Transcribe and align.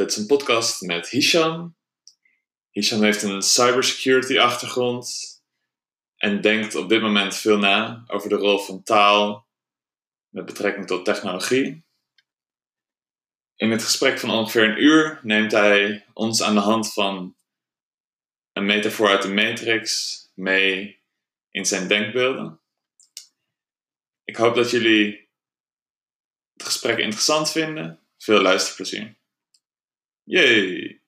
Dit 0.00 0.10
is 0.10 0.16
een 0.16 0.26
podcast 0.26 0.80
met 0.80 1.08
Hisham. 1.08 1.76
Hisham 2.70 3.02
heeft 3.02 3.22
een 3.22 3.42
cybersecurity 3.42 4.38
achtergrond 4.38 5.08
en 6.16 6.40
denkt 6.40 6.74
op 6.74 6.88
dit 6.88 7.00
moment 7.00 7.36
veel 7.36 7.58
na 7.58 8.04
over 8.06 8.28
de 8.28 8.34
rol 8.34 8.58
van 8.58 8.82
taal 8.82 9.46
met 10.28 10.46
betrekking 10.46 10.86
tot 10.86 11.04
technologie. 11.04 11.84
In 13.56 13.70
het 13.70 13.82
gesprek 13.82 14.18
van 14.18 14.30
ongeveer 14.30 14.64
een 14.64 14.82
uur 14.82 15.20
neemt 15.22 15.52
hij 15.52 16.06
ons 16.12 16.42
aan 16.42 16.54
de 16.54 16.60
hand 16.60 16.92
van 16.92 17.36
een 18.52 18.66
metafoor 18.66 19.08
uit 19.08 19.22
de 19.22 19.32
Matrix 19.32 20.18
mee 20.34 21.02
in 21.50 21.66
zijn 21.66 21.88
denkbeelden. 21.88 22.60
Ik 24.24 24.36
hoop 24.36 24.54
dat 24.54 24.70
jullie 24.70 25.28
het 26.52 26.62
gesprek 26.62 26.98
interessant 26.98 27.50
vinden. 27.50 28.00
Veel 28.18 28.40
luisterplezier. 28.40 29.18
Yay! 30.30 31.00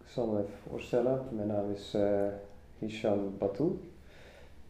Ik 0.00 0.06
zal 0.06 0.26
me 0.26 0.40
even 0.40 0.52
voorstellen. 0.68 1.28
Mijn 1.30 1.48
naam 1.48 1.70
is 1.70 1.94
uh, 1.94 2.26
Hisham 2.78 3.38
Batou. 3.38 3.78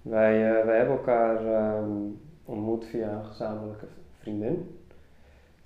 Wij, 0.03 0.59
uh, 0.59 0.65
wij 0.65 0.77
hebben 0.77 0.97
elkaar 0.97 1.77
um, 1.79 2.21
ontmoet 2.45 2.85
via 2.87 3.11
een 3.11 3.25
gezamenlijke 3.25 3.87
vriendin. 4.19 4.79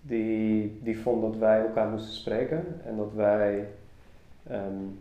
Die, 0.00 0.80
die 0.82 0.98
vond 0.98 1.22
dat 1.22 1.36
wij 1.36 1.60
elkaar 1.60 1.88
moesten 1.88 2.14
spreken 2.14 2.80
en 2.84 2.96
dat 2.96 3.12
wij 3.12 3.68
um, 4.50 4.98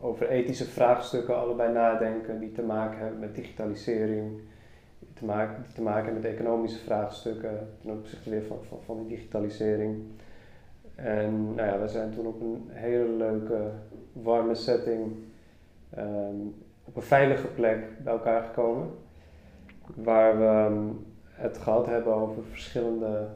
over 0.00 0.28
ethische 0.28 0.64
vraagstukken 0.64 1.36
allebei 1.36 1.72
nadenken 1.72 2.40
die 2.40 2.52
te 2.52 2.62
maken 2.62 2.98
hebben 2.98 3.18
met 3.18 3.34
digitalisering, 3.34 4.40
die 4.98 5.12
te 5.14 5.24
maken, 5.24 5.62
die 5.62 5.72
te 5.74 5.82
maken 5.82 6.04
hebben 6.04 6.22
met 6.22 6.32
economische 6.32 6.78
vraagstukken 6.78 7.68
ten 7.82 7.90
opzichte 7.90 8.30
weer 8.30 8.42
van, 8.42 8.58
van, 8.68 8.78
van 8.84 8.98
die 8.98 9.16
digitalisering. 9.16 10.02
En 10.94 11.54
nou 11.54 11.68
ja, 11.68 11.80
we 11.80 11.88
zijn 11.88 12.10
toen 12.10 12.26
op 12.26 12.40
een 12.40 12.68
hele 12.68 13.08
leuke, 13.08 13.70
warme 14.12 14.54
setting, 14.54 15.12
um, 15.98 16.54
op 16.84 16.96
een 16.96 17.02
veilige 17.02 17.46
plek 17.46 18.02
bij 18.02 18.12
elkaar 18.12 18.42
gekomen. 18.42 18.90
Waar 19.94 20.38
we 20.38 20.74
um, 20.74 21.06
het 21.24 21.58
gehad 21.58 21.86
hebben 21.86 22.14
over 22.14 22.42
verschillende 22.44 23.28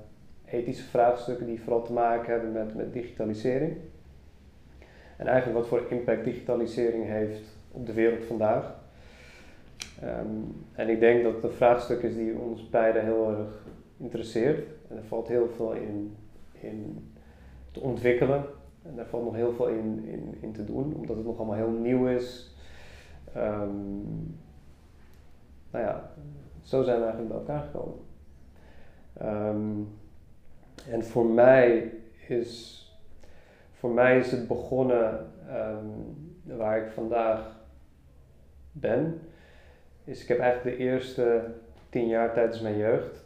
ethische 0.44 0.84
vraagstukken 0.84 1.46
die 1.46 1.60
vooral 1.60 1.82
te 1.82 1.92
maken 1.92 2.32
hebben 2.32 2.52
met, 2.52 2.74
met 2.74 2.92
digitalisering. 2.92 3.76
En 5.16 5.26
eigenlijk 5.26 5.58
wat 5.58 5.68
voor 5.68 5.86
impact 5.90 6.24
digitalisering 6.24 7.04
heeft 7.06 7.42
op 7.70 7.86
de 7.86 7.92
wereld 7.92 8.24
vandaag. 8.24 8.82
Um, 10.04 10.64
en 10.72 10.88
ik 10.88 11.00
denk 11.00 11.22
dat 11.22 11.34
het 11.34 11.44
een 11.44 11.50
vraagstuk 11.50 12.02
is 12.02 12.14
die 12.14 12.38
ons 12.38 12.68
beiden 12.68 13.04
heel 13.04 13.28
erg 13.30 13.66
interesseert. 13.96 14.68
En 14.88 14.96
er 14.96 15.04
valt 15.04 15.28
heel 15.28 15.48
veel 15.48 15.72
in, 15.72 16.16
in 16.52 17.08
te 17.70 17.80
ontwikkelen. 17.80 18.44
En 18.82 18.96
daar 18.96 19.06
valt 19.06 19.24
nog 19.24 19.34
heel 19.34 19.52
veel 19.52 19.68
in, 19.68 20.04
in, 20.06 20.34
in 20.40 20.52
te 20.52 20.64
doen, 20.64 20.94
omdat 20.94 21.16
het 21.16 21.24
nog 21.24 21.36
allemaal 21.36 21.56
heel 21.56 21.70
nieuw 21.70 22.06
is. 22.06 22.54
Um, 23.36 24.36
nou 25.70 25.84
ja, 25.84 26.10
zo 26.62 26.82
zijn 26.82 26.96
we 26.96 27.04
eigenlijk 27.04 27.28
bij 27.28 27.38
elkaar 27.38 27.62
gekomen. 27.62 27.98
Um, 29.22 29.88
en 30.90 31.04
voor 31.04 31.26
mij 31.26 31.92
is, 32.28 32.80
voor 33.84 33.92
mij 33.92 34.18
is 34.18 34.30
het 34.30 34.48
begonnen 34.48 35.26
um, 35.48 36.56
waar 36.56 36.78
ik 36.78 36.90
vandaag 36.90 37.60
ben. 38.72 39.20
Is 40.04 40.22
ik 40.22 40.28
heb 40.28 40.38
eigenlijk 40.38 40.76
de 40.76 40.84
eerste 40.84 41.44
tien 41.88 42.06
jaar 42.08 42.32
tijdens 42.32 42.60
mijn 42.60 42.76
jeugd 42.76 43.24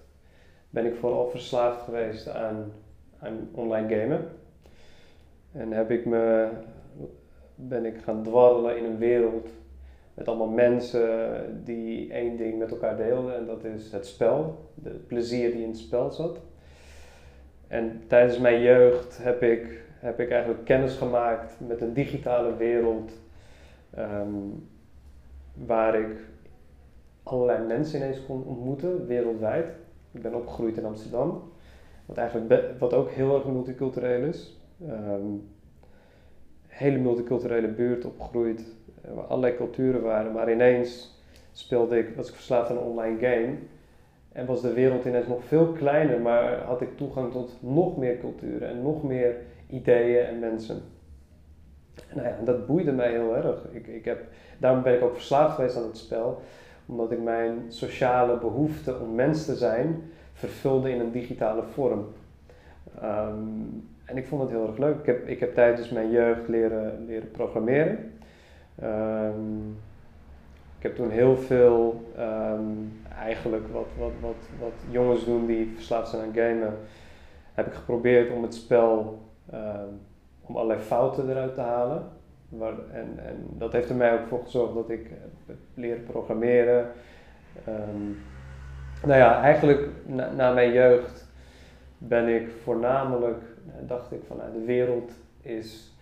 ben 0.71 0.87
ik 0.87 0.95
vooral 0.95 1.29
verslaafd 1.29 1.83
geweest 1.83 2.29
aan, 2.29 2.73
aan 3.19 3.49
online 3.53 3.97
gamen. 3.97 4.29
En 5.53 5.73
heb 5.73 5.91
ik 5.91 6.05
me, 6.05 6.49
ben 7.55 7.85
ik 7.85 7.99
gaan 8.05 8.23
dwarrelen 8.23 8.77
in 8.77 8.85
een 8.85 8.99
wereld 8.99 9.49
met 10.15 10.29
allemaal 10.29 10.49
mensen 10.49 11.61
die 11.65 12.13
één 12.13 12.37
ding 12.37 12.59
met 12.59 12.71
elkaar 12.71 12.97
deelden 12.97 13.37
en 13.37 13.47
dat 13.47 13.65
is 13.65 13.93
het 13.93 14.07
spel, 14.07 14.71
de 14.75 14.91
plezier 14.91 15.53
die 15.53 15.63
in 15.63 15.69
het 15.69 15.79
spel 15.79 16.11
zat. 16.11 16.41
En 17.69 18.03
tijdens 18.07 18.39
mijn 18.39 18.61
jeugd 18.61 19.19
heb 19.23 19.43
ik, 19.43 19.87
heb 19.99 20.21
ik 20.21 20.31
eigenlijk 20.31 20.65
kennis 20.65 20.97
gemaakt 20.97 21.57
met 21.67 21.81
een 21.81 21.93
digitale 21.93 22.57
wereld 22.57 23.13
um, 23.99 24.69
waar 25.55 25.95
ik 25.95 26.17
allerlei 27.23 27.67
mensen 27.67 28.01
ineens 28.01 28.27
kon 28.27 28.45
ontmoeten, 28.45 29.07
wereldwijd. 29.07 29.67
Ik 30.13 30.23
ben 30.23 30.35
opgegroeid 30.35 30.77
in 30.77 30.85
Amsterdam, 30.85 31.43
wat, 32.07 32.17
eigenlijk 32.17 32.79
wat 32.79 32.95
ook 32.95 33.11
heel 33.11 33.35
erg 33.35 33.45
multicultureel 33.45 34.23
is. 34.23 34.61
Um, 34.89 35.49
hele 36.67 36.99
multiculturele 36.99 37.69
buurt 37.69 38.05
opgegroeid, 38.05 38.65
waar 39.15 39.25
allerlei 39.25 39.57
culturen 39.57 40.03
waren, 40.03 40.33
maar 40.33 40.53
ineens 40.53 41.17
speelde 41.53 41.99
ik, 41.99 42.17
was 42.17 42.29
ik 42.29 42.35
verslaafd 42.35 42.71
aan 42.71 42.77
een 42.77 42.83
online 42.83 43.19
game. 43.19 43.55
En 44.33 44.47
was 44.47 44.61
de 44.61 44.73
wereld 44.73 45.05
ineens 45.05 45.27
nog 45.27 45.45
veel 45.45 45.67
kleiner, 45.73 46.21
maar 46.21 46.63
had 46.63 46.81
ik 46.81 46.97
toegang 46.97 47.33
tot 47.33 47.57
nog 47.61 47.97
meer 47.97 48.19
culturen 48.19 48.69
en 48.69 48.83
nog 48.83 49.03
meer 49.03 49.37
ideeën 49.71 50.27
en 50.27 50.39
mensen. 50.39 50.83
Nou 52.15 52.27
ja, 52.29 52.37
dat 52.45 52.67
boeide 52.67 52.93
mij 52.93 53.11
heel 53.11 53.37
erg. 53.37 53.65
Ik, 53.73 53.87
ik 53.87 54.05
heb, 54.05 54.21
daarom 54.59 54.83
ben 54.83 54.95
ik 54.95 55.03
ook 55.03 55.15
verslaafd 55.15 55.55
geweest 55.55 55.77
aan 55.77 55.83
het 55.83 55.97
spel, 55.97 56.43
omdat 56.87 57.13
ik 57.13 57.23
mijn 57.23 57.65
sociale 57.69 58.39
behoefte 58.39 58.99
om 58.99 59.15
mens 59.15 59.45
te 59.45 59.57
zijn 59.57 60.03
vervulde 60.33 60.91
in 60.91 61.01
een 61.01 61.13
digitale 61.13 61.63
vorm. 61.63 62.07
Um, 63.03 63.89
en 64.05 64.17
ik 64.17 64.27
vond 64.27 64.43
het 64.43 64.51
heel 64.51 64.67
erg 64.67 64.79
leuk. 64.79 64.99
Ik 64.99 65.07
heb, 65.07 65.27
ik 65.27 65.41
heb 65.41 65.55
tijdens 65.55 65.91
mijn 65.91 66.11
jeugd 66.11 66.49
leren, 66.49 67.05
leren 67.07 67.31
programmeren. 67.31 68.13
Um, 68.83 69.77
ik 70.79 70.83
heb 70.85 70.97
toen 70.97 71.11
heel 71.11 71.37
veel, 71.37 72.03
um, 72.19 73.01
eigenlijk 73.19 73.69
wat, 73.73 73.87
wat, 73.99 74.13
wat, 74.21 74.49
wat 74.61 74.73
jongens 74.91 75.25
doen 75.25 75.47
die 75.47 75.73
verslaafd 75.75 76.09
zijn 76.09 76.23
aan 76.23 76.35
gamen, 76.35 76.75
heb 77.55 77.67
ik 77.67 77.73
geprobeerd 77.73 78.31
om 78.31 78.43
het 78.43 78.55
spel, 78.55 79.19
um, 79.55 80.01
om 80.41 80.57
allerlei 80.57 80.81
fouten 80.81 81.31
eruit 81.31 81.55
te 81.55 81.61
halen. 81.61 82.03
Waar, 82.49 82.75
en, 82.93 83.19
en 83.19 83.47
dat 83.51 83.73
heeft 83.73 83.89
er 83.89 83.97
mij 83.97 84.13
ook 84.13 84.27
voor 84.27 84.43
gezorgd 84.43 84.75
dat 84.75 84.91
ik 84.91 85.11
heb 85.47 85.57
leren 85.75 86.05
programmeren. 86.05 86.91
Um, 87.69 88.19
nou 89.05 89.19
ja, 89.19 89.43
eigenlijk 89.43 89.89
na, 90.37 90.53
mijn 90.53 90.73
jeugd 90.73 91.27
ben 91.99 92.29
ik 92.29 92.51
voornamelijk, 92.63 93.43
dacht 93.87 94.13
ik 94.13 94.21
van 94.27 94.37
nou, 94.37 94.53
de 94.53 94.65
wereld 94.65 95.13
is 95.41 95.93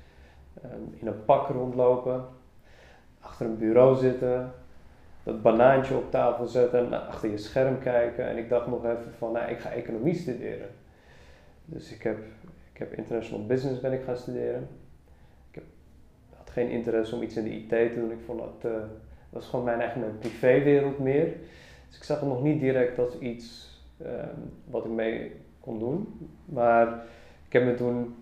in 1.01 1.07
een 1.07 1.25
pak 1.25 1.49
rondlopen, 1.49 2.25
achter 3.21 3.47
een 3.47 3.59
bureau 3.59 3.97
zitten, 3.97 4.53
dat 5.23 5.43
banaantje 5.43 5.95
op 5.95 6.11
tafel 6.11 6.47
zetten 6.47 6.79
en 6.79 7.07
achter 7.07 7.31
je 7.31 7.39
scherm 7.39 7.79
kijken. 7.79 8.29
En 8.29 8.37
ik 8.37 8.49
dacht 8.49 8.67
nog 8.67 8.85
even 8.85 9.13
van, 9.19 9.33
nou, 9.33 9.51
ik 9.51 9.59
ga 9.59 9.71
economie 9.71 10.15
studeren. 10.15 10.69
Dus 11.65 11.93
ik 11.93 12.03
heb, 12.03 12.19
ik 12.77 12.83
heb 12.83 12.95
international 12.95 13.47
business 13.47 13.81
ben 13.81 13.93
ik 13.93 14.03
gaan 14.03 14.17
studeren. 14.17 14.69
Ik 15.51 15.55
heb, 15.55 15.65
had 16.37 16.51
geen 16.51 16.69
interesse 16.69 17.15
om 17.15 17.23
iets 17.23 17.37
in 17.37 17.45
de 17.45 17.51
IT 17.51 17.69
te 17.69 18.01
doen. 18.01 18.11
Ik 18.11 18.25
vond 18.25 18.39
dat, 18.39 18.73
uh, 18.73 18.79
was 19.31 19.47
gewoon 19.47 19.65
mijn 19.65 19.81
eigen 19.81 20.19
privéwereld 20.19 20.99
meer. 20.99 21.33
Dus 21.89 21.97
ik 21.97 22.03
zag 22.03 22.21
het 22.21 22.29
nog 22.29 22.43
niet 22.43 22.61
direct 22.61 22.99
als 22.99 23.19
iets 23.19 23.75
um, 24.03 24.53
wat 24.65 24.85
ik 24.85 24.91
mee 24.91 25.33
kon 25.61 25.79
doen. 25.79 26.29
Maar 26.45 27.05
ik 27.47 27.53
heb 27.53 27.65
me 27.65 27.75
toen 27.75 28.15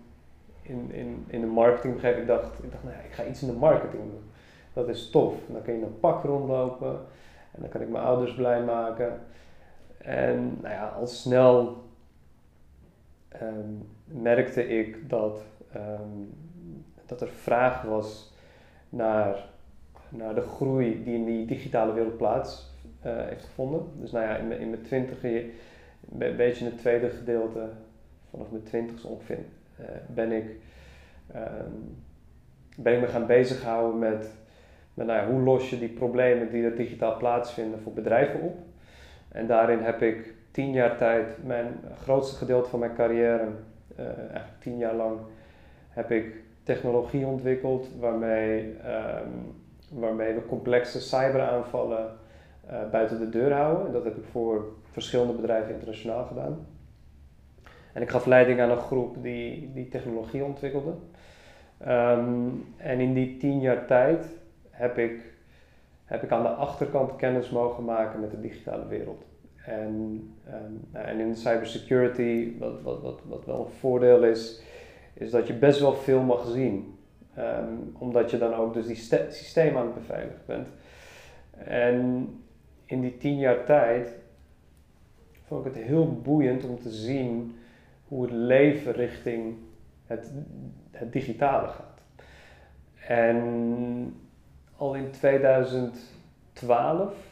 in, 0.61 0.91
in, 0.91 1.25
in 1.27 1.41
de 1.41 1.47
marketing 1.47 1.93
begrepen. 1.93 2.21
Ik 2.21 2.27
dacht, 2.27 2.63
ik 2.63 2.71
dacht, 2.71 2.83
nou, 2.83 2.95
ik 2.95 3.11
ga 3.11 3.25
iets 3.25 3.41
in 3.41 3.47
de 3.47 3.53
marketing 3.53 4.03
doen. 4.03 4.23
Dat 4.73 4.89
is 4.89 5.09
tof. 5.09 5.33
Dan 5.47 5.61
kun 5.61 5.73
je 5.73 5.79
in 5.79 5.85
een 5.85 5.99
pak 5.99 6.23
rondlopen 6.23 6.99
en 7.51 7.61
dan 7.61 7.69
kan 7.69 7.81
ik 7.81 7.89
mijn 7.89 8.03
ouders 8.03 8.33
blij 8.35 8.63
maken. 8.63 9.19
En 9.97 10.57
nou 10.61 10.73
ja, 10.73 10.87
al 10.87 11.07
snel 11.07 11.83
um, 13.41 13.93
merkte 14.05 14.67
ik 14.67 15.09
dat, 15.09 15.43
um, 15.75 16.33
dat 17.05 17.21
er 17.21 17.27
vraag 17.27 17.81
was 17.81 18.33
naar, 18.89 19.49
naar 20.09 20.35
de 20.35 20.41
groei 20.41 21.03
die 21.03 21.15
in 21.15 21.25
die 21.25 21.45
digitale 21.45 21.93
wereld 21.93 22.17
plaats 22.17 22.73
uh, 23.05 23.11
heeft 23.15 23.45
gevonden. 23.45 23.81
Dus 23.99 24.11
nou 24.11 24.25
ja, 24.25 24.35
in 24.35 24.47
mijn, 24.47 24.59
in 24.59 24.69
mijn 24.69 24.81
twintiger, 24.81 25.43
een 26.19 26.35
beetje 26.35 26.65
in 26.65 26.71
het 26.71 26.79
tweede 26.79 27.09
gedeelte, 27.09 27.69
vanaf 28.29 28.51
mijn 28.51 28.63
twintigste 28.63 29.07
ongeveer, 29.07 29.39
uh, 29.79 29.85
ben 30.07 30.31
ik, 30.31 30.45
um, 31.35 31.95
ben 32.77 32.93
ik 32.93 32.99
me 32.99 33.07
gaan 33.07 33.25
bezighouden 33.27 33.99
met 33.99 34.29
maar 34.95 35.05
nou 35.05 35.19
ja, 35.19 35.27
hoe 35.27 35.41
los 35.41 35.69
je 35.69 35.79
die 35.79 35.89
problemen 35.89 36.51
die 36.51 36.63
er 36.63 36.75
digitaal 36.75 37.17
plaatsvinden 37.17 37.79
voor 37.79 37.93
bedrijven 37.93 38.41
op? 38.41 38.57
En 39.27 39.47
daarin 39.47 39.79
heb 39.79 40.01
ik 40.01 40.33
tien 40.51 40.71
jaar 40.71 40.97
tijd, 40.97 41.43
mijn 41.43 41.79
grootste 42.01 42.35
gedeelte 42.35 42.69
van 42.69 42.79
mijn 42.79 42.95
carrière, 42.95 43.47
eigenlijk 44.03 44.59
tien 44.59 44.77
jaar 44.77 44.95
lang, 44.95 45.19
heb 45.89 46.11
ik 46.11 46.43
technologie 46.63 47.25
ontwikkeld 47.25 47.87
waarmee, 47.99 48.75
um, 49.23 49.63
waarmee 49.99 50.33
we 50.33 50.45
complexe 50.45 51.01
cyberaanvallen 51.01 52.17
uh, 52.71 52.89
buiten 52.91 53.19
de 53.19 53.29
deur 53.29 53.53
houden. 53.53 53.85
En 53.85 53.91
dat 53.91 54.03
heb 54.03 54.17
ik 54.17 54.25
voor 54.31 54.65
verschillende 54.91 55.33
bedrijven 55.33 55.73
internationaal 55.73 56.25
gedaan. 56.25 56.67
En 57.93 58.01
ik 58.01 58.09
gaf 58.09 58.25
leiding 58.25 58.61
aan 58.61 58.69
een 58.69 58.77
groep 58.77 59.23
die, 59.23 59.71
die 59.73 59.87
technologie 59.87 60.43
ontwikkelde. 60.43 60.93
Um, 61.87 62.65
en 62.77 62.99
in 62.99 63.13
die 63.13 63.37
tien 63.37 63.59
jaar 63.59 63.85
tijd 63.85 64.25
heb 64.69 64.97
ik, 64.97 65.33
heb 66.05 66.23
ik 66.23 66.31
aan 66.31 66.41
de 66.41 66.49
achterkant 66.49 67.15
kennis 67.15 67.49
mogen 67.49 67.85
maken 67.85 68.19
met 68.19 68.31
de 68.31 68.39
digitale 68.39 68.87
wereld. 68.87 69.25
En, 69.65 70.23
um, 70.47 70.87
en 70.91 71.19
in 71.19 71.35
cybersecurity, 71.35 72.57
wat, 72.57 72.81
wat, 72.81 73.01
wat, 73.01 73.21
wat 73.25 73.45
wel 73.45 73.65
een 73.65 73.71
voordeel 73.71 74.23
is, 74.23 74.61
is 75.13 75.31
dat 75.31 75.47
je 75.47 75.53
best 75.53 75.79
wel 75.79 75.93
veel 75.93 76.21
mag 76.21 76.47
zien. 76.47 76.97
Um, 77.37 77.93
omdat 77.97 78.31
je 78.31 78.37
dan 78.37 78.53
ook 78.53 78.73
dus 78.73 78.85
die 78.85 78.95
systeem 79.29 79.77
aan 79.77 79.85
het 79.85 79.95
beveiligen 79.95 80.41
bent. 80.45 80.67
En 81.57 82.29
in 82.85 83.01
die 83.01 83.17
tien 83.17 83.37
jaar 83.37 83.65
tijd 83.65 84.13
vond 85.47 85.65
ik 85.65 85.73
het 85.73 85.83
heel 85.83 86.21
boeiend 86.21 86.63
om 86.63 86.79
te 86.79 86.89
zien 86.89 87.55
hoe 88.07 88.21
het 88.21 88.31
leven 88.31 88.91
richting 88.91 89.55
het, 90.05 90.31
het 90.91 91.13
digitale 91.13 91.67
gaat. 91.67 92.01
En 93.07 94.15
al 94.75 94.95
in 94.95 95.11
2012 95.11 97.24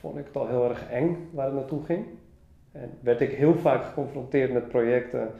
vond 0.00 0.16
ik 0.16 0.26
het 0.26 0.36
al 0.36 0.48
heel 0.48 0.68
erg 0.68 0.90
eng 0.90 1.28
waar 1.32 1.46
het 1.46 1.54
naartoe 1.54 1.84
ging. 1.84 2.06
En 2.72 2.90
werd 3.00 3.20
ik 3.20 3.30
heel 3.30 3.54
vaak 3.54 3.84
geconfronteerd 3.84 4.52
met 4.52 4.68
projecten 4.68 5.30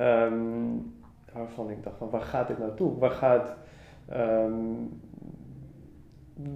um, 0.00 0.94
waarvan 1.32 1.70
ik 1.70 1.82
dacht 1.82 1.98
van 1.98 2.10
waar 2.10 2.20
gaat 2.20 2.48
dit 2.48 2.58
naartoe? 2.58 2.98
Waar 2.98 3.10
gaat... 3.10 3.54
Um, 4.12 5.00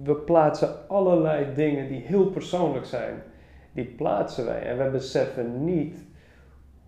we 0.03 0.15
plaatsen 0.15 0.87
allerlei 0.87 1.53
dingen 1.53 1.87
die 1.87 2.01
heel 2.01 2.25
persoonlijk 2.25 2.85
zijn, 2.85 3.23
die 3.71 3.85
plaatsen 3.85 4.45
wij. 4.45 4.61
En 4.61 4.77
we 4.77 4.89
beseffen 4.89 5.65
niet 5.65 5.97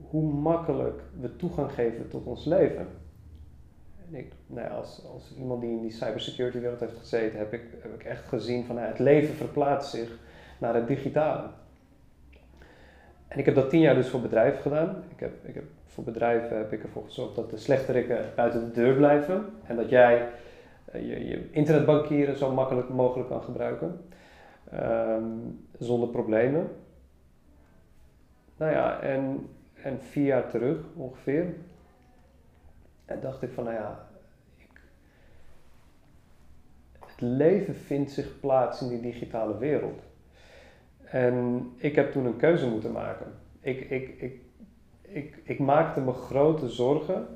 hoe 0.10 0.34
makkelijk 0.34 1.02
we 1.20 1.36
toegang 1.36 1.72
geven 1.72 2.08
tot 2.08 2.26
ons 2.26 2.46
leven. 2.46 2.88
En 4.08 4.16
ik, 4.16 4.32
nou 4.48 4.68
ja, 4.68 4.74
als, 4.74 5.06
als 5.14 5.36
iemand 5.38 5.62
die 5.62 5.72
in 5.72 5.82
die 5.82 5.92
cybersecurity 5.92 6.60
wereld 6.60 6.80
heeft 6.80 6.98
gezeten, 6.98 7.40
heb 7.40 7.54
ik, 7.54 7.62
heb 7.82 7.94
ik 7.94 8.04
echt 8.04 8.28
gezien 8.28 8.66
van 8.66 8.78
het 8.78 9.00
leven 9.00 9.36
verplaatst 9.36 9.92
zich 9.92 10.18
naar 10.58 10.76
het 10.76 10.88
digitale. 10.88 11.48
En 13.28 13.40
ik 13.40 13.46
heb 13.46 13.56
dat 13.56 13.70
tien 13.70 13.80
jaar 13.80 13.96
dus 13.96 14.10
voor 14.10 14.22
bedrijven 14.22 14.62
gedaan. 14.62 15.04
Ik 15.10 15.20
heb, 15.20 15.46
ik 15.46 15.54
heb, 15.54 15.64
voor 15.86 16.04
bedrijven 16.04 16.58
heb 16.58 16.74
ik 16.74 16.84
ervoor 16.84 17.04
gezorgd 17.04 17.36
dat 17.36 17.50
de 17.50 17.58
slechterikken 17.58 18.26
buiten 18.36 18.60
de 18.60 18.72
deur 18.72 18.96
blijven. 18.96 19.46
En 19.66 19.76
dat 19.76 19.90
jij 19.90 20.30
eh, 20.86 21.02
je, 21.02 21.28
je 21.28 21.52
internetbankieren 21.52 22.38
zo 22.38 22.54
makkelijk 22.54 22.90
mogelijk 22.90 23.30
kan 23.30 23.44
gebruiken. 23.44 24.02
Um, 24.74 25.68
zonder 25.80 26.10
problemen. 26.10 26.70
Nou 28.58 28.72
ja, 28.72 29.00
en, 29.00 29.50
en 29.74 30.02
vier 30.02 30.26
jaar 30.26 30.50
terug 30.50 30.78
ongeveer. 30.96 31.56
En 33.06 33.20
dacht 33.22 33.42
ik 33.42 33.52
van, 33.52 33.64
nou 33.64 33.76
ja, 33.76 34.08
ik, 34.58 34.82
het 37.06 37.22
leven 37.22 37.76
vindt 37.76 38.12
zich 38.12 38.40
plaats 38.40 38.82
in 38.82 38.88
die 38.88 39.02
digitale 39.02 39.58
wereld. 39.58 40.04
En 41.16 41.72
ik 41.78 41.96
heb 41.96 42.12
toen 42.12 42.26
een 42.26 42.38
keuze 42.38 42.68
moeten 42.68 42.92
maken. 42.92 43.26
Ik, 43.62 43.90
ik, 43.90 44.16
ik, 44.18 44.42
ik, 45.02 45.40
ik 45.44 45.60
maakte 45.60 46.02
me 46.02 46.12
grote 46.12 46.70
zorgen 46.70 47.28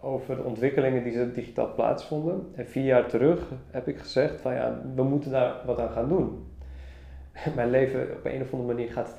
over 0.00 0.36
de 0.36 0.42
ontwikkelingen 0.42 1.02
die 1.02 1.12
ze 1.12 1.32
digitaal 1.32 1.74
plaatsvonden. 1.74 2.52
En 2.54 2.66
vier 2.66 2.84
jaar 2.84 3.06
terug 3.06 3.52
heb 3.70 3.88
ik 3.88 3.98
gezegd 3.98 4.40
van 4.40 4.54
ja, 4.54 4.82
we 4.94 5.02
moeten 5.02 5.30
daar 5.30 5.54
wat 5.66 5.78
aan 5.78 5.90
gaan 5.90 6.08
doen. 6.08 6.46
Mijn 7.56 7.70
leven 7.70 8.00
op 8.16 8.24
een 8.24 8.42
of 8.42 8.52
andere 8.52 8.74
manier 8.74 8.92
gaat, 8.92 9.14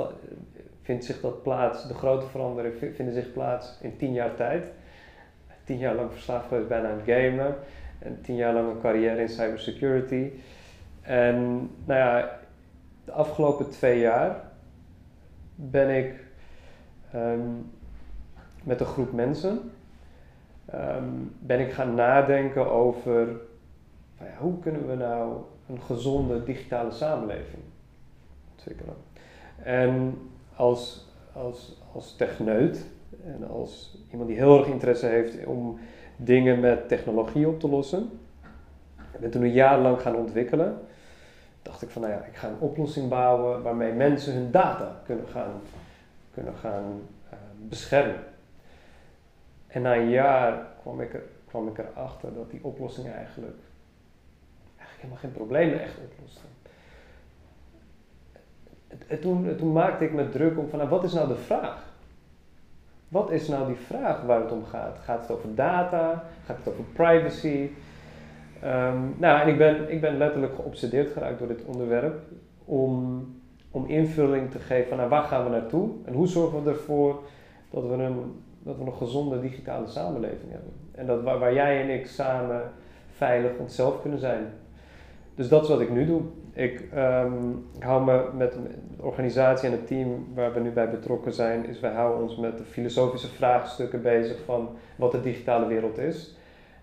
vindt 0.81 1.05
zich 1.05 1.21
dat 1.21 1.43
plaats, 1.43 1.87
de 1.87 1.93
grote 1.93 2.25
veranderingen 2.25 2.93
vinden 2.93 3.13
zich 3.13 3.33
plaats 3.33 3.77
in 3.81 3.97
tien 3.97 4.13
jaar 4.13 4.35
tijd. 4.35 4.71
Tien 5.63 5.77
jaar 5.77 5.95
lang 5.95 6.11
verslaafd 6.11 6.47
geweest 6.47 6.67
bijna 6.67 6.89
aan 6.89 7.01
gamen. 7.05 7.55
En 7.99 8.21
tien 8.21 8.35
jaar 8.35 8.53
lang 8.53 8.69
een 8.69 8.81
carrière 8.81 9.21
in 9.21 9.29
cybersecurity. 9.29 10.31
En 11.01 11.69
nou 11.85 11.99
ja, 11.99 12.39
de 13.11 13.17
afgelopen 13.17 13.69
twee 13.69 13.99
jaar 13.99 14.43
ben 15.55 15.97
ik 15.97 16.25
um, 17.15 17.71
met 18.63 18.79
een 18.79 18.85
groep 18.85 19.11
mensen 19.11 19.71
um, 20.73 21.35
ben 21.39 21.59
ik 21.59 21.71
gaan 21.71 21.95
nadenken 21.95 22.71
over 22.71 23.27
hoe 24.37 24.59
kunnen 24.59 24.87
we 24.87 24.95
nou 24.95 25.41
een 25.67 25.81
gezonde 25.81 26.43
digitale 26.43 26.91
samenleving 26.91 27.63
ontwikkelen. 28.51 28.95
En 29.63 30.17
als, 30.55 31.07
als, 31.33 31.81
als 31.93 32.15
techneut 32.15 32.85
en 33.25 33.49
als 33.49 33.97
iemand 34.11 34.29
die 34.29 34.37
heel 34.37 34.57
erg 34.57 34.67
interesse 34.67 35.05
heeft 35.05 35.45
om 35.45 35.79
dingen 36.15 36.59
met 36.59 36.87
technologie 36.87 37.47
op 37.47 37.59
te 37.59 37.69
lossen, 37.69 38.09
ik 39.13 39.19
ben 39.19 39.29
toen 39.29 39.43
een 39.43 39.51
jaar 39.51 39.79
lang 39.79 40.01
gaan 40.01 40.15
ontwikkelen. 40.15 40.77
Dacht 41.61 41.81
ik 41.81 41.89
van 41.89 42.01
nou 42.01 42.13
ja, 42.13 42.23
ik 42.23 42.35
ga 42.35 42.47
een 42.47 42.59
oplossing 42.59 43.09
bouwen 43.09 43.61
waarmee 43.61 43.93
mensen 43.93 44.33
hun 44.33 44.51
data 44.51 45.01
kunnen 45.05 45.27
gaan, 45.27 45.61
kunnen 46.33 46.55
gaan 46.55 47.01
uh, 47.25 47.39
beschermen. 47.57 48.23
En 49.67 49.81
na 49.81 49.95
een 49.95 50.09
jaar 50.09 50.67
kwam 50.81 51.01
ik, 51.01 51.13
er, 51.13 51.23
kwam 51.47 51.67
ik 51.67 51.77
erachter 51.77 52.33
dat 52.33 52.51
die 52.51 52.63
oplossing 52.63 53.07
eigenlijk, 53.07 53.57
eigenlijk 54.77 55.01
helemaal 55.01 55.21
geen 55.21 55.31
problemen 55.31 55.81
echt 55.81 55.97
oploste. 55.97 56.41
En 59.07 59.19
toen, 59.19 59.55
toen 59.57 59.71
maakte 59.71 60.05
ik 60.05 60.13
me 60.13 60.29
druk 60.29 60.57
om 60.57 60.69
van, 60.69 60.77
nou, 60.77 60.89
wat 60.89 61.03
is 61.03 61.13
nou 61.13 61.27
de 61.27 61.35
vraag? 61.35 61.89
Wat 63.07 63.31
is 63.31 63.47
nou 63.47 63.67
die 63.67 63.75
vraag 63.85 64.21
waar 64.21 64.41
het 64.41 64.51
om 64.51 64.65
gaat? 64.65 64.97
Gaat 65.03 65.21
het 65.21 65.31
over 65.31 65.55
data? 65.55 66.23
Gaat 66.45 66.57
het 66.57 66.67
over 66.67 66.83
privacy? 66.83 67.69
Um, 68.63 69.15
nou, 69.17 69.41
en 69.41 69.47
ik 69.47 69.57
ben, 69.57 69.91
ik 69.91 70.01
ben 70.01 70.17
letterlijk 70.17 70.55
geobsedeerd 70.55 71.11
geraakt 71.11 71.39
door 71.39 71.47
dit 71.47 71.65
onderwerp 71.65 72.19
om, 72.65 73.25
om 73.71 73.85
invulling 73.85 74.51
te 74.51 74.59
geven 74.59 74.87
van 74.87 74.97
nou, 74.97 75.09
waar 75.09 75.23
gaan 75.23 75.43
we 75.43 75.49
naartoe 75.49 75.89
en 76.05 76.13
hoe 76.13 76.27
zorgen 76.27 76.63
we 76.63 76.69
ervoor 76.69 77.21
dat 77.69 77.83
we 77.83 77.93
een 77.93 78.33
dat 78.63 78.77
we 78.77 78.85
een 78.85 78.93
gezonde 78.93 79.39
digitale 79.39 79.87
samenleving 79.87 80.51
hebben. 80.51 80.73
En 80.91 81.05
dat 81.05 81.21
waar, 81.21 81.53
jij 81.53 81.81
en 81.81 81.89
ik 81.89 82.07
samen 82.07 82.71
veilig 83.15 83.51
onszelf 83.57 84.01
kunnen 84.01 84.19
zijn. 84.19 84.45
Dus 85.35 85.49
dat 85.49 85.63
is 85.63 85.69
wat 85.69 85.81
ik 85.81 85.89
nu 85.89 86.05
doe. 86.05 86.21
Ik, 86.53 86.87
um, 86.95 87.65
hou 87.79 88.03
me 88.05 88.29
met 88.37 88.53
de 88.53 88.59
organisatie 88.97 89.67
en 89.67 89.75
het 89.75 89.87
team 89.87 90.27
waar 90.35 90.53
we 90.53 90.59
nu 90.59 90.69
bij 90.69 90.89
betrokken 90.89 91.33
zijn, 91.33 91.65
is 91.65 91.79
wij 91.79 91.91
houden 91.91 92.21
ons 92.21 92.37
met 92.37 92.57
de 92.57 92.63
filosofische 92.63 93.27
vraagstukken 93.27 94.01
bezig 94.01 94.43
van 94.45 94.69
wat 94.95 95.11
de 95.11 95.21
digitale 95.21 95.67
wereld 95.67 95.97
is. 95.97 96.37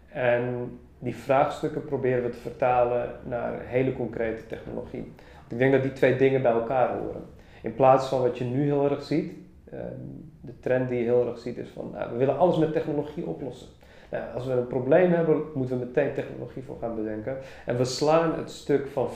En 0.08 0.78
die 0.98 1.16
vraagstukken 1.16 1.84
proberen 1.84 2.22
we 2.22 2.30
te 2.30 2.38
vertalen 2.38 3.10
naar 3.24 3.60
hele 3.64 3.92
concrete 3.92 4.46
technologie. 4.46 5.12
Ik 5.48 5.58
denk 5.58 5.72
dat 5.72 5.82
die 5.82 5.92
twee 5.92 6.16
dingen 6.16 6.42
bij 6.42 6.52
elkaar 6.52 6.98
horen. 6.98 7.22
In 7.62 7.74
plaats 7.74 8.08
van 8.08 8.22
wat 8.22 8.38
je 8.38 8.44
nu 8.44 8.62
heel 8.62 8.90
erg 8.90 9.02
ziet, 9.02 9.32
Ehm, 9.72 10.00
de 10.40 10.58
trend 10.60 10.88
die 10.88 10.98
je 10.98 11.04
heel 11.04 11.26
erg 11.28 11.38
ziet 11.38 11.56
is 11.56 11.68
van 11.68 11.90
nou, 11.92 12.12
we 12.12 12.18
willen 12.18 12.38
alles 12.38 12.56
met 12.56 12.72
technologie 12.72 13.26
oplossen. 13.26 13.68
Nou, 14.10 14.34
als 14.34 14.46
we 14.46 14.52
een 14.52 14.66
probleem 14.66 15.12
hebben, 15.12 15.42
moeten 15.54 15.78
we 15.78 15.84
meteen 15.84 16.14
technologie 16.14 16.62
voor 16.62 16.76
gaan 16.80 16.94
bedenken. 16.94 17.36
En 17.66 17.76
we 17.76 17.84
slaan 17.84 18.34
het 18.34 18.50
stuk 18.50 18.86
van 18.86 19.08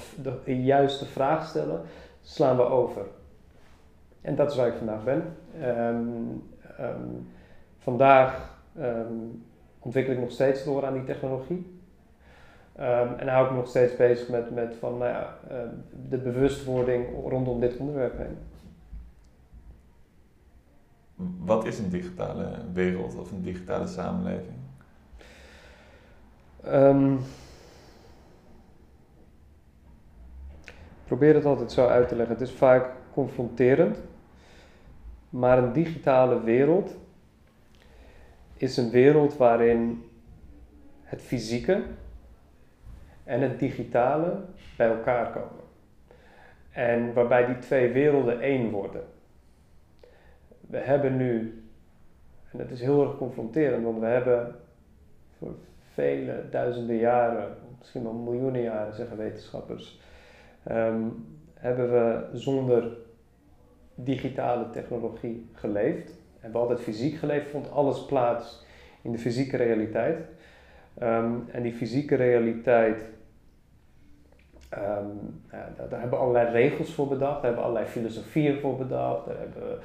de 0.45 0.63
juiste 0.63 1.07
vraag 1.07 1.47
stellen, 1.47 1.81
slaan 2.23 2.57
we 2.57 2.63
over. 2.63 3.03
En 4.21 4.35
dat 4.35 4.51
is 4.51 4.57
waar 4.57 4.67
ik 4.67 4.75
vandaag 4.75 5.05
ben. 5.05 5.37
Um, 5.63 6.43
um, 6.81 7.29
vandaag 7.79 8.61
ontwikkel 9.83 10.13
ik 10.13 10.21
nog 10.21 10.31
steeds 10.31 10.65
door 10.65 10.87
aan 10.87 10.93
die 10.93 11.05
technologie. 11.05 11.81
en 13.17 13.29
hou 13.29 13.45
ik 13.45 13.51
me 13.51 13.57
nog 13.57 13.69
steeds 13.69 13.97
bezig 13.97 14.29
met, 14.29 14.55
met 14.55 14.77
van, 14.79 14.99
nou 14.99 15.11
ja, 15.11 15.39
de 16.09 16.19
bewustwording 16.19 17.07
rondom 17.29 17.61
dit 17.61 17.77
onderwerp 17.77 18.19
heen 18.19 18.37
wat 21.45 21.65
is 21.65 21.79
een 21.79 21.91
digitale 21.91 22.49
wereld 22.73 23.17
of 23.17 23.33
een 23.33 23.43
digitale 23.43 23.87
samenleving? 23.87 24.55
Um, 26.67 27.19
ik 30.65 31.19
probeer 31.19 31.35
het 31.35 31.45
altijd 31.45 31.73
zo 31.73 31.87
uit 31.87 32.09
te 32.09 32.17
leggen. 32.17 32.35
Het 32.37 32.49
is 32.49 32.55
vaak 32.55 32.91
confronterend, 33.13 33.99
maar 35.31 35.59
een 35.59 35.73
digitale 35.73 36.43
wereld 36.43 36.97
is 38.63 38.77
een 38.77 38.91
wereld 38.91 39.37
waarin 39.37 40.05
het 41.03 41.23
fysieke 41.23 41.83
en 43.25 43.41
het 43.41 43.59
digitale 43.59 44.45
bij 44.77 44.89
elkaar 44.89 45.33
komen. 45.33 45.65
En 46.71 47.13
waarbij 47.13 47.47
die 47.47 47.59
twee 47.59 47.93
werelden 47.93 48.41
één 48.41 48.71
worden 48.71 49.05
we 50.73 50.79
hebben 50.79 51.17
nu, 51.17 51.63
en 52.51 52.59
dat 52.59 52.71
is 52.71 52.81
heel 52.81 53.03
erg 53.03 53.17
confronterend, 53.17 53.85
want 53.85 53.99
we 53.99 54.07
hebben 54.07 54.55
voor 55.39 55.55
vele 55.93 56.45
duizenden 56.51 56.97
jaren, 56.97 57.57
misschien 57.79 58.03
wel 58.03 58.13
miljoenen 58.13 58.63
jaren, 58.63 58.95
zeggen 58.95 59.17
wetenschappers, 59.17 60.01
ehm, 60.63 61.03
hebben 61.55 61.91
we 61.91 62.39
zonder 62.39 62.97
digitale 63.95 64.71
technologie 64.71 65.51
geleefd. 65.53 66.22
Hebben 66.43 66.61
altijd 66.61 66.81
fysiek 66.81 67.17
geleefd, 67.17 67.51
vond 67.51 67.71
alles 67.71 68.05
plaats 68.05 68.65
in 69.03 69.13
de 69.13 69.19
fysieke 69.19 69.57
realiteit. 69.57 70.19
Ehm, 70.99 71.33
en 71.51 71.63
die 71.63 71.73
fysieke 71.73 72.15
realiteit, 72.15 73.01
um, 74.75 75.43
ja, 75.51 75.73
daar, 75.77 76.01
hebben 76.01 76.19
we 76.19 76.25
allerlei 76.25 76.51
regels 76.51 76.95
voor 76.95 77.09
bedacht, 77.09 77.35
daar 77.35 77.43
hebben 77.43 77.61
we 77.61 77.69
allerlei 77.69 77.87
filosofieën 77.87 78.61
voor 78.61 78.77
bedacht, 78.77 79.27
daar 79.27 79.39
hebben 79.39 79.79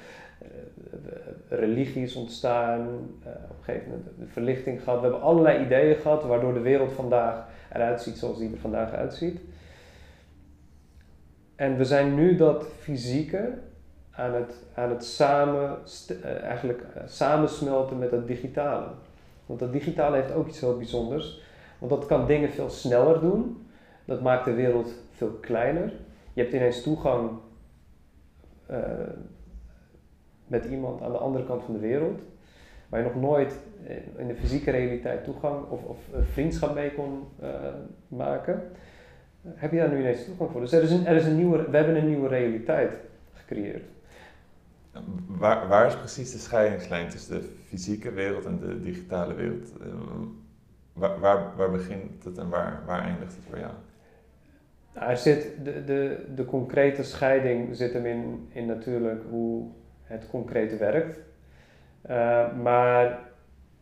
uh, 0.44 1.60
religies 1.60 2.16
ontstaan, 2.16 2.80
uh, 2.80 3.32
op 3.50 3.62
gegeven 3.62 3.90
moment 3.90 4.06
de 4.20 4.28
verlichting 4.28 4.84
gehad. 4.84 5.00
We 5.00 5.06
hebben 5.06 5.22
allerlei 5.22 5.66
ideeën 5.66 5.96
gehad 5.96 6.24
waardoor 6.24 6.54
de 6.54 6.60
wereld 6.60 6.92
vandaag 6.92 7.48
eruit 7.74 8.02
ziet 8.02 8.18
zoals 8.18 8.38
die 8.38 8.52
er 8.52 8.58
vandaag 8.58 8.94
uitziet. 8.94 9.40
En 11.56 11.78
we 11.78 11.86
zijn 11.86 12.16
nu 12.16 12.36
dat 12.36 12.68
fysieke 12.80 13.54
aan 14.18 14.34
het, 14.34 14.54
aan 14.74 14.90
het 14.90 15.06
samen, 15.06 15.78
uh, 16.10 16.44
eigenlijk, 16.44 16.84
samensmelten 17.06 17.98
met 17.98 18.12
het 18.12 18.28
digitale. 18.28 18.88
Want 19.46 19.60
dat 19.60 19.72
digitale 19.72 20.16
heeft 20.16 20.34
ook 20.34 20.48
iets 20.48 20.60
heel 20.60 20.78
bijzonders. 20.78 21.42
Want 21.80 21.92
dat 21.92 22.06
kan 22.06 22.28
dingen 22.28 22.50
veel 22.50 22.70
sneller 22.70 23.20
doen. 23.20 23.68
Dat 24.06 24.22
maakt 24.22 24.46
de 24.46 24.54
wereld 24.54 24.94
veel 25.12 25.32
kleiner. 25.32 25.94
Je 26.34 26.42
hebt 26.42 26.54
ineens 26.54 26.82
toegang 26.82 27.30
uh, 28.72 28.78
met 30.48 30.66
iemand 30.66 31.02
aan 31.02 31.12
de 31.12 31.18
andere 31.18 31.46
kant 31.46 31.64
van 31.64 31.74
de 31.74 31.80
wereld. 31.80 32.20
Waar 32.90 33.00
je 33.00 33.06
nog 33.06 33.22
nooit 33.22 33.60
in 34.18 34.28
de 34.28 34.36
fysieke 34.36 34.72
realiteit 34.72 35.24
toegang 35.24 35.70
of, 35.70 35.84
of 35.84 35.98
vriendschap 36.32 36.74
mee 36.74 36.94
kon 36.94 37.28
maken. 38.08 38.72
Heb 39.48 39.72
je 39.72 39.78
daar 39.78 39.90
nu 39.90 40.00
ineens 40.00 40.26
toegang 40.26 40.52
voor? 40.52 40.62
Dus 40.62 40.72
er 40.72 40.84
is 40.84 40.92
er 40.92 41.16
is 41.16 41.26
een 41.26 41.36
nieuwe, 41.36 41.70
we 41.70 41.78
hebben 41.78 41.96
een 41.96 42.08
nieuwe 42.08 42.28
realiteit 42.28 43.00
gecreëerd. 43.34 43.84
Waar, 45.28 45.68
waar, 45.68 45.88
is 45.88 45.98
precies 45.98 46.32
de 46.32 46.38
scheidingslijn 46.38 47.10
tussen 47.10 47.40
de 47.40 47.50
fysieke 47.68 48.12
wereld 48.12 48.46
en 48.46 48.60
de 48.60 48.82
digitale 48.82 49.34
wereld? 49.34 49.74
Uh, 49.82 49.94
waar, 50.94 51.20
waar, 51.20 51.56
waar, 51.56 51.72
begint 51.72 52.24
het 52.24 52.38
en 52.38 52.50
waar, 52.50 52.84
waar 52.86 53.04
eindigt 53.04 53.36
het 53.36 53.44
voor 53.50 53.60
jou? 53.60 53.72
Nou, 54.94 55.10
er 55.10 55.18
zit 55.18 55.52
de, 55.64 55.84
de, 55.84 56.26
de 56.36 56.46
concrete 56.46 57.04
scheiding 57.04 57.76
zit 57.76 57.94
hem 57.94 58.06
in, 58.06 58.50
in 58.52 58.66
natuurlijk 58.66 59.24
hoe 59.30 59.70
het 60.04 60.28
concrete 60.30 60.78
werkt. 60.78 61.20
Uh, 62.10 62.56
maar 62.62 63.20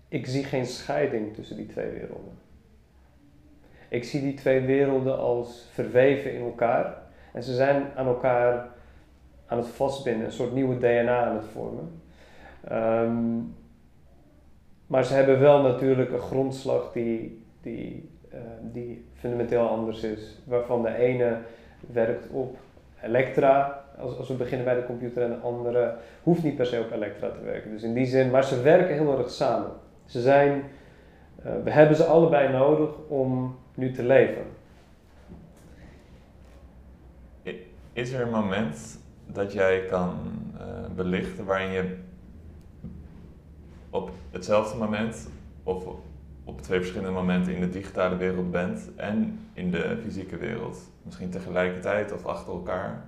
ik 0.08 0.26
zie 0.26 0.44
geen 0.44 0.66
scheiding 0.66 1.34
tussen 1.34 1.56
die 1.56 1.66
twee 1.66 1.92
werelden. 1.92 2.34
Ik 3.90 4.04
zie 4.04 4.22
die 4.22 4.34
twee 4.34 4.62
werelden 4.62 5.18
als 5.18 5.70
verweven 5.72 6.34
in 6.34 6.42
elkaar. 6.42 6.98
En 7.34 7.44
ze 7.44 7.54
zijn 7.54 7.86
aan 7.96 8.08
elkaar 8.08 8.68
aan 9.48 9.58
het 9.58 9.68
vastbinden, 9.68 10.26
een 10.26 10.32
soort 10.32 10.54
nieuwe 10.54 10.78
DNA 10.78 11.26
aan 11.26 11.36
het 11.36 11.46
vormen. 11.46 12.02
Um, 12.72 13.56
maar 14.88 15.06
ze 15.06 15.14
hebben 15.14 15.40
wel 15.40 15.62
natuurlijk 15.62 16.12
een 16.12 16.20
grondslag 16.20 16.92
die, 16.92 17.46
die, 17.62 18.10
uh, 18.34 18.40
die 18.62 19.06
fundamenteel 19.14 19.68
anders 19.68 20.04
is. 20.04 20.42
Waarvan 20.44 20.82
de 20.82 20.96
ene 20.96 21.38
werkt 21.80 22.30
op 22.30 22.58
Elektra, 23.02 23.84
als, 23.98 24.18
als 24.18 24.28
we 24.28 24.34
beginnen 24.34 24.66
bij 24.66 24.76
de 24.76 24.86
computer, 24.86 25.24
en 25.24 25.30
de 25.30 25.36
andere 25.36 25.96
hoeft 26.24 26.44
niet 26.44 26.56
per 26.56 26.66
se 26.66 26.80
op 26.80 26.92
Elektra 26.92 27.30
te 27.30 27.42
werken. 27.44 27.72
Dus 27.72 27.84
in 27.84 27.94
die 27.94 28.06
zin, 28.06 28.32
maar 28.32 28.44
ze 28.44 28.62
werken 28.62 28.94
heel 28.94 29.18
erg 29.18 29.30
samen. 29.30 29.72
Ze 30.06 30.22
zijn, 30.22 30.64
uh, 31.46 31.52
we 31.64 31.72
hebben 31.72 31.96
ze 31.96 32.04
allebei 32.04 32.52
nodig 32.52 32.90
om 33.08 33.56
nu 33.76 33.92
te 33.92 34.04
leven. 34.04 34.44
Is 37.94 38.12
er 38.12 38.22
een 38.22 38.32
moment 38.32 39.00
dat 39.28 39.54
jij 39.54 39.86
kan 39.86 40.18
uh, 40.58 40.62
belichten 40.96 41.46
waarin 41.46 41.72
je 41.72 41.98
op 43.90 44.12
hetzelfde 44.32 44.78
moment 44.78 45.30
of 45.64 45.86
op 46.44 46.62
twee 46.62 46.80
verschillende 46.80 47.14
momenten 47.14 47.54
in 47.54 47.62
de 47.62 47.70
digitale 47.70 48.18
wereld 48.18 48.52
bent 48.52 48.96
en 48.96 49.40
in 49.54 49.72
de 49.72 50.00
fysieke 50.04 50.38
wereld? 50.38 50.92
Misschien 51.04 51.30
tegelijkertijd 51.30 52.12
of 52.12 52.26
achter 52.26 52.54
elkaar? 52.54 53.04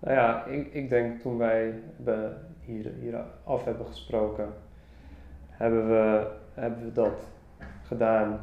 Nou 0.00 0.14
ja, 0.14 0.44
ik, 0.44 0.72
ik 0.72 0.88
denk 0.88 1.20
toen 1.20 1.38
wij 1.38 1.82
hier, 2.60 2.92
hier 3.00 3.24
af 3.44 3.64
hebben 3.64 3.86
gesproken, 3.86 4.48
hebben 5.48 5.88
we, 5.88 6.26
hebben 6.54 6.84
we 6.84 6.92
dat 6.92 7.28
gedaan. 7.88 8.40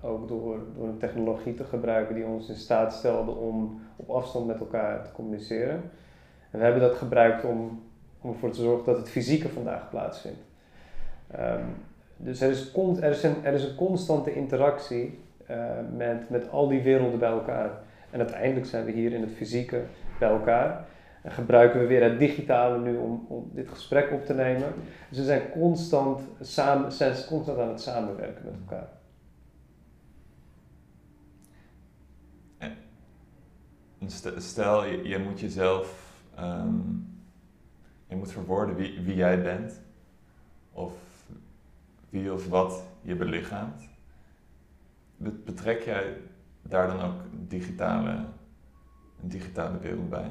Ook 0.00 0.28
door, 0.28 0.58
door 0.76 0.88
een 0.88 0.98
technologie 0.98 1.54
te 1.54 1.64
gebruiken 1.64 2.14
die 2.14 2.24
ons 2.24 2.48
in 2.48 2.54
staat 2.54 2.92
stelde 2.92 3.30
om 3.30 3.80
op 3.96 4.10
afstand 4.10 4.46
met 4.46 4.58
elkaar 4.58 5.04
te 5.04 5.12
communiceren. 5.12 5.90
En 6.50 6.58
we 6.58 6.64
hebben 6.64 6.82
dat 6.82 6.94
gebruikt 6.94 7.44
om, 7.44 7.82
om 8.20 8.30
ervoor 8.32 8.50
te 8.50 8.62
zorgen 8.62 8.84
dat 8.86 8.96
het 8.96 9.08
fysieke 9.08 9.48
vandaag 9.48 9.90
plaatsvindt. 9.90 10.40
Um, 11.40 11.64
dus 12.16 12.40
er 12.40 12.50
is, 12.50 12.74
er, 13.00 13.10
is 13.10 13.22
een, 13.22 13.44
er 13.44 13.52
is 13.52 13.64
een 13.64 13.74
constante 13.74 14.34
interactie 14.34 15.18
uh, 15.50 15.56
met, 15.96 16.30
met 16.30 16.50
al 16.50 16.68
die 16.68 16.82
werelden 16.82 17.18
bij 17.18 17.30
elkaar. 17.30 17.70
En 18.10 18.18
uiteindelijk 18.18 18.66
zijn 18.66 18.84
we 18.84 18.90
hier 18.90 19.12
in 19.12 19.20
het 19.20 19.32
fysieke 19.32 19.82
bij 20.18 20.28
elkaar. 20.28 20.84
En 21.22 21.32
gebruiken 21.32 21.80
we 21.80 21.86
weer 21.86 22.02
het 22.02 22.18
digitale 22.18 22.78
nu 22.78 22.96
om, 22.96 23.26
om 23.28 23.50
dit 23.52 23.68
gesprek 23.68 24.12
op 24.12 24.26
te 24.26 24.34
nemen. 24.34 24.72
Dus 25.08 25.18
we 25.18 25.24
zijn 25.24 25.50
constant, 25.50 26.20
samen, 26.40 26.92
zijn 26.92 27.24
constant 27.26 27.58
aan 27.58 27.68
het 27.68 27.80
samenwerken 27.80 28.44
met 28.44 28.54
elkaar. 28.60 28.88
Stel, 34.36 34.84
je, 34.84 35.18
moet 35.18 35.40
jezelf, 35.40 36.16
um, 36.40 37.20
je 38.06 38.16
moet 38.16 38.32
verwoorden 38.32 38.74
wie, 38.74 39.00
wie 39.00 39.14
jij 39.14 39.42
bent, 39.42 39.80
of 40.72 40.92
wie 42.10 42.32
of 42.32 42.48
wat 42.48 42.82
je 43.02 43.14
belichaamt. 43.14 43.88
Betrek 45.16 45.82
jij 45.82 46.16
daar 46.62 46.86
dan 46.86 47.00
ook 47.00 47.20
digitale, 47.32 48.10
een 49.22 49.28
digitale 49.28 49.78
wereld 49.78 50.08
bij? 50.08 50.30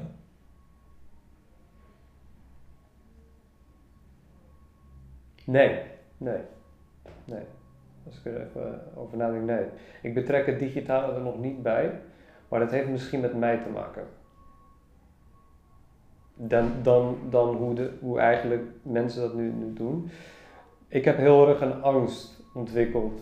Nee, 5.44 5.80
nee, 6.16 6.40
nee. 7.24 7.42
Als 8.06 8.18
ik 8.18 8.24
er 8.24 8.40
even 8.40 8.80
over 8.94 9.16
nadenk, 9.16 9.44
nee. 9.44 9.64
Ik 10.02 10.14
betrek 10.14 10.46
het 10.46 10.58
digitale 10.58 11.12
er 11.12 11.20
nog 11.20 11.38
niet 11.38 11.62
bij, 11.62 12.00
maar 12.48 12.60
dat 12.60 12.70
heeft 12.70 12.88
misschien 12.88 13.20
met 13.20 13.38
mij 13.38 13.58
te 13.58 13.68
maken. 13.68 14.06
Dan, 16.34 16.72
dan, 16.82 17.18
dan 17.30 17.54
hoe, 17.54 17.74
de, 17.74 17.90
hoe 18.00 18.18
eigenlijk 18.18 18.62
mensen 18.82 19.22
dat 19.22 19.34
nu, 19.34 19.52
nu 19.52 19.72
doen. 19.72 20.10
Ik 20.88 21.04
heb 21.04 21.16
heel 21.16 21.48
erg 21.48 21.60
een 21.60 21.82
angst 21.82 22.42
ontwikkeld. 22.54 23.20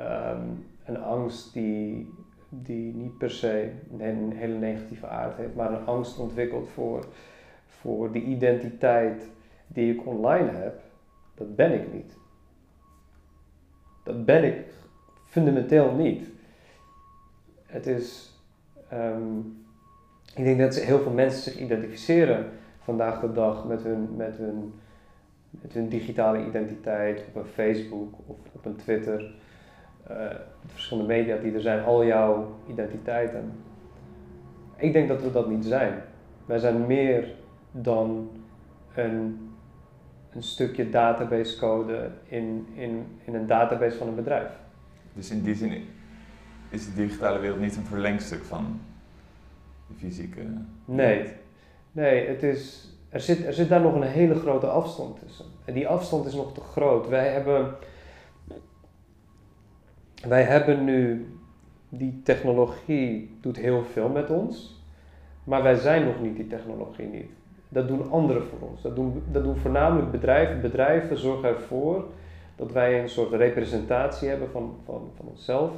Um, 0.00 0.66
een 0.84 1.02
angst 1.02 1.52
die, 1.52 2.14
die 2.48 2.94
niet 2.94 3.18
per 3.18 3.30
se 3.30 3.72
een 3.98 4.32
hele 4.32 4.58
negatieve 4.58 5.06
aard 5.06 5.36
heeft, 5.36 5.54
maar 5.54 5.72
een 5.72 5.86
angst 5.86 6.18
ontwikkeld 6.18 6.68
voor, 6.68 7.06
voor 7.66 8.12
de 8.12 8.22
identiteit 8.22 9.30
die 9.66 9.94
ik 9.94 10.06
online 10.06 10.50
heb 10.50 10.80
dat 11.38 11.56
ben 11.56 11.72
ik 11.72 11.92
niet. 11.92 12.16
Dat 14.04 14.24
ben 14.24 14.44
ik 14.44 14.66
fundamenteel 15.26 15.92
niet. 15.92 16.30
Het 17.66 17.86
is. 17.86 18.32
Um, 18.92 19.56
ik 20.34 20.44
denk 20.44 20.58
dat 20.58 20.74
heel 20.74 20.98
veel 20.98 21.12
mensen 21.12 21.42
zich 21.42 21.60
identificeren 21.60 22.46
vandaag 22.78 23.20
de 23.20 23.32
dag 23.32 23.64
met 23.64 23.82
hun, 23.82 24.16
met 24.16 24.36
hun, 24.36 24.74
met 25.50 25.72
hun 25.72 25.88
digitale 25.88 26.46
identiteit 26.46 27.24
op 27.28 27.36
een 27.36 27.48
Facebook 27.48 28.14
of 28.26 28.36
op 28.52 28.64
een 28.64 28.76
Twitter. 28.76 29.20
Uh, 29.20 30.16
de 30.62 30.68
verschillende 30.68 31.08
media 31.08 31.36
die 31.36 31.54
er 31.54 31.60
zijn, 31.60 31.84
al 31.84 32.04
jouw 32.04 32.56
identiteiten. 32.68 33.52
Ik 34.76 34.92
denk 34.92 35.08
dat 35.08 35.22
we 35.22 35.30
dat 35.30 35.48
niet 35.48 35.64
zijn. 35.64 36.02
Wij 36.46 36.58
zijn 36.58 36.86
meer 36.86 37.34
dan 37.70 38.30
een 38.94 39.47
een 40.34 40.42
stukje 40.42 40.90
databasecode 40.90 42.10
in, 42.24 42.66
in, 42.74 43.06
in 43.24 43.34
een 43.34 43.46
database 43.46 43.96
van 43.96 44.08
een 44.08 44.14
bedrijf. 44.14 44.50
Dus 45.12 45.30
in 45.30 45.42
die 45.42 45.54
zin 45.54 45.84
is 46.68 46.84
de 46.84 46.94
digitale 46.94 47.38
wereld 47.38 47.60
niet 47.60 47.76
een 47.76 47.84
verlengstuk 47.84 48.44
van 48.44 48.80
de 49.86 49.94
fysieke 49.94 50.40
Nee, 50.84 51.32
nee 51.92 52.28
het 52.28 52.42
is, 52.42 52.88
er, 53.08 53.20
zit, 53.20 53.46
er 53.46 53.52
zit 53.52 53.68
daar 53.68 53.80
nog 53.80 53.94
een 53.94 54.02
hele 54.02 54.34
grote 54.34 54.66
afstand 54.66 55.18
tussen. 55.18 55.44
En 55.64 55.74
die 55.74 55.88
afstand 55.88 56.26
is 56.26 56.34
nog 56.34 56.54
te 56.54 56.60
groot. 56.60 57.08
Wij 57.08 57.28
hebben, 57.28 57.74
wij 60.28 60.42
hebben 60.42 60.84
nu, 60.84 61.26
die 61.88 62.20
technologie 62.22 63.38
doet 63.40 63.56
heel 63.56 63.84
veel 63.84 64.08
met 64.08 64.30
ons, 64.30 64.82
maar 65.44 65.62
wij 65.62 65.74
zijn 65.74 66.04
nog 66.04 66.20
niet 66.20 66.36
die 66.36 66.46
technologie 66.46 67.06
niet. 67.06 67.30
Dat 67.68 67.88
doen 67.88 68.10
anderen 68.10 68.46
voor 68.46 68.68
ons. 68.68 68.82
Dat 68.82 68.96
doen, 68.96 69.22
dat 69.32 69.42
doen 69.42 69.56
voornamelijk 69.56 70.10
bedrijven. 70.10 70.60
Bedrijven 70.60 71.18
zorgen 71.18 71.48
ervoor 71.48 72.04
dat 72.56 72.72
wij 72.72 73.00
een 73.00 73.08
soort 73.08 73.32
representatie 73.32 74.28
hebben 74.28 74.50
van, 74.50 74.76
van, 74.84 75.10
van 75.16 75.26
onszelf. 75.26 75.72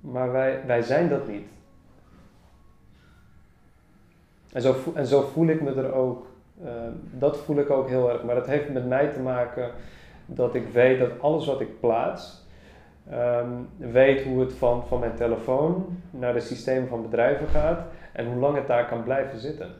Maar 0.00 0.32
wij, 0.32 0.60
wij 0.66 0.82
zijn 0.82 1.08
dat 1.08 1.28
niet. 1.28 1.48
En 4.52 4.62
zo, 4.62 4.74
en 4.94 5.06
zo 5.06 5.20
voel 5.20 5.46
ik 5.46 5.60
me 5.60 5.74
er 5.74 5.92
ook, 5.92 6.26
uh, 6.64 6.70
dat 7.10 7.36
voel 7.36 7.58
ik 7.58 7.70
ook 7.70 7.88
heel 7.88 8.10
erg. 8.10 8.22
Maar 8.22 8.34
dat 8.34 8.46
heeft 8.46 8.72
met 8.72 8.88
mij 8.88 9.08
te 9.08 9.20
maken 9.20 9.70
dat 10.26 10.54
ik 10.54 10.68
weet 10.68 10.98
dat 10.98 11.20
alles 11.20 11.46
wat 11.46 11.60
ik 11.60 11.80
plaats, 11.80 12.44
um, 13.12 13.68
weet 13.76 14.22
hoe 14.22 14.40
het 14.40 14.52
van, 14.52 14.86
van 14.86 15.00
mijn 15.00 15.14
telefoon 15.14 15.98
naar 16.10 16.32
de 16.32 16.40
systemen 16.40 16.88
van 16.88 17.02
bedrijven 17.02 17.48
gaat 17.48 17.86
en 18.12 18.26
hoe 18.26 18.40
lang 18.40 18.56
het 18.56 18.66
daar 18.66 18.88
kan 18.88 19.02
blijven 19.02 19.38
zitten. 19.38 19.70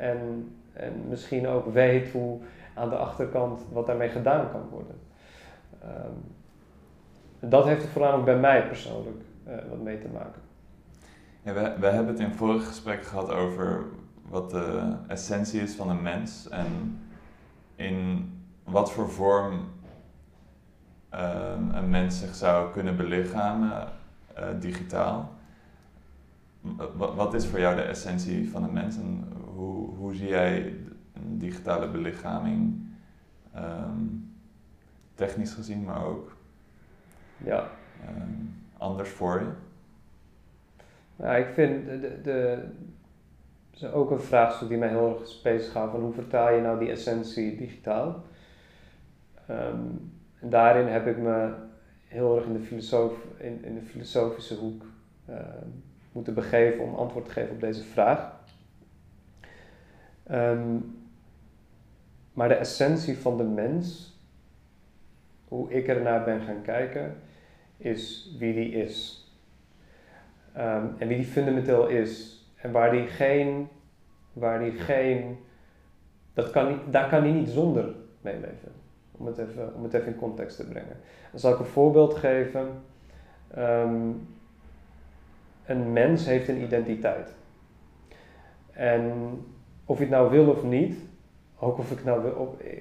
En, 0.00 0.52
en 0.72 1.08
misschien 1.08 1.46
ook 1.46 1.72
weet 1.72 2.10
hoe 2.10 2.38
aan 2.74 2.88
de 2.88 2.96
achterkant 2.96 3.60
wat 3.72 3.86
daarmee 3.86 4.08
gedaan 4.08 4.50
kan 4.50 4.68
worden. 4.70 4.96
Um, 5.84 6.34
dat 7.50 7.64
heeft 7.64 7.82
er 7.82 7.88
voornamelijk 7.88 8.24
bij 8.24 8.38
mij 8.38 8.66
persoonlijk 8.66 9.16
uh, 9.48 9.54
wat 9.68 9.80
mee 9.82 9.98
te 9.98 10.08
maken. 10.08 10.42
We, 11.42 11.74
we 11.78 11.86
hebben 11.86 12.06
het 12.06 12.18
in 12.18 12.34
vorige 12.34 12.66
gesprek 12.66 13.04
gehad 13.04 13.30
over 13.30 13.84
wat 14.28 14.50
de 14.50 14.96
essentie 15.08 15.60
is 15.60 15.74
van 15.74 15.90
een 15.90 16.02
mens 16.02 16.48
en 16.48 17.00
in 17.74 18.30
wat 18.64 18.92
voor 18.92 19.10
vorm 19.10 19.52
um, 21.14 21.70
een 21.74 21.90
mens 21.90 22.18
zich 22.18 22.34
zou 22.34 22.72
kunnen 22.72 22.96
belichamen 22.96 23.88
uh, 24.38 24.44
digitaal. 24.60 25.32
Wat, 26.96 27.14
wat 27.14 27.34
is 27.34 27.46
voor 27.46 27.60
jou 27.60 27.76
de 27.76 27.82
essentie 27.82 28.50
van 28.50 28.62
een 28.62 28.72
mens 28.72 28.96
en 28.96 29.24
hoe, 29.60 29.94
hoe 29.96 30.14
zie 30.14 30.28
jij 30.28 30.74
een 31.12 31.38
digitale 31.38 31.90
belichaming 31.90 32.80
um, 33.56 34.34
technisch 35.14 35.52
gezien, 35.52 35.84
maar 35.84 36.04
ook 36.04 36.36
ja. 37.36 37.70
Um, 38.08 38.54
anders 38.76 39.08
voor 39.08 39.40
je? 39.40 39.50
Ja, 41.16 41.36
ik 41.36 41.54
vind 41.54 41.86
de, 41.86 42.00
de, 42.00 42.20
de 42.22 42.68
is 43.72 43.84
ook 43.84 44.10
een 44.10 44.20
vraagstuk 44.20 44.68
die 44.68 44.78
mij 44.78 44.88
heel 44.88 45.18
erg 45.18 45.42
bezighoudt. 45.42 45.92
Van 45.92 46.00
hoe 46.00 46.12
vertaal 46.12 46.52
je 46.52 46.60
nou 46.60 46.78
die 46.78 46.90
essentie 46.90 47.56
digitaal? 47.56 48.24
Um, 49.50 50.12
en 50.40 50.50
daarin 50.50 50.86
heb 50.86 51.06
ik 51.06 51.18
me 51.18 51.54
heel 52.06 52.36
erg 52.36 52.46
in 52.46 52.52
de, 52.52 52.60
filosoof, 52.60 53.12
in, 53.36 53.64
in 53.64 53.74
de 53.74 53.82
filosofische 53.82 54.54
hoek 54.54 54.84
uh, 55.30 55.36
moeten 56.12 56.34
begeven 56.34 56.84
om 56.84 56.94
antwoord 56.94 57.24
te 57.24 57.30
geven 57.30 57.54
op 57.54 57.60
deze 57.60 57.82
vraag. 57.82 58.39
Um, 60.32 60.98
maar 62.32 62.48
de 62.48 62.54
essentie 62.54 63.18
van 63.18 63.36
de 63.36 63.44
mens, 63.44 64.18
hoe 65.48 65.70
ik 65.70 65.88
ernaar 65.88 66.24
ben 66.24 66.40
gaan 66.40 66.62
kijken, 66.62 67.16
is 67.76 68.34
wie 68.38 68.54
die 68.54 68.70
is. 68.70 69.24
Um, 70.56 70.94
en 70.98 71.08
wie 71.08 71.16
die 71.16 71.26
fundamenteel 71.26 71.86
is. 71.86 72.44
En 72.56 72.72
waar 72.72 72.90
die 72.90 73.06
geen, 73.06 73.68
waar 74.32 74.58
die 74.58 74.72
geen, 74.72 75.38
dat 76.34 76.50
kan 76.50 76.78
daar 76.90 77.08
kan 77.08 77.22
hij 77.22 77.32
niet 77.32 77.48
zonder 77.48 77.94
meeleven. 78.20 78.72
Om 79.12 79.26
het, 79.26 79.38
even, 79.38 79.74
om 79.74 79.82
het 79.82 79.94
even 79.94 80.06
in 80.06 80.18
context 80.18 80.56
te 80.56 80.66
brengen. 80.66 80.96
Dan 81.30 81.40
zal 81.40 81.52
ik 81.52 81.58
een 81.58 81.64
voorbeeld 81.64 82.14
geven. 82.14 82.68
Um, 83.58 84.28
een 85.64 85.92
mens 85.92 86.26
heeft 86.26 86.48
een 86.48 86.62
identiteit. 86.62 87.34
En 88.72 89.12
of 89.90 89.98
je 89.98 90.04
het 90.04 90.12
nou 90.12 90.30
wil 90.30 90.48
of 90.48 90.62
niet, 90.62 90.96
ook 91.58 91.78
of 91.78 91.90
ik 91.90 92.04
nou 92.04 92.22
wil, 92.22 92.56
eh, 92.60 92.78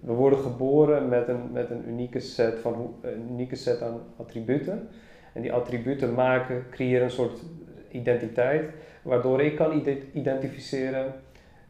we 0.00 0.12
worden 0.12 0.38
geboren 0.38 1.08
met 1.08 1.28
een, 1.28 1.52
met 1.52 1.70
een 1.70 1.88
unieke 1.88 2.20
set 2.20 2.58
van 2.58 2.94
unieke 3.28 3.56
set 3.56 3.82
aan 3.82 4.00
attributen. 4.16 4.88
En 5.32 5.42
die 5.42 5.52
attributen 5.52 6.14
maken, 6.14 6.64
creëren 6.70 7.04
een 7.04 7.10
soort 7.10 7.42
identiteit, 7.90 8.70
waardoor 9.02 9.40
ik 9.40 9.56
kan 9.56 9.82
identificeren 10.12 11.12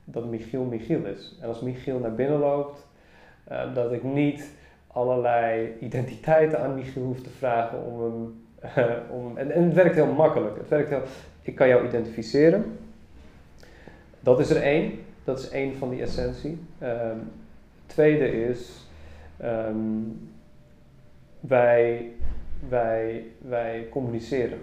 dat 0.05 0.27
Michiel 0.27 0.65
Michiel 0.65 1.05
is. 1.05 1.39
En 1.41 1.49
als 1.49 1.61
Michiel 1.61 1.99
naar 1.99 2.15
binnen 2.15 2.39
loopt, 2.39 2.87
uh, 3.53 3.75
dat 3.75 3.93
ik 3.93 4.03
niet 4.03 4.51
allerlei 4.87 5.73
identiteiten 5.81 6.61
aan 6.61 6.75
Michiel 6.75 7.03
hoef 7.03 7.21
te 7.21 7.31
vragen 7.31 7.85
om 7.85 8.03
hem. 8.03 8.43
Om, 9.11 9.37
en, 9.37 9.51
en, 9.51 9.65
het 9.65 9.75
werkt 9.75 9.95
heel 9.95 10.13
makkelijk. 10.13 10.57
Het 10.57 10.69
werkt 10.69 10.89
heel, 10.89 11.03
ik 11.43 11.55
kan 11.55 11.69
jou 11.69 11.87
identificeren. 11.87 12.79
Dat 14.25 14.41
is 14.41 14.51
er 14.51 14.63
één. 14.63 14.93
Dat 15.25 15.39
is 15.39 15.49
één 15.49 15.77
van 15.77 15.91
die 15.91 16.03
essentie. 16.03 16.59
Um, 16.83 17.31
tweede 17.87 18.47
is, 18.49 18.89
um, 19.43 20.31
wij, 21.41 22.13
wij, 22.69 23.25
wij 23.39 23.87
communiceren. 23.91 24.59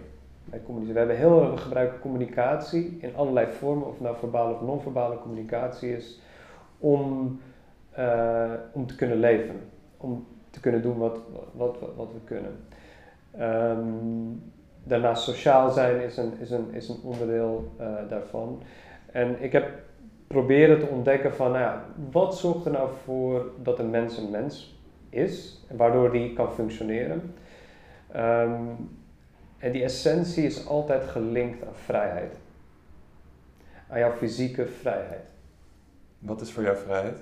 Wij 0.46 0.62
communiceren. 0.62 1.08
We 1.08 1.14
hebben 1.14 1.30
heel 1.30 1.52
we 1.52 1.58
gebruiken 1.58 2.00
communicatie 2.00 2.98
in 3.02 3.16
allerlei 3.16 3.52
vormen, 3.52 3.88
of 3.88 4.00
nou 4.00 4.18
verbale 4.18 4.54
of 4.54 4.62
non-verbale 4.62 5.20
communicatie 5.20 5.96
is, 5.96 6.22
om, 6.78 7.40
uh, 8.00 8.52
om 8.72 8.88
te 8.88 8.96
kunnen 8.96 9.20
leven. 9.20 9.56
Om 9.98 10.28
te 10.50 10.60
kunnen 10.60 10.82
doen 10.82 10.98
wat, 10.98 11.18
wat, 11.54 11.78
wat, 11.96 12.12
we 12.14 12.20
kunnen. 12.24 12.56
Um, 13.40 14.44
daarnaast 14.84 15.24
sociaal 15.24 15.72
zijn 15.72 16.02
is 16.02 16.18
een, 16.18 16.34
is 16.40 16.52
een, 16.52 16.74
is 16.74 16.90
een 16.90 17.00
onderdeel 17.04 17.72
uh, 17.80 17.96
daarvan. 18.10 18.62
En 19.12 19.44
ik 19.44 19.52
heb 19.52 19.70
proberen 20.28 20.80
te 20.80 20.86
ontdekken 20.86 21.34
van, 21.34 21.52
nou 21.52 21.64
ja, 21.64 21.86
wat 22.12 22.38
zorgt 22.38 22.66
er 22.66 22.72
nou 22.72 22.90
voor 23.04 23.52
dat 23.64 23.80
een 23.80 23.90
mens 23.90 24.18
een 24.18 24.30
mens 24.30 24.80
is, 25.10 25.66
waardoor 25.70 26.12
die 26.12 26.34
kan 26.34 26.54
functioneren. 26.54 27.34
Um, 28.16 28.90
en 29.58 29.72
die 29.72 29.84
essentie 29.84 30.46
is 30.46 30.68
altijd 30.68 31.04
gelinkt 31.04 31.66
aan 31.66 31.76
vrijheid. 31.76 32.34
Aan 33.90 34.00
jouw 34.00 34.12
fysieke 34.12 34.68
vrijheid. 34.68 35.30
Wat 36.20 36.42
is 36.42 36.52
voor 36.52 36.64
jou 36.64 36.78
vrijheid? 36.78 37.20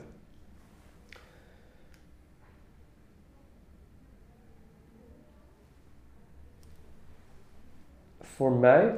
Voor 8.21 8.51
mij 8.51 8.95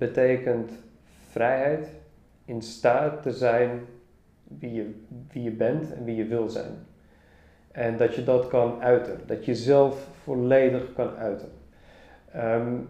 betekent 0.00 0.72
vrijheid 1.30 1.88
in 2.44 2.62
staat 2.62 3.22
te 3.22 3.32
zijn 3.32 3.80
wie 4.58 4.72
je, 4.72 4.94
wie 5.32 5.42
je 5.42 5.50
bent 5.50 5.92
en 5.92 6.04
wie 6.04 6.16
je 6.16 6.26
wil 6.26 6.48
zijn. 6.48 6.86
En 7.72 7.96
dat 7.96 8.14
je 8.14 8.24
dat 8.24 8.48
kan 8.48 8.82
uiten, 8.82 9.20
dat 9.26 9.44
je 9.44 9.54
zelf 9.54 10.08
volledig 10.22 10.92
kan 10.92 11.16
uiten. 11.16 11.48
Um, 12.36 12.88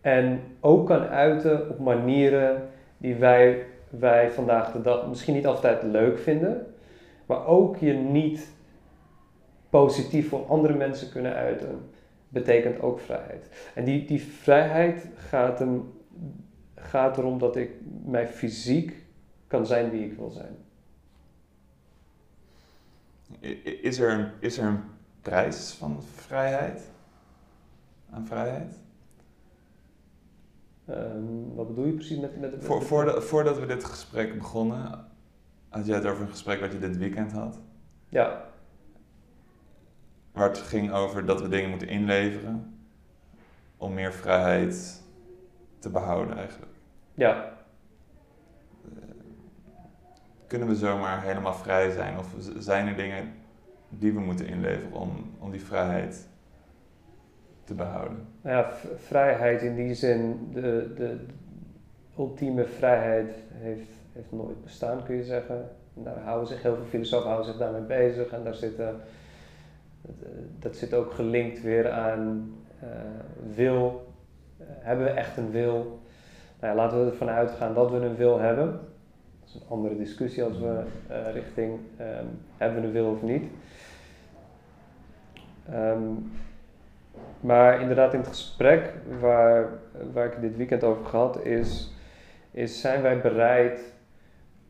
en 0.00 0.40
ook 0.60 0.86
kan 0.86 1.02
uiten 1.02 1.70
op 1.70 1.78
manieren 1.78 2.68
die 2.96 3.14
wij, 3.14 3.64
wij 3.90 4.30
vandaag 4.30 4.72
de 4.72 4.82
dag 4.82 5.08
misschien 5.08 5.34
niet 5.34 5.46
altijd 5.46 5.82
leuk 5.82 6.18
vinden, 6.18 6.66
maar 7.26 7.46
ook 7.46 7.76
je 7.76 7.92
niet 7.92 8.50
positief 9.70 10.28
voor 10.28 10.46
andere 10.46 10.74
mensen 10.74 11.10
kunnen 11.10 11.34
uiten, 11.34 11.90
betekent 12.36 12.80
ook 12.80 13.00
vrijheid. 13.00 13.48
En 13.74 13.84
die, 13.84 14.06
die 14.06 14.22
vrijheid 14.22 15.08
gaat 15.16 15.58
hem 15.58 15.92
gaat 16.74 17.18
erom 17.18 17.38
dat 17.38 17.56
ik 17.56 17.70
mij 18.04 18.28
fysiek 18.28 19.04
kan 19.46 19.66
zijn 19.66 19.90
wie 19.90 20.04
ik 20.04 20.16
wil 20.16 20.30
zijn. 20.30 20.56
Is 23.62 23.98
er 23.98 24.10
een, 24.10 24.30
is 24.38 24.58
er 24.58 24.64
een 24.64 24.80
prijs 25.20 25.72
van 25.72 26.02
vrijheid? 26.02 26.90
Aan 28.10 28.26
vrijheid? 28.26 28.74
Um, 30.88 31.54
wat 31.54 31.68
bedoel 31.68 31.86
je 31.86 31.92
precies 31.92 32.18
met... 32.18 32.40
met, 32.40 32.52
met 32.52 32.64
Voor, 32.64 32.82
voordat, 32.82 33.24
voordat 33.24 33.58
we 33.58 33.66
dit 33.66 33.84
gesprek 33.84 34.38
begonnen, 34.38 35.06
had 35.68 35.86
jij 35.86 35.96
het 35.96 36.06
over 36.06 36.22
een 36.22 36.30
gesprek 36.30 36.60
wat 36.60 36.72
je 36.72 36.78
dit 36.78 36.96
weekend 36.96 37.32
had? 37.32 37.58
Ja. 38.08 38.54
Waar 40.36 40.48
het 40.48 40.58
ging 40.58 40.92
over 40.92 41.26
dat 41.26 41.40
we 41.40 41.48
dingen 41.48 41.70
moeten 41.70 41.88
inleveren 41.88 42.78
om 43.76 43.94
meer 43.94 44.12
vrijheid 44.12 45.02
te 45.78 45.90
behouden 45.90 46.36
eigenlijk. 46.36 46.72
Ja. 47.14 47.52
Kunnen 50.46 50.68
we 50.68 50.74
zomaar 50.74 51.22
helemaal 51.22 51.54
vrij 51.54 51.90
zijn? 51.90 52.18
Of 52.18 52.34
zijn 52.58 52.86
er 52.86 52.96
dingen 52.96 53.32
die 53.88 54.12
we 54.12 54.20
moeten 54.20 54.46
inleveren 54.46 54.92
om, 54.92 55.34
om 55.38 55.50
die 55.50 55.64
vrijheid 55.64 56.28
te 57.64 57.74
behouden? 57.74 58.26
Nou 58.40 58.56
ja, 58.56 58.72
vrijheid 58.96 59.62
in 59.62 59.74
die 59.74 59.94
zin, 59.94 60.48
de, 60.52 60.92
de, 60.96 61.18
ultieme 62.18 62.64
vrijheid 62.64 63.34
heeft, 63.52 63.90
heeft 64.12 64.32
nooit 64.32 64.62
bestaan, 64.62 65.04
kun 65.04 65.16
je 65.16 65.24
zeggen. 65.24 65.68
En 65.96 66.02
daar 66.02 66.20
houden 66.20 66.48
zich 66.48 66.62
heel 66.62 66.74
veel 66.74 66.84
filosofen 66.84 67.28
houden 67.28 67.50
zich 67.50 67.60
daarmee 67.60 67.80
bezig 67.80 68.28
en 68.28 68.44
daar 68.44 68.54
zitten, 68.54 69.00
dat 70.58 70.76
zit 70.76 70.94
ook 70.94 71.12
gelinkt 71.12 71.62
weer 71.62 71.90
aan 71.90 72.54
uh, 72.82 72.88
wil. 73.54 74.12
Hebben 74.62 75.04
we 75.04 75.10
echt 75.10 75.36
een 75.36 75.50
wil? 75.50 76.00
Nou 76.60 76.74
ja, 76.74 76.74
laten 76.74 77.04
we 77.04 77.10
ervan 77.10 77.28
uitgaan 77.28 77.74
dat 77.74 77.90
we 77.90 77.96
een 77.96 78.16
wil 78.16 78.38
hebben. 78.38 78.66
Dat 79.40 79.48
is 79.48 79.54
een 79.54 79.68
andere 79.68 79.96
discussie 79.96 80.44
als 80.44 80.58
we 80.58 80.82
eh, 81.08 81.32
richting 81.32 81.78
ehm, 81.96 82.24
hebben 82.56 82.80
we 82.80 82.86
een 82.86 82.92
wil 82.92 83.10
of 83.10 83.22
niet. 83.22 83.44
Ehm, 85.70 86.00
maar 87.40 87.80
inderdaad 87.80 88.12
in 88.12 88.18
het 88.18 88.28
gesprek 88.28 88.92
waar, 89.20 89.68
waar 90.12 90.26
ik 90.26 90.40
dit 90.40 90.56
weekend 90.56 90.84
over 90.84 91.04
gehad 91.04 91.44
is, 91.44 91.94
is 92.50 92.80
zijn 92.80 93.02
wij 93.02 93.20
bereid 93.20 93.94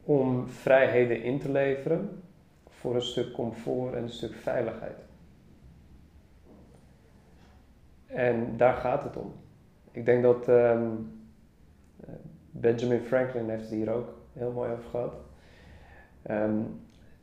om 0.04 0.48
vrijheden 0.48 1.22
in 1.22 1.38
te 1.38 1.52
leveren 1.52 2.22
voor 2.68 2.94
een 2.94 3.02
stuk 3.02 3.32
comfort 3.32 3.94
en 3.94 4.02
een 4.02 4.10
stuk 4.10 4.34
veiligheid. 4.34 5.05
En 8.16 8.56
daar 8.56 8.74
gaat 8.74 9.02
het 9.02 9.16
om. 9.16 9.32
Ik 9.90 10.04
denk 10.04 10.22
dat 10.22 10.48
ehm, 10.48 10.88
Benjamin 12.50 13.00
Franklin 13.00 13.48
heeft 13.48 13.62
het 13.62 13.70
hier 13.70 13.90
ook 13.90 14.08
heel 14.32 14.52
mooi 14.52 14.72
over 14.72 14.84
gehad. 14.90 15.14
Ehm, 16.22 16.60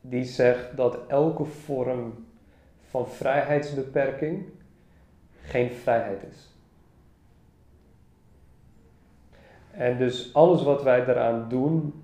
die 0.02 0.24
zegt 0.24 0.78
dat 0.78 0.98
elke 1.08 1.46
vorm 1.46 2.26
van 2.90 3.08
vrijheidsbeperking 3.08 4.46
geen 5.42 5.72
vrijheid 5.72 6.24
is. 6.32 6.56
En 9.72 9.98
dus 9.98 10.34
alles 10.34 10.64
wat 10.64 10.84
wij 10.84 11.06
daaraan 11.06 11.50
doen 11.50 12.04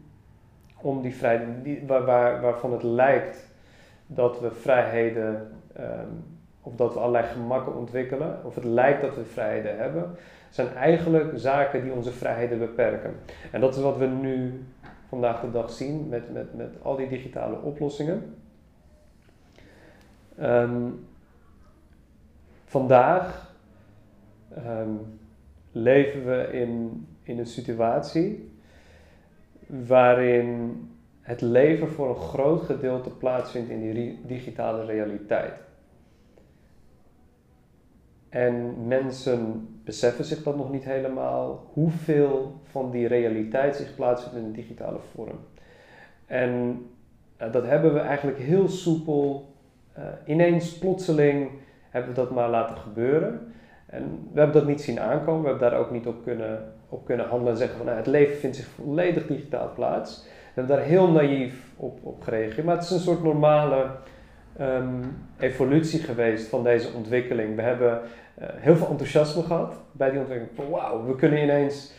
om 0.82 1.02
die 1.02 1.15
vrijheid, 1.15 1.88
waar, 1.88 2.06
waar, 2.06 2.41
waarvan 2.41 2.71
het 2.71 2.84
lijkt 2.84 3.52
dat 4.08 4.39
we 4.39 4.52
vrijheden, 4.52 5.52
um, 5.80 6.38
of 6.70 6.76
dat 6.76 6.94
we 6.94 7.00
allerlei 7.00 7.26
gemakken 7.26 7.76
ontwikkelen, 7.76 8.40
of 8.44 8.56
het 8.56 8.64
lijkt 8.64 9.02
dat 9.02 9.16
we 9.16 9.26
vrijheden 9.26 9.78
hebben, 9.78 10.16
zijn 10.50 10.74
eigenlijk 10.74 11.32
zaken 11.36 11.84
die 11.84 11.92
onze 11.92 12.12
vrijheden 12.12 12.60
beperken. 12.60 13.16
En 13.52 13.62
dat 13.62 13.76
is 13.76 13.82
wat 13.82 13.98
we 13.98 14.06
nu 14.06 14.64
vandaag 15.08 15.42
de 15.42 15.52
dag 15.52 15.72
zien 15.72 16.10
met, 16.10 16.34
met, 16.34 16.54
met 16.54 16.76
al 16.82 16.96
die 16.96 17.08
digitale 17.08 17.62
oplossingen. 17.62 18.36
Um, 20.42 21.08
vandaag 22.66 23.56
um, 24.58 25.20
leven 25.72 26.26
we 26.26 26.50
in, 26.52 27.08
in 27.24 27.40
een 27.40 27.48
situatie 27.48 28.52
waarin 29.68 30.84
het 31.22 31.42
leven 31.42 31.90
voor 31.90 32.10
een 32.10 32.22
groot 32.22 32.62
gedeelte 32.62 33.10
plaatsvindt 33.10 33.70
in 33.70 33.92
die 33.92 34.20
digitale 34.26 34.86
realiteit. 34.86 35.69
En 38.30 38.88
mensen 38.88 39.68
beseffen 39.84 40.26
zich 40.26 40.44
dat 40.44 40.58
nog 40.58 40.72
niet 40.72 40.84
helemaal, 40.84 41.63
hoeveel 41.74 42.62
van 42.63 42.92
die 42.92 43.08
realiteit 43.08 43.76
zich 43.76 43.96
plaatsvindt 43.96 44.38
in 44.38 44.44
een 44.44 44.52
digitale 44.52 45.00
vorm. 45.13 45.39
En 46.26 46.86
uh, 47.42 47.52
dat 47.52 47.65
hebben 47.65 47.94
we 47.94 48.00
eigenlijk 48.00 48.38
heel 48.38 48.68
soepel, 48.68 49.54
uh, 49.98 50.04
ineens 50.26 50.78
plotseling 50.78 51.50
hebben 51.89 52.13
we 52.13 52.22
dat 52.22 52.32
maar 52.32 52.50
laten 52.50 52.78
gebeuren. 52.78 53.54
En 53.86 54.30
we 54.34 54.39
hebben 54.39 54.60
dat 54.60 54.70
niet 54.70 54.82
zien 54.82 55.00
aankomen, 55.00 55.42
we 55.42 55.50
hebben 55.50 55.70
daar 55.70 55.80
ook 55.80 55.92
niet 55.92 56.08
op 56.08 56.24
kunnen, 56.24 56.74
op 56.89 57.06
kunnen 57.06 57.28
handelen 57.28 57.54
en 57.54 57.60
zeggen 57.60 57.78
van 57.78 57.86
nou, 57.86 57.98
het 57.98 58.08
leven 58.08 58.38
vindt 58.38 58.56
zich 58.56 58.68
volledig 58.68 59.28
digitaal 59.28 59.72
plaats. 59.74 60.24
We 60.24 60.62
hebben 60.62 60.78
daar 60.78 60.86
heel 60.86 61.12
naïef 61.12 61.72
op, 61.76 62.00
op 62.04 62.22
gereageerd, 62.22 62.65
maar 62.65 62.76
het 62.76 62.84
is 62.84 62.92
een 62.92 63.00
soort 63.00 63.24
normale 63.24 63.86
um, 64.60 65.17
evolutie 65.39 66.00
geweest 66.00 66.48
van 66.48 66.63
deze 66.63 66.93
ontwikkeling. 66.93 67.56
We 67.56 67.62
hebben 67.62 68.02
uh, 68.41 68.48
heel 68.50 68.76
veel 68.76 68.88
enthousiasme 68.88 69.43
gehad 69.43 69.76
bij 69.91 70.10
die 70.10 70.19
ontwikkeling. 70.19 70.69
Wauw, 70.69 71.06
we 71.06 71.15
kunnen 71.15 71.43
ineens, 71.43 71.93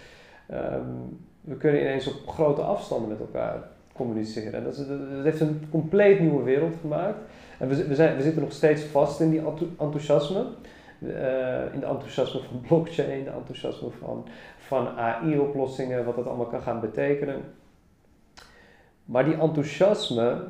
um, 0.52 1.18
we 1.40 1.56
kunnen 1.56 1.80
ineens 1.80 2.06
op 2.06 2.28
grote 2.28 2.60
afstanden 2.60 3.08
met 3.08 3.20
elkaar 3.20 3.62
communiceren. 3.92 4.52
En 4.52 4.64
dat, 4.64 4.72
is, 4.72 4.86
dat 4.86 5.24
heeft 5.24 5.40
een 5.40 5.66
compleet 5.70 6.20
nieuwe 6.20 6.42
wereld 6.42 6.74
gemaakt. 6.80 7.18
En 7.58 7.68
we, 7.68 7.86
we, 7.86 7.94
zijn, 7.94 8.16
we 8.16 8.22
zitten 8.22 8.42
nog 8.42 8.52
steeds 8.52 8.82
vast 8.82 9.20
in 9.20 9.30
die 9.30 9.42
enthousiasme. 9.78 10.44
Uh, 11.02 11.72
in 11.72 11.80
de 11.80 11.86
enthousiasme 11.86 12.40
van 12.40 12.60
blockchain, 12.68 13.24
de 13.24 13.30
enthousiasme 13.30 13.88
van, 13.90 14.26
van 14.58 14.88
AI-oplossingen, 14.88 16.04
wat 16.04 16.16
dat 16.16 16.26
allemaal 16.26 16.46
kan 16.46 16.62
gaan 16.62 16.80
betekenen. 16.80 17.42
Maar 19.04 19.24
die 19.24 19.38
enthousiasme, 19.38 20.42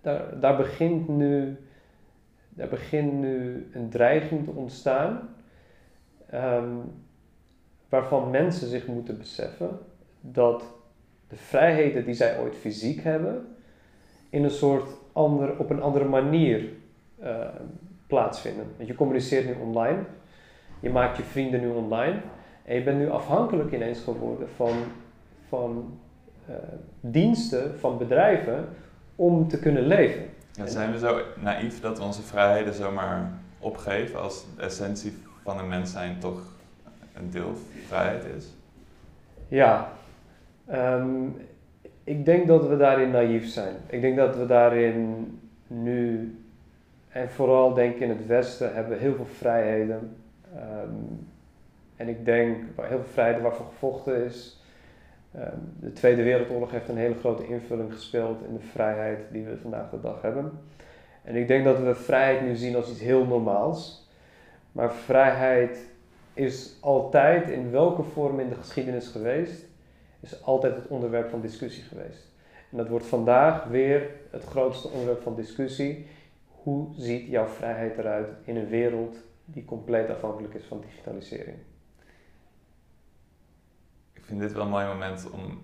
daar, 0.00 0.40
daar, 0.40 0.56
begint 0.56 1.08
nu, 1.08 1.56
daar 2.48 2.68
begint 2.68 3.12
nu 3.12 3.66
een 3.72 3.88
dreiging 3.88 4.44
te 4.44 4.50
ontstaan, 4.50 5.28
um, 6.34 6.82
waarvan 7.88 8.30
mensen 8.30 8.68
zich 8.68 8.86
moeten 8.86 9.18
beseffen 9.18 9.78
dat 10.20 10.64
de 11.28 11.36
vrijheden 11.36 12.04
die 12.04 12.14
zij 12.14 12.38
ooit 12.38 12.56
fysiek 12.56 13.02
hebben, 13.02 13.46
in 14.30 14.44
een 14.44 14.50
soort 14.50 14.90
ander, 15.12 15.58
op 15.58 15.70
een 15.70 15.82
andere 15.82 16.04
manier 16.04 16.68
uh, 17.22 17.48
plaatsvinden. 18.06 18.66
Want 18.76 18.88
je 18.88 18.94
communiceert 18.94 19.46
nu 19.46 19.54
online, 19.62 19.98
je 20.80 20.90
maakt 20.90 21.16
je 21.16 21.22
vrienden 21.22 21.60
nu 21.60 21.68
online 21.68 22.20
en 22.64 22.74
je 22.74 22.82
bent 22.82 22.98
nu 22.98 23.10
afhankelijk 23.10 23.72
ineens 23.72 24.00
geworden 24.00 24.48
van, 24.48 24.76
van 25.48 25.98
uh, 26.48 26.54
diensten 27.00 27.78
van 27.78 27.98
bedrijven 27.98 28.68
om 29.18 29.48
te 29.48 29.58
kunnen 29.58 29.86
leven. 29.86 30.22
Ja, 30.52 30.66
zijn 30.66 30.92
we 30.92 30.98
zo 30.98 31.20
naïef 31.40 31.80
dat 31.80 31.98
we 31.98 32.04
onze 32.04 32.22
vrijheden 32.22 32.74
zomaar 32.74 33.32
opgeven 33.58 34.20
als 34.20 34.44
de 34.56 34.62
essentie 34.62 35.12
van 35.42 35.58
een 35.58 35.68
mens 35.68 35.92
zijn 35.92 36.18
toch 36.18 36.40
een 37.16 37.30
deel 37.30 37.52
vrijheid 37.86 38.24
is? 38.36 38.52
Ja, 39.48 39.92
um, 40.72 41.36
ik 42.04 42.24
denk 42.24 42.46
dat 42.46 42.68
we 42.68 42.76
daarin 42.76 43.10
naïef 43.10 43.48
zijn. 43.48 43.74
Ik 43.86 44.00
denk 44.00 44.16
dat 44.16 44.36
we 44.36 44.46
daarin 44.46 45.26
nu, 45.66 46.34
en 47.08 47.30
vooral 47.30 47.74
denk 47.74 47.94
ik 47.94 48.00
in 48.00 48.08
het 48.08 48.26
Westen, 48.26 48.74
hebben 48.74 48.98
heel 48.98 49.14
veel 49.14 49.28
vrijheden. 49.38 50.16
Um, 50.56 51.28
en 51.96 52.08
ik 52.08 52.24
denk, 52.24 52.56
heel 52.76 52.88
veel 52.88 53.12
vrijheden 53.12 53.42
waarvoor 53.42 53.66
gevochten 53.66 54.24
is. 54.24 54.57
Um, 55.36 55.74
de 55.80 55.92
Tweede 55.92 56.22
Wereldoorlog 56.22 56.70
heeft 56.70 56.88
een 56.88 56.96
hele 56.96 57.14
grote 57.14 57.46
invulling 57.46 57.92
gespeeld 57.92 58.42
in 58.42 58.54
de 58.54 58.60
vrijheid 58.60 59.18
die 59.32 59.44
we 59.44 59.58
vandaag 59.58 59.90
de 59.90 60.00
dag 60.00 60.22
hebben. 60.22 60.52
En 61.22 61.36
ik 61.36 61.48
denk 61.48 61.64
dat 61.64 61.78
we 61.78 61.94
vrijheid 61.94 62.42
nu 62.42 62.56
zien 62.56 62.76
als 62.76 62.90
iets 62.90 63.00
heel 63.00 63.26
normaals. 63.26 64.08
Maar 64.72 64.92
vrijheid 64.94 65.78
is 66.34 66.76
altijd, 66.80 67.48
in 67.48 67.70
welke 67.70 68.02
vorm 68.02 68.40
in 68.40 68.48
de 68.48 68.54
geschiedenis 68.54 69.08
geweest, 69.08 69.66
is 70.20 70.44
altijd 70.44 70.74
het 70.76 70.86
onderwerp 70.86 71.30
van 71.30 71.40
discussie 71.40 71.82
geweest. 71.82 72.26
En 72.70 72.76
dat 72.76 72.88
wordt 72.88 73.06
vandaag 73.06 73.64
weer 73.64 74.10
het 74.30 74.44
grootste 74.44 74.88
onderwerp 74.88 75.22
van 75.22 75.34
discussie. 75.34 76.06
Hoe 76.48 76.88
ziet 76.96 77.26
jouw 77.26 77.46
vrijheid 77.46 77.98
eruit 77.98 78.28
in 78.44 78.56
een 78.56 78.68
wereld 78.68 79.16
die 79.44 79.64
compleet 79.64 80.10
afhankelijk 80.10 80.54
is 80.54 80.64
van 80.64 80.80
digitalisering? 80.80 81.56
Vind 84.28 84.40
dit 84.40 84.52
wel 84.52 84.62
een 84.62 84.68
mooi 84.68 84.86
moment 84.86 85.30
om 85.30 85.62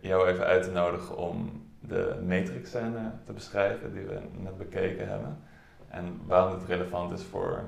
jou 0.00 0.28
even 0.28 0.44
uit 0.44 0.62
te 0.62 0.70
nodigen 0.70 1.16
om 1.16 1.66
de 1.80 2.22
matrix-scène 2.26 3.12
te 3.24 3.32
beschrijven 3.32 3.92
die 3.92 4.04
we 4.04 4.20
net 4.38 4.58
bekeken 4.58 5.08
hebben. 5.08 5.38
En 5.88 6.20
waarom 6.26 6.58
het 6.58 6.68
relevant 6.68 7.12
is 7.12 7.22
voor, 7.22 7.64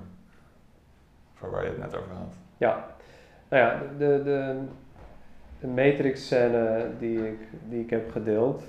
voor 1.34 1.50
waar 1.50 1.62
je 1.62 1.68
het 1.68 1.78
net 1.78 1.96
over 1.96 2.12
had. 2.12 2.34
Ja, 2.56 2.86
nou 3.48 3.62
ja, 3.62 3.82
de, 3.98 4.20
de, 4.24 4.62
de 5.60 5.66
Matrix 5.66 6.26
scène 6.26 6.90
die 6.98 7.28
ik, 7.28 7.38
die 7.68 7.80
ik 7.80 7.90
heb 7.90 8.10
gedeeld, 8.10 8.62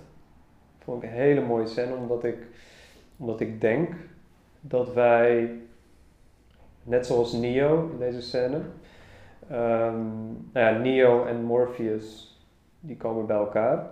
vond 0.83 1.03
ik 1.03 1.09
een 1.09 1.15
hele 1.15 1.41
mooie 1.41 1.67
scène, 1.67 1.95
omdat 1.95 2.23
ik, 2.23 2.47
omdat 3.17 3.39
ik 3.39 3.61
denk 3.61 3.95
dat 4.61 4.93
wij, 4.93 5.59
net 6.83 7.05
zoals 7.05 7.33
Neo 7.33 7.89
in 7.91 7.97
deze 7.97 8.21
scène, 8.21 8.61
um, 9.51 10.49
nou 10.53 10.73
ja, 10.73 10.77
Neo 10.77 11.25
en 11.25 11.43
Morpheus, 11.43 12.39
die 12.79 12.97
komen 12.97 13.25
bij 13.25 13.37
elkaar. 13.37 13.85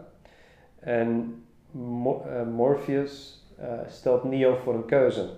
En 0.79 1.43
uh, 1.75 2.47
Morpheus 2.51 3.45
uh, 3.59 3.65
stelt 3.87 4.23
Neo 4.23 4.55
voor 4.55 4.73
een 4.73 4.85
keuze. 4.85 5.29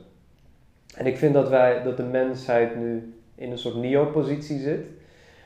En 0.95 1.05
ik 1.05 1.17
vind 1.17 1.33
dat 1.33 1.49
wij, 1.49 1.83
dat 1.83 1.97
de 1.97 2.03
mensheid 2.03 2.75
nu 2.75 3.13
in 3.35 3.51
een 3.51 3.57
soort 3.57 3.75
Neo-positie 3.75 4.59
zit, 4.59 4.85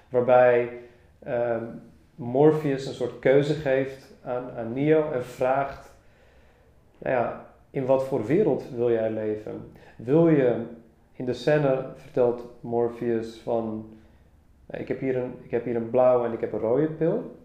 waarbij 0.09 0.69
um, 1.27 1.81
Morpheus 2.15 2.85
een 2.85 2.93
soort 2.93 3.19
keuze 3.19 3.53
geeft 3.53 4.13
aan, 4.23 4.51
aan 4.57 4.73
Neo 4.73 5.11
en 5.11 5.25
vraagt, 5.25 5.93
nou 6.97 7.15
ja, 7.15 7.45
in 7.69 7.85
wat 7.85 8.03
voor 8.03 8.25
wereld 8.25 8.63
wil 8.75 8.91
jij 8.91 9.11
leven? 9.11 9.71
Wil 9.95 10.29
je, 10.29 10.65
in 11.13 11.25
de 11.25 11.33
scène 11.33 11.85
vertelt 11.95 12.43
Morpheus 12.61 13.37
van, 13.37 13.89
ik, 14.69 14.87
heb 14.87 14.99
hier 14.99 15.17
een, 15.17 15.33
ik 15.43 15.51
heb 15.51 15.65
hier 15.65 15.75
een 15.75 15.89
blauwe 15.89 16.27
en 16.27 16.33
ik 16.33 16.39
heb 16.39 16.53
een 16.53 16.59
rode 16.59 16.87
pil. 16.87 17.35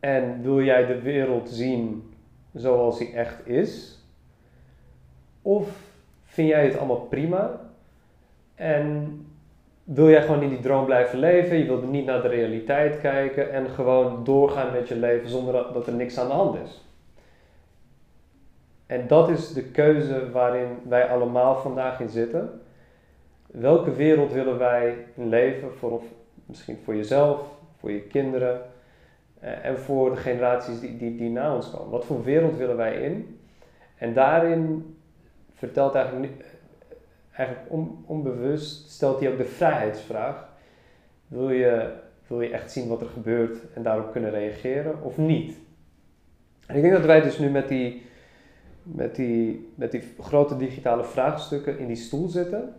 En 0.00 0.42
wil 0.42 0.62
jij 0.62 0.86
de 0.86 1.00
wereld 1.00 1.48
zien 1.48 2.14
zoals 2.52 2.98
die 2.98 3.12
echt 3.12 3.46
is? 3.46 3.98
Of 5.42 5.68
vind 6.24 6.48
jij 6.48 6.64
het 6.64 6.78
allemaal 6.78 7.00
prima? 7.00 7.60
En 8.54 9.20
wil 9.84 10.10
jij 10.10 10.22
gewoon 10.22 10.42
in 10.42 10.48
die 10.48 10.60
droom 10.60 10.84
blijven 10.84 11.18
leven, 11.18 11.56
je 11.56 11.64
wilt 11.64 11.90
niet 11.90 12.06
naar 12.06 12.22
de 12.22 12.28
realiteit 12.28 13.00
kijken 13.00 13.52
en 13.52 13.70
gewoon 13.70 14.24
doorgaan 14.24 14.72
met 14.72 14.88
je 14.88 14.96
leven 14.96 15.28
zonder 15.28 15.72
dat 15.72 15.86
er 15.86 15.94
niks 15.94 16.18
aan 16.18 16.26
de 16.26 16.32
hand 16.32 16.56
is. 16.64 16.84
En 18.86 19.06
dat 19.06 19.28
is 19.28 19.52
de 19.52 19.62
keuze 19.62 20.30
waarin 20.30 20.68
wij 20.88 21.08
allemaal 21.08 21.56
vandaag 21.56 22.00
in 22.00 22.08
zitten. 22.08 22.60
Welke 23.46 23.92
wereld 23.92 24.32
willen 24.32 24.58
wij 24.58 25.06
leven, 25.14 25.72
voor, 25.72 26.02
misschien 26.46 26.78
voor 26.84 26.96
jezelf, 26.96 27.40
voor 27.78 27.90
je 27.90 28.02
kinderen 28.02 28.60
eh, 29.40 29.64
en 29.64 29.78
voor 29.78 30.10
de 30.10 30.16
generaties 30.16 30.80
die, 30.80 30.96
die, 30.96 31.16
die 31.16 31.30
na 31.30 31.54
ons 31.54 31.70
komen? 31.70 31.90
Wat 31.90 32.04
voor 32.04 32.24
wereld 32.24 32.56
willen 32.56 32.76
wij 32.76 33.02
in? 33.02 33.40
En 33.98 34.14
daarin 34.14 34.96
vertelt 35.54 35.94
eigenlijk, 35.94 36.44
eigenlijk 37.32 37.70
onbewust, 38.06 38.90
stelt 38.90 39.20
hij 39.20 39.30
ook 39.30 39.38
de 39.38 39.44
vrijheidsvraag. 39.44 40.48
Wil 41.26 41.50
je, 41.50 41.92
wil 42.26 42.40
je 42.40 42.50
echt 42.50 42.72
zien 42.72 42.88
wat 42.88 43.00
er 43.00 43.08
gebeurt 43.08 43.58
en 43.74 43.82
daarop 43.82 44.12
kunnen 44.12 44.30
reageren 44.30 45.02
of 45.02 45.16
niet? 45.16 45.56
En 46.66 46.76
ik 46.76 46.82
denk 46.82 46.94
dat 46.94 47.04
wij 47.04 47.20
dus 47.20 47.38
nu 47.38 47.50
met 47.50 47.68
die, 47.68 48.02
met 48.82 49.16
die, 49.16 49.72
met 49.74 49.90
die 49.90 50.02
grote 50.20 50.56
digitale 50.56 51.04
vraagstukken 51.04 51.78
in 51.78 51.86
die 51.86 51.96
stoel 51.96 52.28
zitten. 52.28 52.74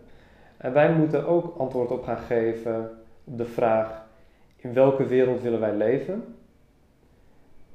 En 0.58 0.72
wij 0.72 0.92
moeten 0.92 1.26
ook 1.26 1.54
antwoord 1.58 1.90
op 1.90 2.02
gaan 2.02 2.18
geven 2.18 2.90
op 3.24 3.38
de 3.38 3.46
vraag: 3.46 4.06
in 4.56 4.72
welke 4.72 5.06
wereld 5.06 5.42
willen 5.42 5.60
wij 5.60 5.74
leven? 5.74 6.24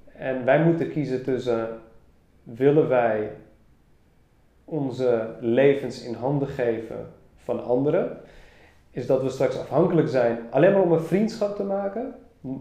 En 0.06 0.46
wij 0.46 0.64
moeten 0.64 0.90
kiezen 0.90 1.24
tussen 1.24 1.68
willen 2.44 2.88
wij 2.88 3.32
onze 4.66 5.36
levens 5.40 6.04
in 6.04 6.14
handen 6.14 6.48
geven 6.48 7.08
van 7.36 7.64
anderen, 7.64 8.18
is 8.92 9.08
dat 9.08 9.22
we 9.22 9.30
straks 9.30 9.60
afhankelijk 9.60 10.08
zijn 10.08 10.40
alleen 10.50 10.72
maar 10.72 10.82
om 10.82 10.92
een 10.92 11.02
vriendschap 11.02 11.56
te 11.56 11.64
maken, 11.64 12.16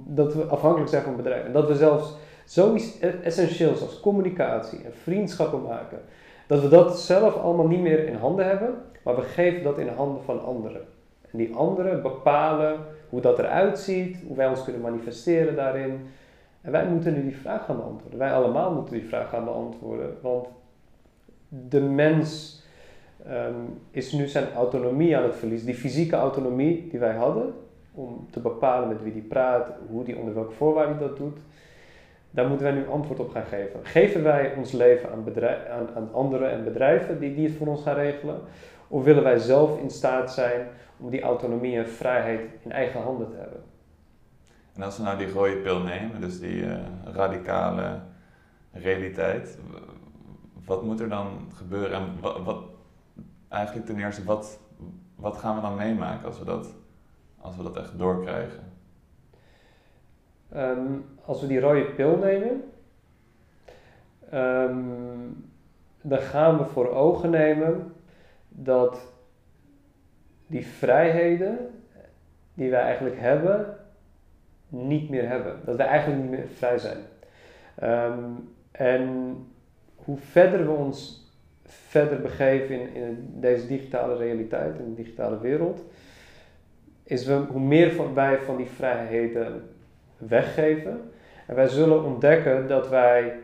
dat 0.05 0.35
we 0.35 0.45
afhankelijk 0.45 0.91
zijn 0.91 1.03
van 1.03 1.17
bedrijven. 1.17 1.53
Dat 1.53 1.69
we 1.69 1.75
zelfs 1.75 2.17
zoiets 2.45 2.99
essentieels 3.01 3.83
als 3.83 4.01
communicatie 4.01 4.85
en 4.85 4.95
vriendschappen 4.95 5.63
maken, 5.63 6.01
dat 6.47 6.61
we 6.61 6.69
dat 6.69 7.01
zelf 7.01 7.37
allemaal 7.37 7.67
niet 7.67 7.81
meer 7.81 8.07
in 8.07 8.15
handen 8.15 8.47
hebben, 8.47 8.75
maar 9.05 9.17
we 9.17 9.23
geven 9.23 9.63
dat 9.63 9.79
in 9.79 9.87
de 9.87 9.93
handen 9.93 10.23
van 10.23 10.45
anderen. 10.45 10.83
En 11.31 11.39
die 11.39 11.55
anderen 11.55 12.03
bepalen 12.03 12.81
hoe 13.09 13.21
dat 13.21 13.39
eruit 13.39 13.79
ziet, 13.79 14.17
hoe 14.27 14.37
wij 14.37 14.49
ons 14.49 14.65
kunnen 14.65 14.83
manifesteren 14.83 15.57
daarin. 15.57 16.01
En 16.61 16.73
wij 16.73 16.87
moeten 16.87 17.15
nu 17.15 17.23
die 17.23 17.37
vraag 17.37 17.65
gaan 17.65 17.77
beantwoorden. 17.77 18.19
Wij 18.19 18.33
allemaal 18.33 18.73
moeten 18.73 18.95
die 18.95 19.09
vraag 19.09 19.29
gaan 19.29 19.45
beantwoorden. 19.45 20.17
Want 20.21 20.49
de 21.49 21.81
mens 21.81 22.61
ehm, 23.27 23.55
is 23.91 24.13
nu 24.13 24.27
zijn 24.27 24.53
autonomie 24.53 25.17
aan 25.17 25.23
het 25.23 25.37
verliezen. 25.37 25.67
Die 25.67 25.77
fysieke 25.77 26.17
autonomie 26.17 26.89
die 26.91 26.99
wij 26.99 27.15
hadden, 27.15 27.55
om 27.95 28.27
te 28.31 28.41
bepalen 28.41 28.89
met 28.89 29.03
wie 29.03 29.13
die 29.13 29.23
praat, 29.23 29.73
hoe 29.89 30.05
die 30.05 30.17
onder 30.17 30.35
welke 30.35 30.53
voorwaarden 30.53 30.99
dat 30.99 31.17
doet, 31.17 31.39
daar 32.31 32.49
moeten 32.49 32.67
wij 32.67 32.75
nu 32.75 32.89
antwoord 32.89 33.21
op 33.21 33.31
gaan 33.31 33.45
geven. 33.45 33.81
Geven 33.83 34.23
wij 34.23 34.55
ons 34.57 34.73
leven 34.73 35.11
aan, 35.11 35.25
aan, 35.71 35.89
aan 35.95 36.09
anderen 36.13 36.51
en 36.51 36.65
bedrijven 36.65 37.21
die, 37.21 37.35
die 37.35 37.49
het 37.49 37.57
voor 37.57 37.67
ons 37.67 37.83
gaan 37.83 37.95
regelen? 37.95 38.41
Of 38.93 39.05
willen 39.05 39.23
wij 39.23 39.39
zelf 39.39 39.79
in 39.79 39.91
staat 39.91 40.33
zijn 40.33 40.69
om 40.99 41.11
die 41.11 41.23
autonomie 41.23 41.77
en 41.77 41.89
vrijheid 41.89 42.51
in 42.63 42.73
eigen 42.73 43.03
handen 43.03 43.31
te 43.31 43.37
hebben? 43.37 43.63
En 44.75 44.83
als 44.83 44.97
we 44.97 45.03
nou 45.03 45.19
die 45.19 45.33
rode 45.33 45.57
pil 45.57 45.81
nemen, 45.81 46.21
dus 46.21 46.41
die 46.41 46.63
uh, 46.63 46.79
radicale 47.05 48.01
realiteit, 48.73 49.59
wat 50.65 50.83
moet 50.83 51.01
er 51.01 51.09
dan 51.09 51.51
gebeuren? 51.55 51.93
En 51.93 52.21
wat, 52.21 52.45
wat, 52.45 52.65
eigenlijk 53.49 53.87
ten 53.87 53.99
eerste, 53.99 54.25
wat, 54.25 54.61
wat 55.15 55.37
gaan 55.37 55.55
we 55.55 55.61
dan 55.61 55.77
meemaken 55.77 56.27
als 56.27 56.39
we 56.39 56.45
dat, 56.45 56.75
als 57.41 57.57
we 57.57 57.63
dat 57.63 57.77
echt 57.77 57.99
doorkrijgen? 57.99 58.73
Um, 60.57 61.05
als 61.25 61.41
we 61.41 61.47
die 61.47 61.61
rode 61.61 61.85
pil 61.85 62.17
nemen, 62.17 62.63
um, 64.35 65.51
dan 66.01 66.19
gaan 66.19 66.59
we 66.59 66.65
voor 66.65 66.89
ogen 66.89 67.31
nemen 67.31 67.93
dat 68.53 69.13
die 70.47 70.67
vrijheden 70.67 71.59
die 72.55 72.71
wij 72.71 72.83
eigenlijk 72.83 73.21
hebben, 73.21 73.77
niet 74.69 75.11
meer 75.11 75.29
hebben. 75.29 75.61
Dat 75.65 75.77
wij 75.77 75.87
eigenlijk 75.87 76.23
niet 76.23 76.31
meer 76.31 76.49
vrij 76.49 76.79
zijn. 76.79 76.99
Um, 77.83 78.49
en 78.71 79.37
hoe 79.95 80.19
verder 80.19 80.67
we 80.67 80.73
ons 80.73 81.31
verder 81.65 82.21
begeven 82.21 82.95
in, 82.95 83.33
deze 83.35 83.67
digitale 83.67 84.17
realiteit, 84.17 84.79
in 84.79 84.85
de 84.85 85.03
digitale 85.03 85.41
wereld, 85.41 85.85
is 87.03 87.27
we, 87.27 87.35
hoe 87.35 87.61
meer 87.61 88.15
wij 88.15 88.39
van 88.39 88.57
die 88.57 88.67
vrijheden 88.67 89.69
weggeven. 90.17 91.01
En 91.47 91.55
wij 91.55 91.69
zullen 91.69 92.05
ontdekken 92.05 92.69
dat 92.69 92.89
wij 92.89 93.35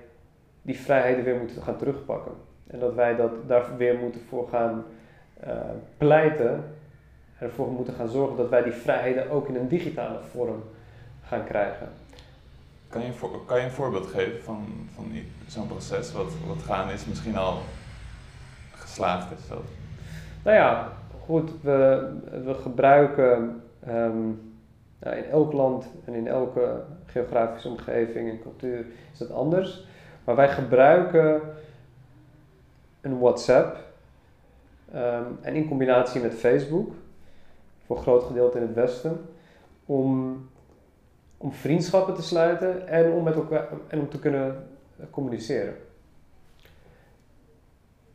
die 0.63 0.79
vrijheden 0.79 1.25
weer 1.25 1.37
moeten 1.37 1.63
gaan 1.63 1.77
terugpakken. 1.77 2.33
En 2.67 2.79
dat 2.79 2.95
wij 2.95 3.17
dat, 3.17 3.49
daar 3.49 3.77
weer 3.77 3.99
moeten 3.99 4.21
voor 4.21 4.49
gaan 4.49 4.85
uh, 5.47 5.53
pleiten. 5.97 6.65
Ervoor 7.39 7.69
moeten 7.69 7.95
gaan 7.95 8.09
zorgen 8.09 8.37
dat 8.37 8.49
wij 8.49 8.63
die 8.63 8.73
vrijheden 8.73 9.31
ook 9.31 9.49
in 9.49 9.57
een 9.57 9.69
digitale 9.69 10.19
vorm 10.31 10.63
gaan 11.23 11.45
krijgen. 11.45 11.89
Kan 12.89 13.03
je, 13.03 13.09
een 13.09 13.45
kan 13.47 13.59
je 13.59 13.65
een 13.65 13.71
voorbeeld 13.71 14.07
geven 14.07 14.43
van, 14.43 14.89
van 14.95 15.13
zo'n 15.47 15.67
proces 15.67 16.13
wat, 16.13 16.33
wat 16.47 16.63
gaan 16.63 16.91
is, 16.91 17.05
misschien 17.05 17.37
al 17.37 17.59
geslaagd 18.71 19.39
is? 19.39 19.47
Zo? 19.47 19.63
Nou 20.43 20.57
ja, 20.57 20.93
goed, 21.25 21.51
we, 21.63 22.11
we 22.45 22.55
gebruiken 22.55 23.63
um, 23.89 24.55
nou, 24.99 25.17
in 25.17 25.25
elk 25.25 25.53
land 25.53 25.87
en 26.05 26.15
in 26.15 26.27
elke 26.27 26.83
geografische 27.07 27.69
omgeving 27.69 28.31
en 28.31 28.41
cultuur 28.41 28.87
is 29.13 29.19
dat 29.19 29.31
anders. 29.31 29.87
Maar 30.25 30.37
wij 30.37 30.49
gebruiken 30.49 31.41
een 33.01 33.19
WhatsApp 33.19 33.88
um, 34.95 35.39
en 35.41 35.55
in 35.55 35.69
combinatie 35.69 36.21
met 36.21 36.35
Facebook, 36.35 36.93
voor 37.87 37.97
een 37.97 38.03
groot 38.03 38.23
gedeelte 38.23 38.59
in 38.59 38.67
het 38.67 38.75
Westen, 38.75 39.21
om 39.87 40.37
om 41.39 41.53
vriendschappen 41.53 42.15
te 42.15 42.23
sluiten 42.23 42.89
en 42.89 43.13
om 43.13 43.23
met 43.23 43.35
elkaar 43.35 43.69
en 43.89 44.01
om 44.01 44.09
te 44.09 44.19
kunnen 44.19 44.67
communiceren. 45.11 45.75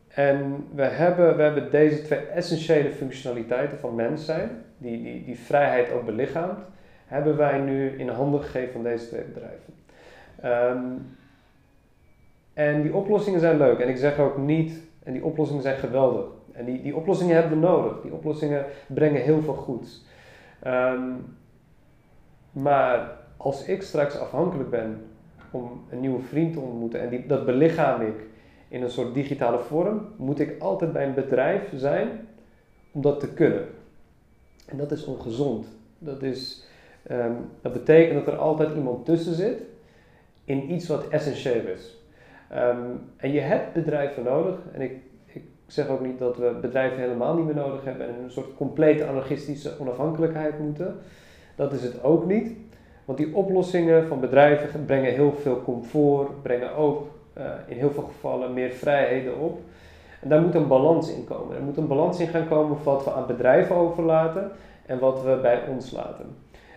En 0.08 0.68
we 0.76 0.84
hebben, 0.84 1.36
we 1.36 1.42
hebben 1.42 1.72
deze 1.72 2.02
twee 2.02 2.20
essentiële 2.20 2.92
functionaliteiten 2.92 3.80
van 3.80 3.96
mens 3.96 4.26
zijn, 4.26 4.50
die, 4.78 5.04
die, 5.04 5.24
die 5.24 5.40
vrijheid 5.40 5.92
ook 5.92 6.06
belichaamt, 6.06 6.60
hebben 7.06 7.38
wij 7.38 7.60
nu 7.60 7.90
in 7.90 8.10
handen 8.10 8.42
gegeven 8.42 8.74
van 8.74 8.84
deze 8.84 9.08
twee 9.08 9.24
bedrijven. 9.24 9.74
Ehm, 10.42 10.92
en 12.54 12.82
die 12.82 12.94
oplossingen 12.94 13.40
zijn 13.40 13.58
leuk. 13.58 13.80
En 13.80 13.90
ik 13.90 13.98
zeg 13.98 14.20
ook 14.20 14.38
niet, 14.38 14.80
en 15.04 15.14
die 15.14 15.26
oplossingen 15.26 15.64
zijn 15.64 15.78
geweldig. 15.78 16.26
En 16.54 16.66
die, 16.66 16.82
die 16.82 16.96
oplossingen 16.96 17.36
hebben 17.36 17.60
we 17.60 17.66
nodig. 17.68 18.02
Die 18.02 18.14
oplossingen 18.14 18.66
brengen 18.88 19.22
heel 19.22 19.42
veel 19.42 19.54
goeds. 19.54 20.06
Um, 20.68 21.36
maar 22.52 23.18
als 23.38 23.66
ik 23.66 23.82
straks 23.82 24.18
afhankelijk 24.18 24.70
ben 24.70 25.02
om 25.52 25.84
een 25.90 26.00
nieuwe 26.00 26.22
vriend 26.22 26.54
te 26.54 26.60
ontmoeten 26.60 27.02
en 27.02 27.10
die, 27.10 27.26
dat 27.26 27.46
belichaam 27.46 28.02
ik 28.02 28.16
in 28.68 28.84
een 28.84 28.90
soort 28.90 29.14
digitale 29.14 29.60
vorm, 29.60 30.08
moet 30.18 30.40
ik 30.40 30.62
altijd 30.62 30.94
bij 30.94 31.06
een 31.06 31.14
bedrijf 31.14 31.72
zijn 31.76 32.28
om 32.92 33.02
dat 33.02 33.20
te 33.20 33.34
kunnen. 33.34 33.68
En 34.66 34.78
dat 34.78 34.92
is 34.92 35.06
ongezond. 35.06 35.68
Dat, 35.98 36.24
is, 36.24 36.66
ehm, 37.04 37.34
dat 37.62 37.74
betekent 37.74 38.26
dat 38.26 38.34
er 38.34 38.40
altijd 38.40 38.76
iemand 38.76 39.06
tussen 39.06 39.34
zit 39.34 39.62
in 40.46 40.72
iets 40.72 40.88
wat 40.88 41.08
essentieel 41.08 41.68
is. 41.68 41.98
Ehm, 42.50 42.90
en 43.18 43.32
je 43.32 43.40
hebt 43.40 43.74
bedrijven 43.74 44.24
nodig. 44.24 44.60
En 44.74 44.82
ik, 44.82 44.92
ik 45.66 45.72
zeg 45.74 45.88
ook 45.88 46.02
niet 46.02 46.20
dat 46.20 46.38
we 46.38 46.58
bedrijven 46.62 47.00
helemaal 47.00 47.36
niet 47.36 47.46
meer 47.46 47.56
nodig 47.56 47.84
hebben 47.84 48.08
en 48.08 48.24
een 48.24 48.32
soort 48.32 48.56
complete 48.58 49.06
anarchistische 49.06 49.72
onafhankelijkheid 49.80 50.60
moeten. 50.60 50.96
Dat 51.56 51.74
is 51.74 51.84
het 51.84 52.04
ook 52.04 52.26
niet. 52.26 52.52
Want 53.06 53.18
die 53.18 53.36
oplossingen 53.36 54.08
van 54.08 54.20
bedrijven 54.20 54.86
brengen 54.86 55.14
heel 55.14 55.34
veel 55.42 55.62
comfort, 55.64 56.42
brengen 56.42 56.76
ook 56.76 57.08
uh, 57.38 57.44
in 57.68 57.78
heel 57.78 57.92
veel 57.92 58.04
gevallen 58.04 58.54
meer 58.54 58.72
vrijheden 58.72 59.40
op. 59.40 59.60
En 60.22 60.30
daar 60.30 60.42
moet 60.42 60.56
een 60.56 60.68
balans 60.68 61.14
in 61.14 61.24
komen. 61.24 61.56
Er 61.56 61.64
moet 61.64 61.78
een 61.78 61.88
balans 61.88 62.20
in 62.20 62.28
gaan 62.28 62.48
komen 62.48 62.78
van 62.78 62.94
wat 62.94 63.04
we 63.04 63.12
aan 63.12 63.28
bedrijven 63.28 63.76
overlaten 63.76 64.52
en 64.86 65.00
wat 65.00 65.24
we 65.24 65.40
bij 65.42 65.68
ons 65.68 65.92
laten. 65.92 66.26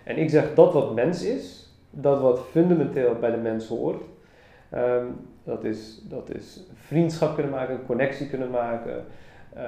En 0.05 0.19
ik 0.19 0.31
zeg 0.31 0.55
dat 0.55 0.73
wat 0.73 0.95
mens 0.95 1.25
is, 1.25 1.71
dat 1.91 2.21
wat 2.21 2.41
fundamenteel 2.51 3.15
bij 3.21 3.31
de 3.31 3.37
mens 3.37 3.69
hoort. 3.69 4.03
Um, 4.75 5.17
dat, 5.47 5.65
is, 5.65 6.01
dat 6.09 6.35
is 6.35 6.61
vriendschap 6.75 7.35
kunnen 7.35 7.53
maken, 7.53 7.75
een 7.75 7.87
connectie 7.87 8.29
kunnen 8.29 8.51
maken, 8.51 9.05
uh, 9.57 9.63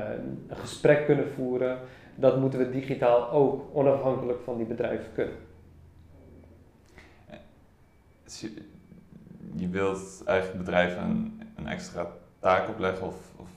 een 0.48 0.56
gesprek 0.56 1.06
kunnen 1.06 1.28
voeren 1.28 1.78
dat 2.18 2.40
moeten 2.40 2.58
we 2.58 2.70
digitaal 2.70 3.30
ook 3.30 3.64
onafhankelijk 3.72 4.40
van 4.44 4.56
die 4.56 4.66
bedrijven 4.66 5.12
kunnen. 5.12 5.34
Je 9.54 9.68
wilt 9.68 10.22
eigenlijk 10.24 10.64
bedrijven 10.64 11.02
een, 11.02 11.42
een 11.56 11.66
extra 11.66 12.06
taak 12.38 12.68
opleggen 12.68 13.06
of, 13.06 13.32
of, 13.36 13.48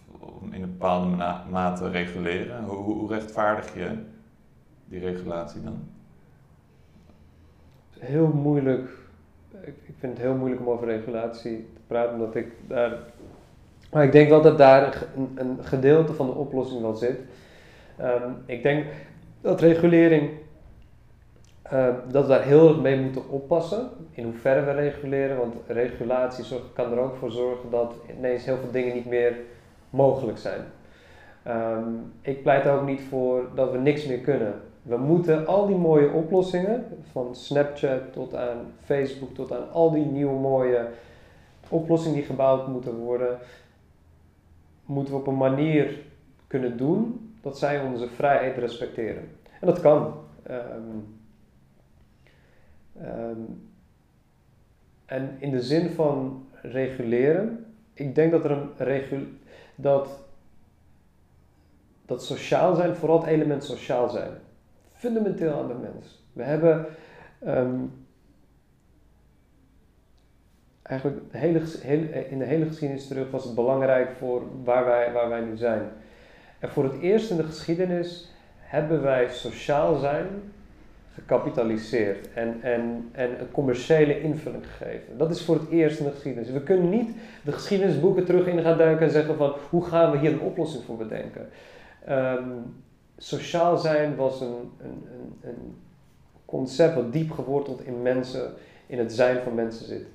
in 0.52 0.62
een 0.62 0.72
bepaalde 0.72 1.08
mate 1.50 1.90
reguleren. 1.90 2.64
Hoe, 2.64 2.78
hoe, 2.78 3.10
rechtvaardig 3.10 3.74
je 3.74 3.98
die 4.86 5.00
regulatie 5.00 5.62
dan? 5.62 5.88
Heel 8.00 8.28
moeilijk. 8.28 8.90
Ik, 9.62 9.74
ik 9.86 9.96
vind 10.00 10.14
het 10.14 10.22
heel 10.22 10.36
moeilijk 10.36 10.62
om 10.62 10.70
over 10.70 10.88
regulatie 10.88 11.68
te 11.74 11.82
praten, 11.88 12.14
omdat 12.14 12.36
ik 12.36 12.48
daar. 12.68 12.98
Maar 13.92 14.04
ik 14.04 14.12
denk 14.12 14.30
wel 14.30 14.42
dat 14.42 14.58
daar 14.58 15.04
een, 15.16 15.32
een 15.36 15.58
gedeelte 15.62 16.14
van 16.14 16.26
de 16.26 16.34
oplossing 16.34 16.82
wel 16.82 16.96
zit. 16.96 17.20
Ehm, 17.98 18.30
ik 18.46 18.64
denk 18.64 18.86
dat 19.42 19.62
regulering, 19.62 20.30
uh, 21.74 21.88
dat 22.10 22.24
we 22.24 22.30
daar 22.30 22.44
heel 22.44 22.68
erg 22.68 22.82
mee 22.82 23.00
moeten 23.00 23.30
oppassen. 23.30 23.90
In 24.12 24.24
hoeverre 24.24 24.66
we 24.66 24.72
reguleren, 24.72 25.38
want 25.38 25.56
regulatie 25.68 26.60
kan 26.74 26.92
er 26.92 27.00
ook 27.00 27.16
voor 27.16 27.32
zorgen 27.32 27.70
dat 27.70 27.94
ineens 28.18 28.46
heel 28.46 28.58
veel 28.58 28.72
dingen 28.72 28.96
niet 28.96 29.06
meer 29.06 29.36
mogelijk 29.90 30.38
zijn. 30.38 30.62
Um, 31.48 32.14
ik 32.22 32.44
pleit 32.44 32.66
er 32.66 32.74
ook 32.74 32.86
niet 32.86 33.02
voor 33.02 33.50
dat 33.56 33.72
we 33.72 33.78
niks 33.78 34.06
meer 34.06 34.20
kunnen. 34.20 34.54
We 34.82 34.98
moeten 34.98 35.48
al 35.48 35.68
die 35.68 35.76
mooie 35.76 36.10
oplossingen, 36.10 36.86
van 37.12 37.36
Snapchat 37.36 38.14
tot 38.14 38.36
aan 38.36 38.74
Facebook, 38.84 39.34
tot 39.34 39.52
aan 39.52 39.72
al 39.72 39.92
die 39.92 40.06
nieuwe 40.06 40.40
mooie 40.40 40.88
oplossingen 41.70 42.16
die 42.16 42.26
gebouwd 42.26 42.68
moeten 42.68 42.96
worden, 42.96 43.38
moeten 44.86 45.14
we 45.14 45.20
op 45.20 45.28
een 45.28 45.38
manier 45.38 46.00
kunnen 46.48 46.78
doen 46.78 47.30
dat 47.42 47.58
zij 47.58 47.82
onze 47.82 48.08
vrijheid 48.08 48.58
respecteren. 48.58 49.30
En 49.60 49.68
dat 49.68 49.80
kan. 49.80 50.14
Um, 50.50 51.20
um, 53.02 53.70
en 55.06 55.36
in 55.40 55.52
de 55.52 55.62
zin 55.62 55.90
van 55.90 56.46
reguleren, 56.62 57.66
ik 57.94 58.16
denk 58.16 58.32
dat 58.32 58.44
er 58.44 58.52
een 58.52 58.70
regul 58.78 59.22
dat, 59.76 60.20
dat 62.06 62.24
sociaal 62.24 62.76
zijn, 62.76 62.96
vooral 62.96 63.20
het 63.20 63.28
element 63.28 63.64
sociaal 63.64 64.10
zijn, 64.10 64.32
fundamenteel 65.02 65.54
aan 65.54 65.68
de 65.68 65.74
mens. 65.74 66.24
We 66.34 66.44
hebben 66.44 66.86
um, 67.48 67.92
eigenlijk 70.82 71.22
hele, 71.32 71.62
hele, 71.82 72.30
in 72.30 72.40
de 72.40 72.46
hele 72.46 72.66
geschiedenis 72.66 73.08
terug 73.08 73.32
was 73.32 73.44
het 73.44 73.56
belangrijk 73.56 74.12
voor 74.18 74.44
waar 74.64 74.86
wij, 74.86 75.12
waar 75.12 75.30
wij 75.30 75.42
nu 75.42 75.58
zijn. 75.58 75.82
En 76.60 76.70
voor 76.70 76.84
het 76.84 77.00
eerst 77.00 77.32
in 77.32 77.38
de 77.38 77.44
geschiedenis 77.44 78.32
hebben 78.58 79.02
wij 79.02 79.30
sociaal 79.30 79.96
zijn 79.96 80.28
gecapitaliseerd 81.14 82.34
en, 82.34 82.62
en, 82.62 83.10
en 83.12 83.40
een 83.40 83.52
commerciële 83.52 84.22
invulling 84.22 84.68
gegeven. 84.68 85.18
Dat 85.18 85.32
is 85.32 85.46
voor 85.46 85.56
het 85.56 85.70
eerst 85.70 86.00
in 86.00 86.06
de 86.06 86.12
geschiedenis. 86.12 86.50
We 86.50 86.64
kunnen 86.64 86.90
niet 86.90 87.16
de 87.44 87.52
geschiedenisboeken 87.52 88.26
terug 88.26 88.48
in 88.48 88.62
gaan 88.62 88.78
duiken 88.78 89.06
en 89.06 89.12
zeggen 89.12 89.36
van 89.36 89.56
hoe 89.70 89.86
gaan 89.86 90.12
we 90.12 90.18
hier 90.18 90.32
een 90.32 90.42
oplossing 90.42 90.84
voor 90.84 90.98
bedenken. 90.98 91.50
Um, 92.10 92.84
sociaal 93.22 93.78
zijn 93.78 94.16
was 94.16 94.42
een, 94.42 94.72
een, 94.78 95.08
een, 95.12 95.50
een, 95.50 95.76
concept 96.46 96.96
wat 96.96 97.14
diep 97.14 97.32
geworteld 97.32 97.82
in 97.86 98.02
mensen, 98.02 98.54
in 98.88 99.00
het 99.00 99.14
zijn 99.14 99.42
van 99.42 99.56
mensen 99.56 99.86
zit. 99.86 100.06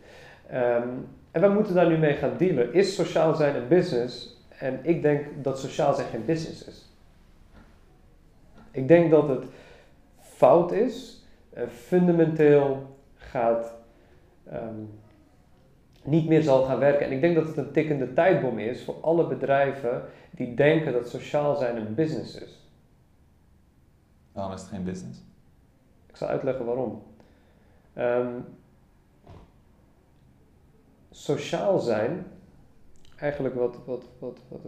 Um, 0.52 1.08
en 1.30 1.40
wij 1.40 1.50
moeten 1.50 1.74
daar 1.74 1.88
nu 1.88 1.96
mee 1.96 2.14
gaan 2.14 2.36
dealen. 2.36 2.72
Is 2.72 2.94
sociaal 2.94 3.34
zijn 3.34 3.54
een 3.56 3.68
business? 3.68 4.36
En 4.58 4.80
ik 4.82 5.02
denk 5.02 5.26
dat 5.42 5.58
sociaal 5.58 5.94
zijn 5.94 6.08
geen 6.08 6.24
business 6.24 6.64
is. 6.64 6.88
Ik 8.70 8.88
denk 8.88 9.10
dat 9.10 9.28
het 9.28 9.44
fout 10.20 10.72
is, 10.72 11.24
uh, 11.56 11.62
fundamenteel 11.68 12.96
gaat, 13.14 13.74
um, 14.52 14.90
niet 16.02 16.28
meer 16.28 16.42
zal 16.42 16.64
gaan 16.64 16.78
werken. 16.78 17.06
En 17.06 17.12
ik 17.12 17.20
denk 17.20 17.34
dat 17.34 17.46
het 17.46 17.56
een 17.56 17.72
tikkende 17.72 18.12
tijdbom 18.12 18.58
is 18.58 18.84
voor 18.84 18.96
alle 19.00 19.26
bedrijven 19.26 20.02
die 20.30 20.54
denken 20.54 20.92
dat 20.92 21.08
sociaal 21.08 21.56
zijn 21.56 21.76
een 21.76 21.94
business 21.94 22.40
is. 22.40 22.55
Waarom 24.36 24.54
is 24.54 24.60
het 24.60 24.70
geen 24.70 24.84
business? 24.84 25.18
Ik 26.06 26.16
zal 26.16 26.28
uitleggen 26.28 26.64
waarom. 26.64 27.02
Um, 27.98 28.44
sociaal 31.10 31.78
zijn, 31.78 32.26
eigenlijk 33.16 33.54
wat, 33.54 33.76
wat, 33.84 34.04
wat, 34.18 34.38
wat 34.48 34.60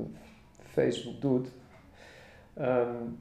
Facebook 0.62 1.20
doet, 1.20 1.48
um, 2.58 3.18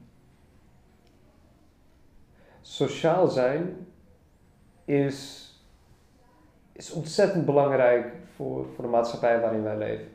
sociaal 2.60 3.28
zijn 3.28 3.86
is, 4.84 5.50
is 6.72 6.90
ontzettend 6.90 7.44
belangrijk 7.44 8.12
voor, 8.34 8.66
voor 8.74 8.84
de 8.84 8.90
maatschappij 8.90 9.40
waarin 9.40 9.62
wij 9.62 9.78
leven. 9.78 10.08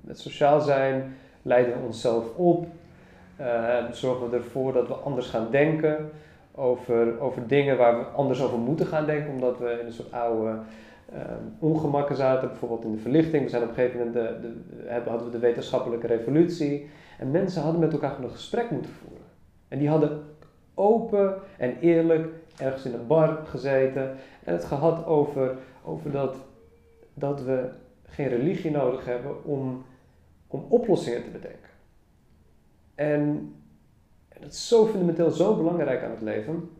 Met 0.00 0.18
sociaal 0.18 0.60
zijn 0.60 1.16
leiden 1.42 1.80
we 1.80 1.86
onszelf 1.86 2.36
op, 2.36 2.66
zorgen 3.92 4.30
we 4.30 4.36
ervoor 4.36 4.72
dat 4.72 4.88
we 4.88 4.94
anders 4.94 5.26
gaan 5.26 5.50
denken 5.50 6.10
over, 6.54 7.20
over 7.20 7.46
dingen 7.46 7.76
waar 7.76 7.98
we 7.98 8.04
anders 8.04 8.42
over 8.42 8.58
moeten 8.58 8.86
gaan 8.86 9.06
denken, 9.06 9.32
omdat 9.32 9.58
we 9.58 9.78
in 9.80 9.86
een 9.86 9.92
soort 9.92 10.12
oude 10.12 10.58
uh, 11.12 11.20
ongemakken 11.58 12.16
zaten, 12.16 12.48
bijvoorbeeld 12.48 12.84
in 12.84 12.92
de 12.92 12.98
verlichting. 12.98 13.42
We 13.42 13.48
zijn 13.48 13.62
op 13.62 13.68
een 13.68 13.74
gegeven 13.74 13.98
moment 13.98 14.14
de, 14.14 14.50
de, 14.86 15.10
hadden 15.10 15.26
we 15.26 15.32
de 15.32 15.38
wetenschappelijke 15.38 16.06
revolutie 16.06 16.88
en 17.18 17.30
mensen 17.30 17.62
hadden 17.62 17.80
met 17.80 17.92
elkaar 17.92 18.18
een 18.22 18.30
gesprek 18.30 18.70
moeten 18.70 18.90
voeren. 18.90 19.26
En 19.68 19.78
die 19.78 19.88
hadden 19.88 20.22
open 20.74 21.34
en 21.58 21.78
eerlijk 21.80 22.28
ergens 22.56 22.84
in 22.84 22.94
een 22.94 23.06
bar 23.06 23.38
gezeten 23.44 24.16
en 24.44 24.52
het 24.52 24.64
gehad 24.64 25.06
over, 25.06 25.56
over 25.84 26.10
dat, 26.10 26.36
dat 27.14 27.42
we 27.42 27.68
geen 28.06 28.28
religie 28.28 28.70
nodig 28.70 29.04
hebben 29.04 29.44
om, 29.44 29.84
om 30.46 30.66
oplossingen 30.68 31.22
te 31.24 31.30
bedenken. 31.30 31.73
En, 32.94 33.54
dat 34.40 34.52
is 34.52 34.68
zo 34.68 34.86
fundamenteel, 34.86 35.30
zo 35.30 35.56
belangrijk 35.56 36.02
aan 36.02 36.10
het 36.10 36.22
leven. 36.22 36.70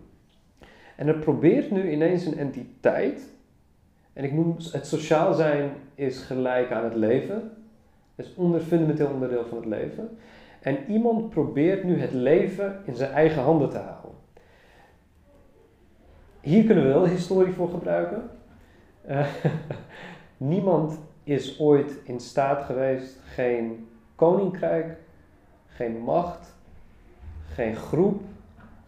En 0.96 1.08
er 1.08 1.18
probeert 1.18 1.70
nu 1.70 1.90
ineens 1.90 2.26
een 2.26 2.38
entiteit, 2.38 3.32
en 4.12 4.24
ik 4.24 4.32
noem 4.32 4.56
het 4.72 4.86
sociaal 4.86 5.34
zijn 5.34 5.70
is 5.94 6.20
gelijk 6.20 6.70
aan 6.70 6.84
het 6.84 6.94
leven, 6.94 7.50
is 8.14 8.34
onder, 8.34 8.60
fundamenteel 8.60 9.08
onderdeel 9.08 9.46
van 9.46 9.56
het 9.56 9.66
leven. 9.66 10.18
En 10.60 10.78
iemand 10.88 11.30
probeert 11.30 11.84
nu 11.84 12.00
het 12.00 12.12
leven 12.12 12.82
in 12.84 12.94
zijn 12.94 13.12
eigen 13.12 13.42
handen 13.42 13.70
te 13.70 13.78
houden. 13.78 14.10
Hier 16.40 16.64
kunnen 16.64 16.84
we 16.84 16.90
wel 16.90 17.06
historie 17.06 17.52
voor 17.52 17.68
gebruiken. 17.68 18.30
Uh, 19.08 19.26
niemand 20.36 20.98
is 21.24 21.60
ooit 21.60 21.96
in 22.04 22.20
staat 22.20 22.62
geweest, 22.62 23.18
geen 23.24 23.88
koninkrijk, 24.14 24.96
geen 25.74 25.98
macht, 25.98 26.54
geen 27.46 27.76
groep, 27.76 28.22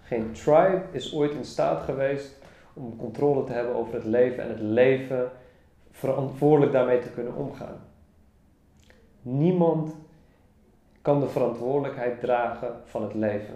geen 0.03 0.33
tribe 0.33 0.83
is 0.90 1.14
ooit 1.14 1.33
in 1.33 1.44
staat 1.44 1.83
geweest 1.83 2.38
om 2.72 2.96
controle 2.96 3.44
te 3.44 3.53
hebben 3.53 3.75
over 3.75 3.94
het 3.94 4.05
leven 4.05 4.42
en 4.42 4.49
het 4.49 4.61
leven 4.61 5.31
verantwoordelijk 5.90 6.72
daarmee 6.72 6.99
te 6.99 7.11
kunnen 7.11 7.35
omgaan. 7.35 7.77
Niemand 9.22 9.96
kan 11.03 11.20
de 11.20 11.29
verantwoordelijkheid 11.29 12.20
dragen 12.20 12.72
van 12.85 13.03
het 13.03 13.14
leven. 13.14 13.55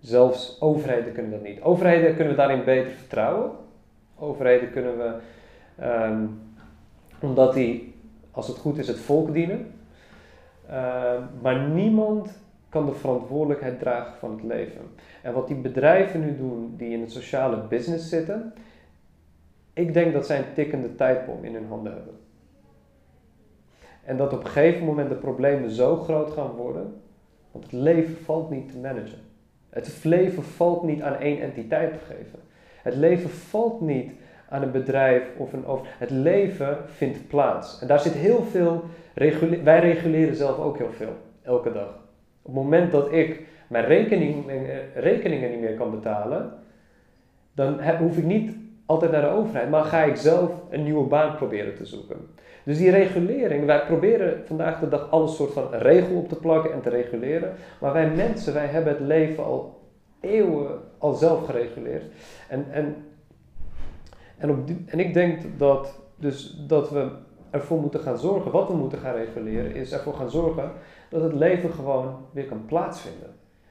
Zelfs 0.00 0.60
overheden 0.60 1.12
kunnen 1.12 1.30
dat 1.30 1.42
niet. 1.42 1.60
Overheden 1.60 2.14
kunnen 2.14 2.32
we 2.32 2.38
daarin 2.38 2.64
beter 2.64 2.90
vertrouwen. 2.90 3.50
Overheden 4.18 4.70
kunnen 4.70 4.98
we, 4.98 5.14
um, 5.84 6.40
omdat 7.20 7.54
die, 7.54 7.94
als 8.30 8.48
het 8.48 8.58
goed 8.58 8.78
is, 8.78 8.88
het 8.88 8.98
volk 8.98 9.32
dienen. 9.32 9.74
Uh, 10.70 11.14
maar 11.42 11.68
niemand 11.68 12.41
kan 12.72 12.86
de 12.86 12.94
verantwoordelijkheid 12.94 13.78
dragen 13.78 14.18
van 14.18 14.30
het 14.30 14.42
leven. 14.42 14.80
En 15.22 15.32
wat 15.32 15.46
die 15.46 15.56
bedrijven 15.56 16.20
nu 16.20 16.36
doen, 16.36 16.74
die 16.76 16.92
in 16.92 17.00
het 17.00 17.12
sociale 17.12 17.56
business 17.68 18.08
zitten, 18.08 18.52
ik 19.72 19.94
denk 19.94 20.12
dat 20.12 20.26
zij 20.26 20.38
een 20.38 20.52
tikkende 20.54 20.94
tijdbom 20.94 21.44
in 21.44 21.54
hun 21.54 21.66
handen 21.66 21.92
hebben. 21.92 22.14
En 24.04 24.16
dat 24.16 24.32
op 24.32 24.44
een 24.44 24.50
gegeven 24.50 24.84
moment 24.84 25.08
de 25.08 25.14
problemen 25.14 25.70
zo 25.70 25.96
groot 25.96 26.30
gaan 26.30 26.50
worden, 26.50 27.02
want 27.50 27.64
het 27.64 27.72
leven 27.72 28.16
valt 28.24 28.50
niet 28.50 28.72
te 28.72 28.78
managen. 28.78 29.20
Het 29.70 30.04
leven 30.04 30.42
valt 30.42 30.82
niet 30.82 31.02
aan 31.02 31.16
één 31.16 31.40
entiteit 31.40 31.92
te 31.92 32.14
geven. 32.14 32.38
Het 32.82 32.94
leven 32.94 33.30
valt 33.30 33.80
niet 33.80 34.12
aan 34.48 34.62
een 34.62 34.70
bedrijf 34.70 35.22
of 35.36 35.52
een 35.52 35.66
over. 35.66 35.86
Het 35.98 36.10
leven 36.10 36.78
vindt 36.86 37.28
plaats. 37.28 37.80
En 37.80 37.86
daar 37.86 38.00
zit 38.00 38.12
heel 38.12 38.42
veel. 38.42 38.84
wij 39.64 39.80
reguleren 39.80 40.36
zelf 40.36 40.58
ook 40.58 40.78
heel 40.78 40.92
veel, 40.92 41.16
elke 41.42 41.72
dag. 41.72 42.01
Op 42.42 42.54
het 42.54 42.62
moment 42.62 42.92
dat 42.92 43.12
ik 43.12 43.42
mijn 43.68 43.84
rekening, 43.84 44.44
rekeningen 44.94 45.50
niet 45.50 45.60
meer 45.60 45.74
kan 45.74 45.90
betalen, 45.90 46.52
dan 47.54 47.80
hoef 47.98 48.16
ik 48.16 48.24
niet 48.24 48.56
altijd 48.86 49.12
naar 49.12 49.20
de 49.20 49.28
overheid, 49.28 49.70
maar 49.70 49.84
ga 49.84 50.02
ik 50.02 50.16
zelf 50.16 50.50
een 50.70 50.82
nieuwe 50.82 51.06
baan 51.06 51.36
proberen 51.36 51.74
te 51.74 51.86
zoeken. 51.86 52.16
Dus 52.64 52.78
die 52.78 52.90
regulering, 52.90 53.66
wij 53.66 53.84
proberen 53.84 54.46
vandaag 54.46 54.80
de 54.80 54.88
dag 54.88 55.10
alles 55.10 55.36
soort 55.36 55.52
van 55.52 55.74
regel 55.74 56.16
op 56.16 56.28
te 56.28 56.36
plakken 56.36 56.72
en 56.72 56.80
te 56.80 56.90
reguleren. 56.90 57.52
Maar 57.80 57.92
wij 57.92 58.10
mensen, 58.10 58.54
wij 58.54 58.66
hebben 58.66 58.92
het 58.92 59.02
leven 59.02 59.44
al 59.44 59.80
eeuwen 60.20 60.80
al 60.98 61.12
zelf 61.12 61.44
gereguleerd. 61.44 62.04
En, 62.48 62.66
en, 62.70 62.96
en, 64.38 64.50
op 64.50 64.58
en 64.86 65.00
ik 65.00 65.14
denk 65.14 65.40
dat, 65.56 66.00
dus 66.16 66.64
dat 66.66 66.90
we 66.90 67.08
ervoor 67.52 67.80
moeten 67.80 68.00
gaan 68.00 68.18
zorgen, 68.18 68.50
wat 68.50 68.68
we 68.68 68.74
moeten 68.74 68.98
gaan 68.98 69.14
reguleren, 69.14 69.74
is 69.74 69.92
ervoor 69.92 70.14
gaan 70.14 70.30
zorgen 70.30 70.70
dat 71.08 71.22
het 71.22 71.32
leven 71.32 71.72
gewoon 71.72 72.16
weer 72.32 72.46
kan 72.46 72.64
plaatsvinden. 72.66 73.30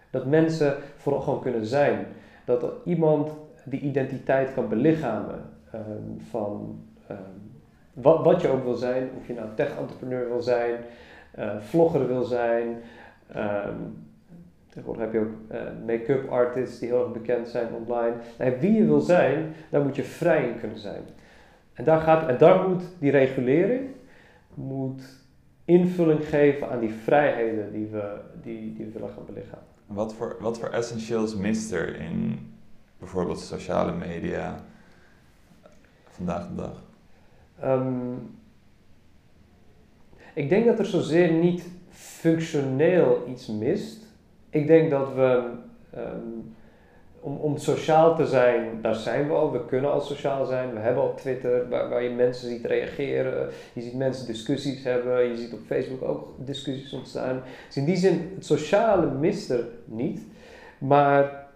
Dat 0.10 0.26
mensen 0.26 0.76
vooral 0.98 1.22
gewoon 1.22 1.42
kunnen 1.42 1.66
zijn. 1.66 2.06
Dat 2.46 2.66
iemand 2.86 3.32
die 3.66 3.80
identiteit 3.80 4.54
kan 4.54 4.70
belichamen 4.70 5.50
ehm, 5.72 6.30
van 6.30 6.82
ehm, 7.08 7.20
wat, 7.94 8.24
wat 8.24 8.42
je 8.42 8.48
ook 8.48 8.64
wil 8.64 8.76
zijn. 8.76 9.10
Of 9.20 9.28
je 9.28 9.34
nou 9.34 9.48
tech-entrepreneur 9.56 10.28
wil 10.28 10.42
zijn, 10.42 10.76
uh, 11.40 11.52
vlogger 11.60 12.08
wil 12.08 12.24
zijn. 12.24 12.68
Um, 13.36 14.10
tegenwoordig 14.70 15.04
heb 15.04 15.14
je 15.14 15.20
ook 15.20 15.52
uh, 15.52 15.60
make-up 15.86 16.30
artists 16.30 16.80
die 16.80 16.90
heel 16.90 17.04
erg 17.04 17.12
bekend 17.12 17.48
zijn 17.48 17.68
online. 17.74 18.16
Wie 18.60 18.74
je 18.74 18.86
wil 18.86 19.00
zijn, 19.00 19.54
daar 19.70 19.82
moet 19.82 19.96
je 19.96 20.04
vrij 20.04 20.48
in 20.48 20.60
kunnen 20.60 20.78
zijn. 20.78 21.02
En 21.74 21.84
daar, 21.84 22.02
gaat, 22.02 22.28
en 22.28 22.38
daar 22.38 22.70
moet 22.70 22.84
die 23.00 23.12
regulering 23.12 23.90
moet 24.54 25.20
invulling 25.66 26.28
geven 26.28 26.70
aan 26.70 26.80
die 26.80 26.94
vrijheden 26.94 27.72
die 27.72 27.86
we, 27.86 28.20
die, 28.42 28.74
die 28.74 28.86
we 28.86 28.92
willen 28.92 29.10
gaan 29.10 29.26
belichamen. 29.26 29.66
Wat 29.86 30.14
voor, 30.14 30.38
wat 30.40 30.60
voor 30.60 30.70
essentieels 30.70 31.36
mist 31.36 31.72
er 31.72 31.96
in 31.96 32.40
bijvoorbeeld 33.00 33.40
sociale 33.40 33.92
media 33.92 34.64
vandaag 36.10 36.48
de 36.48 36.56
dag? 36.56 36.84
Um, 37.64 38.40
ik 40.34 40.50
denk 40.50 40.66
dat 40.66 40.80
er 40.80 40.86
zozeer 40.86 41.32
niet 41.32 41.70
functioneel 41.90 43.28
iets 43.28 43.48
mist. 43.48 44.06
Ik 44.50 44.68
denk 44.68 44.90
dat 44.90 45.14
we 45.14 45.52
um, 45.96 46.56
om, 47.22 47.38
om 47.38 47.58
sociaal 47.58 48.16
te 48.16 48.26
zijn, 48.26 48.82
daar 48.82 48.96
zijn 48.96 49.28
we 49.28 49.34
al. 49.34 49.52
We 49.52 49.66
kunnen 49.66 49.92
al 49.92 50.02
sociaal 50.02 50.46
zijn. 50.46 50.74
We 50.74 50.80
hebben 50.80 51.04
al 51.04 51.14
Twitter, 51.14 51.70
waar, 51.70 52.04
je 52.04 52.10
mensen 52.10 52.50
ziet 52.50 52.66
reageren. 52.66 53.50
Je 53.74 53.82
ziet 53.82 53.94
mensen 53.94 54.28
discussies 54.28 54.84
hebben. 54.84 55.30
Je 55.30 55.38
ziet 55.38 55.54
op 55.54 55.60
Facebook 55.66 56.02
ook 56.02 56.28
discussies 56.38 56.94
ontstaan. 56.94 57.42
Dus 57.66 57.78
in 57.78 57.86
die 57.86 57.96
zin, 57.96 58.32
het 58.36 58.46
sociale 58.46 59.12
mist 59.12 59.50
er 59.50 59.68
niet. 59.86 60.22
Maar 60.78 61.48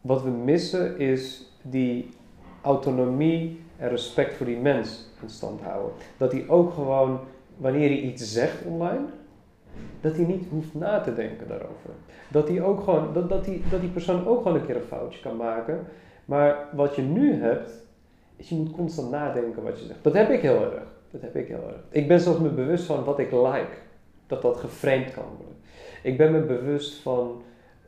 wat 0.00 0.22
we 0.22 0.30
missen 0.30 0.98
is 0.98 1.50
die 1.62 2.08
autonomie 2.62 3.60
en 3.76 3.88
respect 3.88 4.34
voor 4.34 4.46
die 4.46 4.58
mens 4.58 5.08
in 5.22 5.30
stand 5.30 5.60
houden. 5.60 5.92
Dat 6.16 6.32
hij 6.32 6.48
ook 6.48 6.72
gewoon, 6.72 7.20
wanneer 7.56 7.88
hij 7.88 8.00
iets 8.00 8.32
zegt 8.32 8.64
online, 8.64 9.04
dat 10.00 10.16
hij 10.16 10.24
niet 10.24 10.44
hoeft 10.50 10.74
na 10.74 11.00
te 11.00 11.14
denken 11.14 11.48
daarover. 11.48 11.90
Dat, 12.28 12.48
hij 12.48 12.62
ook 12.62 12.82
gewoon, 12.82 13.12
dat, 13.12 13.28
dat, 13.28 13.44
die, 13.44 13.62
dat 13.70 13.80
die 13.80 13.90
persoon 13.90 14.26
ook 14.26 14.42
gewoon 14.42 14.58
een 14.58 14.66
keer 14.66 14.76
een 14.76 14.82
foutje 14.82 15.20
kan 15.20 15.36
maken. 15.36 15.86
Maar 16.24 16.68
wat 16.72 16.94
je 16.96 17.02
nu 17.02 17.42
hebt, 17.42 17.70
is 18.36 18.48
je 18.48 18.54
moet 18.54 18.70
constant 18.70 19.10
nadenken 19.10 19.62
wat 19.62 19.78
je 19.78 19.86
zegt. 19.86 20.04
Dat 20.04 20.12
heb 20.12 20.30
ik 20.30 20.40
heel 20.40 20.62
erg. 20.62 20.84
Dat 21.10 21.20
heb 21.20 21.36
ik 21.36 21.48
heel 21.48 21.68
erg. 21.68 21.80
Ik 21.88 22.08
ben 22.08 22.20
zelfs 22.20 22.40
me 22.40 22.48
bewust 22.48 22.84
van 22.84 23.04
wat 23.04 23.18
ik 23.18 23.32
like. 23.32 23.76
Dat 24.26 24.42
dat 24.42 24.56
geframed 24.56 25.12
kan 25.12 25.24
worden. 25.36 25.56
Ik 26.02 26.16
ben 26.16 26.32
me 26.32 26.40
bewust 26.40 27.00
van 27.00 27.42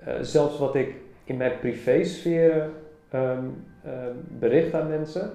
uh, 0.08 0.14
zelfs 0.20 0.58
wat 0.58 0.74
ik 0.74 0.94
in 1.24 1.36
mijn 1.36 1.58
privésfeer 1.58 2.70
um, 3.14 3.64
um, 3.86 4.26
bericht 4.38 4.74
aan 4.74 4.88
mensen. 4.88 5.30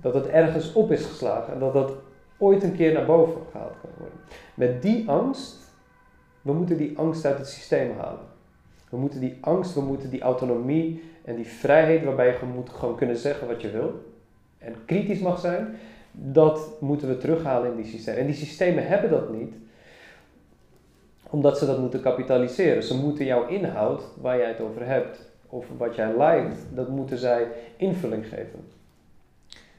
Dat 0.00 0.14
het 0.14 0.26
ergens 0.26 0.72
op 0.72 0.90
is 0.90 1.04
geslagen. 1.04 1.52
En 1.52 1.58
dat 1.58 1.72
dat 1.72 1.92
ooit 2.38 2.62
een 2.62 2.76
keer 2.76 2.92
naar 2.92 3.06
boven 3.06 3.40
gehaald 3.50 3.74
kan 3.80 3.90
worden. 3.98 4.18
Met 4.54 4.82
die 4.82 5.08
angst 5.08 5.64
we 6.44 6.52
moeten 6.52 6.76
die 6.76 6.98
angst 6.98 7.24
uit 7.24 7.38
het 7.38 7.48
systeem 7.48 7.96
halen. 7.98 8.33
We 8.94 9.00
moeten 9.00 9.20
die 9.20 9.38
angst, 9.40 9.74
we 9.74 9.80
moeten 9.80 10.10
die 10.10 10.20
autonomie 10.20 11.02
en 11.24 11.36
die 11.36 11.46
vrijheid 11.46 12.04
waarbij 12.04 12.26
je 12.26 12.46
moet 12.54 12.70
gewoon 12.70 12.96
kunnen 12.96 13.16
zeggen 13.16 13.46
wat 13.46 13.60
je 13.60 13.70
wil 13.70 14.02
en 14.58 14.74
kritisch 14.86 15.20
mag 15.20 15.40
zijn, 15.40 15.76
dat 16.12 16.80
moeten 16.80 17.08
we 17.08 17.18
terughalen 17.18 17.70
in 17.70 17.76
die 17.76 17.92
systemen. 17.92 18.20
En 18.20 18.26
die 18.26 18.34
systemen 18.34 18.86
hebben 18.86 19.10
dat 19.10 19.32
niet, 19.32 19.54
omdat 21.30 21.58
ze 21.58 21.66
dat 21.66 21.78
moeten 21.78 22.00
kapitaliseren. 22.00 22.82
Ze 22.82 22.96
moeten 22.96 23.24
jouw 23.24 23.46
inhoud, 23.46 24.02
waar 24.20 24.38
jij 24.38 24.48
het 24.48 24.60
over 24.60 24.86
hebt, 24.86 25.30
of 25.46 25.66
wat 25.76 25.94
jij 25.94 26.16
lijkt, 26.16 26.58
dat 26.74 26.88
moeten 26.88 27.18
zij 27.18 27.48
invulling 27.76 28.26
geven. 28.26 28.72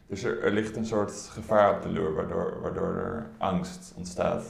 Dus 0.07 0.23
er, 0.23 0.43
er 0.43 0.51
ligt 0.51 0.75
een 0.75 0.85
soort 0.85 1.11
gevaar 1.11 1.75
op 1.75 1.81
de 1.81 1.89
loer, 1.89 2.13
waardoor, 2.13 2.57
waardoor 2.61 2.95
er 2.95 3.27
angst 3.37 3.93
ontstaat. 3.97 4.45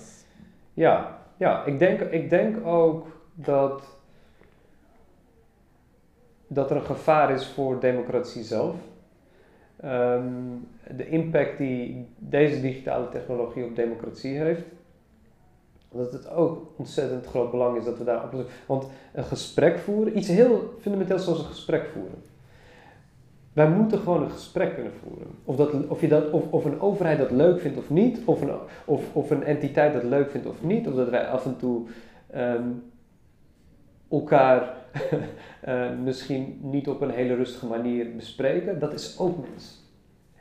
Ja, 0.74 1.22
ja, 1.38 1.66
ik 1.66 1.80
denk, 1.80 2.00
ik 2.00 2.30
denk 2.30 2.68
ook 2.68 3.08
dat, 3.34 3.84
dat 6.48 6.70
er 6.70 6.76
een 6.76 6.86
gevaar 6.86 7.32
is 7.32 7.48
voor 7.48 7.80
democratie 7.80 8.44
zelf. 8.44 8.76
Ehm, 9.76 10.24
de 10.96 11.10
impact 11.10 11.58
die 11.58 12.08
deze 12.18 12.62
digitale 12.62 13.10
technologie 13.10 13.64
op 13.64 13.76
democratie 13.76 14.38
heeft. 14.38 14.64
Dat 15.92 16.12
het 16.12 16.30
ook 16.30 16.72
ontzettend 16.76 17.26
groot 17.26 17.52
belang 17.52 17.78
is 17.78 17.86
dat 17.86 17.98
we 17.98 18.04
daar 18.04 18.24
op. 18.24 18.46
Want 18.66 18.88
een 19.14 19.24
gesprek 19.24 19.78
voeren, 19.78 20.18
iets 20.18 20.28
heel 20.28 20.74
fundamenteels 20.80 21.24
zoals 21.24 21.40
een 21.40 21.46
gesprek 21.46 21.86
voeren. 21.94 22.24
Wij 23.54 23.70
moeten 23.70 24.00
gewoon 24.00 24.24
een 24.24 24.32
gesprek 24.32 24.74
kunnen 24.74 24.94
voeren. 25.04 25.28
Of, 25.46 25.56
dat, 25.56 25.88
of, 25.88 26.02
je 26.02 26.08
dat, 26.08 26.32
of, 26.32 26.52
of 26.52 26.66
een 26.66 26.82
overheid 26.82 27.18
dat 27.18 27.32
leuk 27.32 27.62
vindt 27.62 27.78
of 27.78 27.90
niet, 27.90 28.20
of 28.26 28.42
een, 28.42 28.52
of, 28.86 29.16
of 29.16 29.32
een 29.32 29.44
entiteit 29.44 29.94
dat 29.94 30.04
leuk 30.04 30.32
vindt 30.32 30.48
of 30.48 30.64
niet, 30.64 30.88
of 30.88 30.94
dat 30.94 31.10
wij 31.10 31.28
af 31.28 31.46
en 31.46 31.58
toe 31.58 31.88
ehm, 32.32 32.68
elkaar 34.10 34.85
uh, 35.68 36.00
misschien 36.04 36.60
niet 36.62 36.88
op 36.88 37.02
een 37.02 37.10
hele 37.10 37.36
rustige 37.36 37.66
manier 37.66 38.16
bespreken, 38.16 38.80
dat 38.80 38.94
is 38.94 39.20
ook 39.20 39.38
mens. 39.50 39.84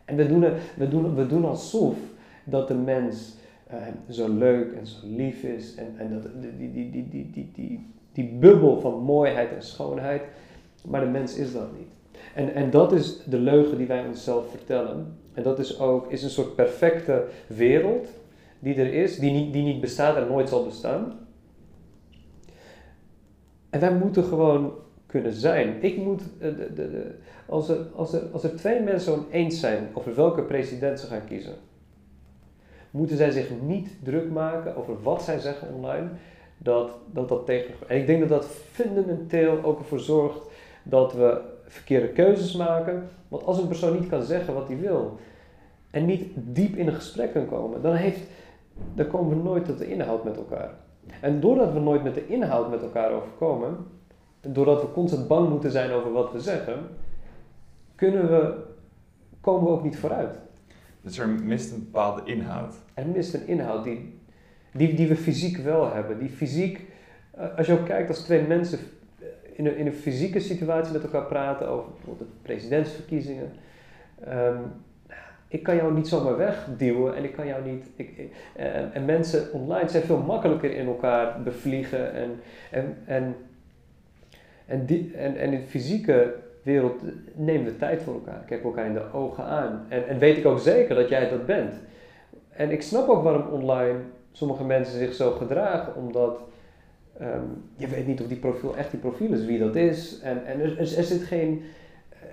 En 0.04 0.16
we 0.16 0.26
doen, 0.26 0.44
we 0.76 0.88
doen, 0.88 1.14
we 1.14 1.26
doen 1.26 1.44
alsof 1.44 1.96
dat 2.44 2.68
de 2.68 2.74
mens 2.74 3.34
uh, 3.72 3.76
zo 4.10 4.28
leuk 4.28 4.72
en 4.72 4.86
zo 4.86 4.96
lief 5.02 5.42
is 5.42 5.74
en, 5.74 5.94
en 5.98 6.12
dat, 6.12 6.28
die, 6.40 6.72
die, 6.72 6.90
die, 6.90 7.08
die, 7.08 7.30
die, 7.30 7.50
die, 7.54 7.86
die 8.12 8.24
bubbel 8.24 8.80
van 8.80 9.02
mooiheid 9.02 9.52
en 9.52 9.62
schoonheid, 9.62 10.22
maar 10.84 11.00
de 11.00 11.06
mens 11.06 11.36
is 11.36 11.52
dat 11.52 11.72
niet. 11.78 11.92
En, 12.34 12.54
en 12.54 12.70
dat 12.70 12.92
is 12.92 13.22
de 13.24 13.38
leugen 13.38 13.78
die 13.78 13.86
wij 13.86 14.06
onszelf 14.06 14.50
vertellen. 14.50 15.16
En 15.32 15.42
dat 15.42 15.58
is 15.58 15.80
ook 15.80 16.12
is 16.12 16.22
een 16.22 16.30
soort 16.30 16.54
perfecte 16.54 17.24
wereld 17.46 18.08
die 18.58 18.74
er 18.74 18.94
is, 18.94 19.18
die 19.18 19.30
niet, 19.30 19.52
die 19.52 19.62
niet 19.62 19.80
bestaat 19.80 20.16
en 20.16 20.28
nooit 20.28 20.48
zal 20.48 20.64
bestaan. 20.64 21.23
En 23.74 23.80
wij 23.80 23.94
moeten 23.94 24.24
gewoon 24.24 24.72
kunnen 25.06 25.32
zijn. 25.32 25.82
Ik 25.82 25.96
moet, 25.96 26.22
eh, 26.38 26.56
de, 26.56 26.72
de, 26.74 27.14
als, 27.46 27.68
er, 27.68 27.86
als, 27.94 28.12
er, 28.12 28.22
als 28.32 28.44
er 28.44 28.56
twee 28.56 28.80
mensen 28.80 29.24
eens 29.30 29.60
zijn 29.60 29.88
over 29.92 30.14
welke 30.14 30.42
president 30.42 31.00
ze 31.00 31.06
gaan 31.06 31.24
kiezen, 31.24 31.54
moeten 32.90 33.16
zij 33.16 33.30
zich 33.30 33.50
niet 33.62 33.88
druk 34.02 34.30
maken 34.30 34.76
over 34.76 35.02
wat 35.02 35.22
zij 35.22 35.38
zeggen 35.38 35.74
online, 35.74 36.08
dat 36.58 36.90
dat, 37.12 37.28
dat 37.28 37.46
tegen. 37.46 37.74
En 37.86 37.96
ik 37.96 38.06
denk 38.06 38.20
dat 38.20 38.28
dat 38.28 38.46
fundamenteel 38.46 39.62
ook 39.62 39.78
ervoor 39.78 40.00
zorgt 40.00 40.50
dat 40.82 41.12
we 41.12 41.40
verkeerde 41.66 42.08
keuzes 42.08 42.56
maken. 42.56 43.08
Want 43.28 43.44
als 43.44 43.58
een 43.58 43.68
persoon 43.68 44.00
niet 44.00 44.08
kan 44.08 44.22
zeggen 44.22 44.54
wat 44.54 44.68
hij 44.68 44.78
wil 44.78 45.18
en 45.90 46.04
niet 46.04 46.32
diep 46.34 46.76
in 46.76 46.86
een 46.86 46.94
gesprek 46.94 47.32
kan 47.32 47.48
komen, 47.48 47.82
dan, 47.82 47.94
heeft, 47.94 48.20
dan 48.94 49.06
komen 49.06 49.36
we 49.36 49.42
nooit 49.42 49.64
tot 49.64 49.78
de 49.78 49.90
inhoud 49.90 50.24
met 50.24 50.36
elkaar. 50.36 50.83
En 51.20 51.40
doordat 51.40 51.72
we 51.72 51.78
nooit 51.78 52.02
met 52.02 52.14
de 52.14 52.26
inhoud 52.26 52.70
met 52.70 52.82
elkaar 52.82 53.10
overkomen, 53.10 53.76
doordat 54.40 54.80
we 54.80 54.92
constant 54.92 55.28
bang 55.28 55.48
moeten 55.48 55.70
zijn 55.70 55.90
over 55.90 56.12
wat 56.12 56.32
we 56.32 56.40
zeggen, 56.40 56.78
kunnen 57.94 58.30
we, 58.30 58.54
komen 59.40 59.64
we 59.64 59.70
ook 59.70 59.82
niet 59.82 59.98
vooruit. 59.98 60.38
Dus 61.00 61.18
er 61.18 61.28
mist 61.28 61.72
een 61.72 61.84
bepaalde 61.84 62.20
inhoud. 62.24 62.74
Er 62.94 63.06
mist 63.06 63.34
een 63.34 63.46
inhoud 63.46 63.84
die, 63.84 64.18
die, 64.72 64.94
die 64.94 65.08
we 65.08 65.16
fysiek 65.16 65.56
wel 65.56 65.92
hebben. 65.92 66.18
Die 66.18 66.28
fysiek, 66.28 66.80
eh, 67.30 67.56
als 67.56 67.66
je 67.66 67.72
ook 67.72 67.86
kijkt 67.86 68.08
als 68.08 68.24
twee 68.24 68.46
mensen 68.46 68.78
in 69.52 69.66
een, 69.66 69.76
in 69.76 69.86
een 69.86 69.92
fysieke 69.92 70.40
situatie 70.40 70.92
met 70.92 71.02
elkaar 71.02 71.26
praten 71.26 71.68
over 71.68 71.90
bijvoorbeeld 71.90 72.28
de 72.28 72.36
presidentsverkiezingen. 72.42 73.52
Um, 74.28 74.72
ik 75.54 75.62
kan 75.62 75.76
jou 75.76 75.94
niet 75.94 76.08
zomaar 76.08 76.36
wegduwen 76.36 77.16
en 77.16 77.24
ik 77.24 77.32
kan 77.32 77.46
jou 77.46 77.64
niet. 77.64 77.90
Ik, 77.96 78.30
en, 78.56 78.92
en, 78.92 79.04
mensen 79.04 79.52
online 79.52 79.88
zijn 79.88 80.02
veel 80.02 80.18
makkelijker 80.18 80.76
in 80.76 80.86
elkaar 80.86 81.42
bevliegen 81.42 82.12
en, 82.12 82.40
en, 82.70 82.96
en, 83.04 83.36
en, 84.66 84.86
die, 84.86 85.12
en, 85.16 85.36
en 85.36 85.52
in 85.52 85.60
de 85.60 85.66
fysieke 85.66 86.34
wereld 86.62 87.02
nemen 87.34 87.64
we 87.64 87.76
tijd 87.76 88.02
voor 88.02 88.14
elkaar, 88.14 88.44
kijken 88.46 88.66
elkaar 88.66 88.86
in 88.86 88.94
de 88.94 89.12
ogen 89.12 89.44
aan. 89.44 89.86
En, 89.88 90.08
en 90.08 90.18
weet 90.18 90.36
ik 90.36 90.46
ook 90.46 90.58
zeker 90.58 90.94
dat 90.94 91.08
jij 91.08 91.28
dat 91.28 91.46
bent. 91.46 91.74
En 92.50 92.70
ik 92.70 92.82
snap 92.82 93.08
ook 93.08 93.22
waarom 93.22 93.46
online 93.46 93.98
sommige 94.32 94.64
mensen 94.64 94.98
zich 94.98 95.14
zo 95.14 95.30
gedragen, 95.30 95.94
omdat 95.96 96.38
Ehm, 97.18 97.44
je 97.76 97.86
weet 97.86 98.06
niet 98.06 98.20
of 98.20 98.26
die 98.26 98.36
profiel 98.36 98.76
echt 98.76 98.90
die 98.90 99.00
profiel 99.00 99.32
is, 99.32 99.44
wie 99.44 99.58
dat 99.58 99.76
is. 99.76 100.20
En, 100.20 100.46
en 100.46 100.60
er, 100.60 100.78
er, 100.78 101.04
zit 101.04 101.22
geen. 101.22 101.62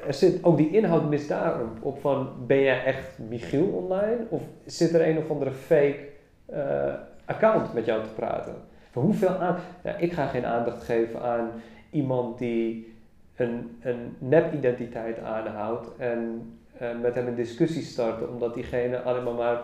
Er 0.08 0.14
zit 0.14 0.44
ook 0.44 0.58
die 0.58 0.72
inhoud 0.72 1.10
mis 1.10 1.28
daarop 1.28 1.78
op 1.82 2.02
van 2.02 2.30
ben 2.48 2.62
jij 2.62 2.84
echt 2.84 3.20
Michiel 3.30 3.66
online 3.66 4.26
of 4.30 4.42
zit 4.66 4.94
er 4.94 5.08
een 5.08 5.18
of 5.18 5.30
andere 5.30 5.52
fake 5.52 6.00
uh, 6.54 6.94
account 7.26 7.74
met 7.74 7.86
jou 7.86 8.04
te 8.04 8.10
praten? 8.10 8.56
Voor 8.92 9.04
hoeveel 9.04 9.36
ja, 9.84 9.96
ik 9.98 10.14
ga 10.14 10.28
geen 10.28 10.46
aandacht 10.46 10.84
geven 10.84 11.22
aan 11.22 11.50
iemand 11.90 12.38
die 12.38 12.94
een, 13.36 13.78
een 13.82 14.16
nep-identiteit 14.18 15.20
aanhoudt 15.20 15.88
en 15.98 16.52
uh, 16.82 17.00
met 17.02 17.16
hem 17.16 17.28
een 17.28 17.36
discussie 17.36 17.84
starten 17.84 18.30
omdat 18.30 18.54
diegene 18.54 19.02
alleen 19.02 19.36
maar, 19.36 19.60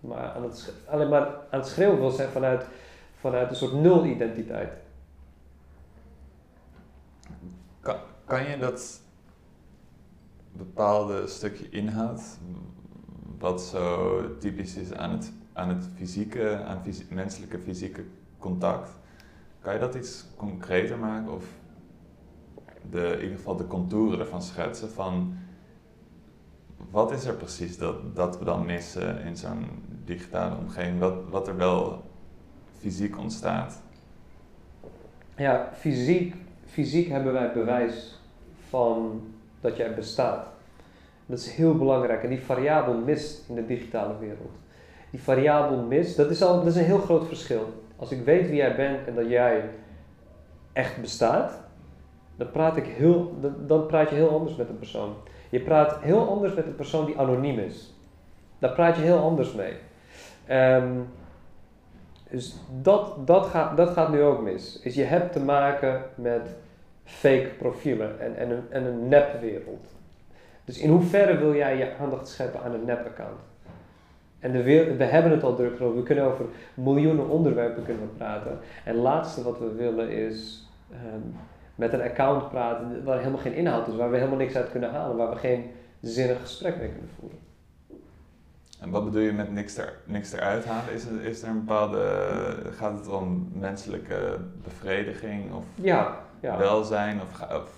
maar, 0.00 0.32
aan, 0.36 0.42
het, 0.42 0.72
alleen 0.86 1.08
maar 1.08 1.26
aan 1.26 1.60
het 1.60 1.66
schreeuwen 1.66 1.98
wil 1.98 2.10
zijn 2.10 2.28
vanuit 2.28 2.66
vanuit 3.22 3.50
een 3.50 3.56
soort 3.56 3.72
nul-identiteit. 3.72 4.72
Kan, 7.80 7.96
kan 8.24 8.48
je 8.48 8.58
dat 8.58 9.01
bepaalde 10.52 11.26
stukje 11.26 11.68
inhoud, 11.70 12.22
wat 13.38 13.62
zo 13.62 14.20
typisch 14.38 14.76
is 14.76 14.92
aan 14.92 15.10
het, 15.10 15.32
aan 15.52 15.68
het 15.68 15.88
fysieke, 15.94 16.62
aan 16.64 16.82
menselijke 17.10 17.58
fysieke 17.58 18.04
contact, 18.38 18.90
kan 19.60 19.72
je 19.72 19.78
dat 19.78 19.94
iets 19.94 20.26
concreter 20.36 20.98
maken 20.98 21.32
of 21.32 21.44
de, 22.90 23.12
in 23.12 23.22
ieder 23.22 23.36
geval 23.36 23.56
de 23.56 23.66
contouren 23.66 24.18
ervan 24.18 24.42
schetsen 24.42 24.90
van 24.90 25.34
wat 26.90 27.12
is 27.12 27.24
er 27.24 27.34
precies 27.34 27.78
dat, 27.78 28.16
dat 28.16 28.38
we 28.38 28.44
dan 28.44 28.66
missen 28.66 29.22
in 29.22 29.36
zo'n 29.36 29.66
digitale 30.04 30.56
omgeving, 30.56 30.98
wat, 30.98 31.14
wat 31.30 31.48
er 31.48 31.56
wel 31.56 32.04
fysiek 32.78 33.18
ontstaat? 33.18 33.82
Ja, 35.36 35.70
fysiek, 35.74 36.34
fysiek 36.66 37.08
hebben 37.08 37.32
wij 37.32 37.52
bewijs 37.52 38.20
van 38.68 39.22
dat 39.62 39.76
jij 39.76 39.94
bestaat. 39.94 40.46
Dat 41.26 41.38
is 41.38 41.50
heel 41.50 41.76
belangrijk 41.76 42.22
en 42.22 42.28
die 42.28 42.44
variabel 42.44 42.94
mist 42.94 43.48
in 43.48 43.54
de 43.54 43.66
digitale 43.66 44.18
wereld. 44.18 44.52
Die 45.10 45.22
variabel 45.22 45.76
mist, 45.76 46.16
dat 46.16 46.30
is, 46.30 46.42
al, 46.42 46.56
dat 46.56 46.66
is 46.66 46.76
een 46.76 46.84
heel 46.84 46.98
groot 46.98 47.26
verschil. 47.26 47.66
Als 47.96 48.10
ik 48.10 48.24
weet 48.24 48.46
wie 48.46 48.56
jij 48.56 48.76
bent 48.76 49.06
en 49.06 49.14
dat 49.14 49.28
jij 49.28 49.64
echt 50.72 51.00
bestaat, 51.00 51.60
dan 52.36 52.50
praat, 52.50 52.76
ik 52.76 52.86
heel, 52.86 53.36
dan 53.66 53.86
praat 53.86 54.08
je 54.08 54.14
heel 54.14 54.30
anders 54.30 54.56
met 54.56 54.68
een 54.68 54.78
persoon. 54.78 55.14
Je 55.50 55.60
praat 55.60 55.98
heel 56.00 56.28
anders 56.28 56.54
met 56.54 56.66
een 56.66 56.74
persoon 56.74 57.06
die 57.06 57.18
anoniem 57.18 57.58
is. 57.58 57.94
Daar 58.58 58.72
praat 58.72 58.96
je 58.96 59.02
heel 59.02 59.18
anders 59.18 59.52
mee. 59.52 59.74
Um, 60.50 61.08
dus 62.30 62.56
dat, 62.82 63.26
dat, 63.26 63.46
gaat, 63.46 63.76
dat 63.76 63.90
gaat 63.90 64.10
nu 64.10 64.22
ook 64.22 64.42
mis. 64.42 64.80
Is 64.82 64.94
je 64.94 65.02
hebt 65.02 65.32
te 65.32 65.40
maken 65.40 66.02
met 66.14 66.56
fake 67.04 67.48
profielen 67.58 68.20
en, 68.20 68.36
en, 68.36 68.50
een, 68.50 68.62
en 68.70 68.84
een 68.84 69.08
nepwereld. 69.08 69.86
Dus 70.64 70.78
in 70.78 70.90
hoeverre 70.90 71.36
wil 71.36 71.54
jij 71.54 71.76
je 71.76 71.96
aandacht 71.96 72.28
scheppen 72.28 72.62
aan 72.62 72.74
een 72.74 72.84
nep-account? 72.84 73.40
En 74.38 74.52
de 74.52 74.62
wereld, 74.62 74.96
we 74.96 75.04
hebben 75.04 75.30
het 75.30 75.42
al 75.42 75.56
druk 75.56 75.80
over. 75.80 75.96
We 75.96 76.02
kunnen 76.02 76.24
over 76.24 76.44
miljoenen 76.74 77.28
onderwerpen 77.28 77.84
kunnen 77.84 78.10
praten. 78.16 78.58
En 78.84 78.94
het 78.94 79.02
laatste 79.02 79.42
wat 79.42 79.58
we 79.58 79.72
willen 79.72 80.10
is 80.10 80.68
um, 80.92 81.34
met 81.74 81.92
een 81.92 82.02
account 82.02 82.48
praten 82.48 83.04
waar 83.04 83.18
helemaal 83.18 83.40
geen 83.40 83.54
inhoud 83.54 83.88
is, 83.88 83.96
waar 83.96 84.10
we 84.10 84.16
helemaal 84.16 84.38
niks 84.38 84.56
uit 84.56 84.70
kunnen 84.70 84.90
halen, 84.90 85.16
waar 85.16 85.30
we 85.30 85.36
geen 85.36 85.70
zinnig 86.00 86.40
gesprek 86.40 86.76
mee 86.76 86.88
kunnen 86.88 87.10
voeren. 87.18 87.38
En 88.80 88.90
wat 88.90 89.04
bedoel 89.04 89.20
je 89.20 89.32
met 89.32 89.52
niks, 89.52 89.76
er, 89.76 89.98
niks 90.04 90.32
eruit 90.32 90.64
halen? 90.64 90.94
Is 90.94 91.04
er, 91.04 91.24
is 91.24 91.42
er 91.42 91.48
een 91.48 91.64
bepaalde, 91.64 92.54
gaat 92.70 92.98
het 92.98 93.08
om 93.08 93.48
menselijke 93.54 94.38
bevrediging 94.62 95.52
of 95.52 95.64
ja, 95.74 96.18
ja. 96.42 96.58
welzijn 96.58 97.20
of, 97.20 97.42
of 97.52 97.72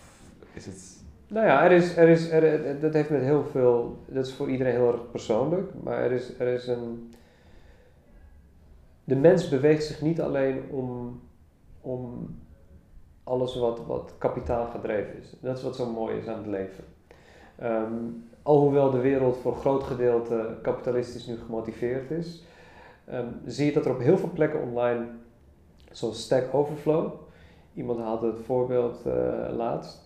is 0.52 0.66
het... 0.66 1.02
Nou 1.28 1.46
ja, 1.46 1.64
er 1.64 1.72
is, 1.72 1.96
er 1.96 2.08
is, 2.08 2.30
er, 2.30 2.80
dat 2.80 2.92
heeft 2.92 3.10
met 3.10 3.22
heel 3.22 3.44
veel, 3.44 3.98
dat 4.06 4.26
is 4.26 4.34
voor 4.34 4.50
iedereen 4.50 4.72
heel 4.72 4.92
erg 4.92 5.10
persoonlijk, 5.10 5.72
maar 5.82 5.98
er 5.98 6.12
is, 6.12 6.38
er 6.38 6.46
is 6.46 6.66
een, 6.66 7.14
de 9.04 9.16
mens 9.16 9.48
beweegt 9.48 9.84
zich 9.84 10.00
niet 10.00 10.20
alleen 10.20 10.62
om, 10.70 11.20
om 11.80 12.34
alles 13.24 13.56
wat, 13.56 13.86
wat 13.86 14.14
kapitaal 14.18 14.66
gedreven 14.66 15.18
is. 15.18 15.34
Dat 15.40 15.56
is 15.56 15.62
wat 15.62 15.76
zo 15.76 15.90
mooi 15.90 16.16
is 16.16 16.26
aan 16.26 16.38
het 16.38 16.46
leven. 16.46 16.84
Um, 17.62 18.28
alhoewel 18.42 18.90
de 18.90 19.00
wereld 19.00 19.36
voor 19.36 19.52
een 19.52 19.60
groot 19.60 19.82
gedeelte 19.82 20.58
kapitalistisch 20.62 21.26
nu 21.26 21.36
gemotiveerd 21.36 22.10
is, 22.10 22.44
um, 23.12 23.40
zie 23.46 23.66
je 23.66 23.72
dat 23.72 23.84
er 23.84 23.92
op 23.92 24.00
heel 24.00 24.18
veel 24.18 24.30
plekken 24.34 24.60
online, 24.60 25.06
zoals 25.90 26.22
Stack 26.22 26.54
Overflow, 26.54 27.12
iemand 27.74 27.98
haalde 27.98 28.26
het 28.26 28.40
voorbeeld 28.44 29.02
uh, 29.06 29.12
laatst. 29.56 30.02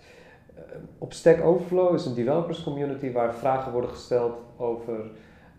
Uh, 0.56 0.62
op 0.98 1.12
Stack 1.12 1.44
Overflow 1.44 1.94
is 1.94 2.06
een 2.06 2.14
developers 2.14 2.62
community 2.62 3.12
waar 3.12 3.34
vragen 3.34 3.72
worden 3.72 3.90
gesteld 3.90 4.36
over 4.56 5.10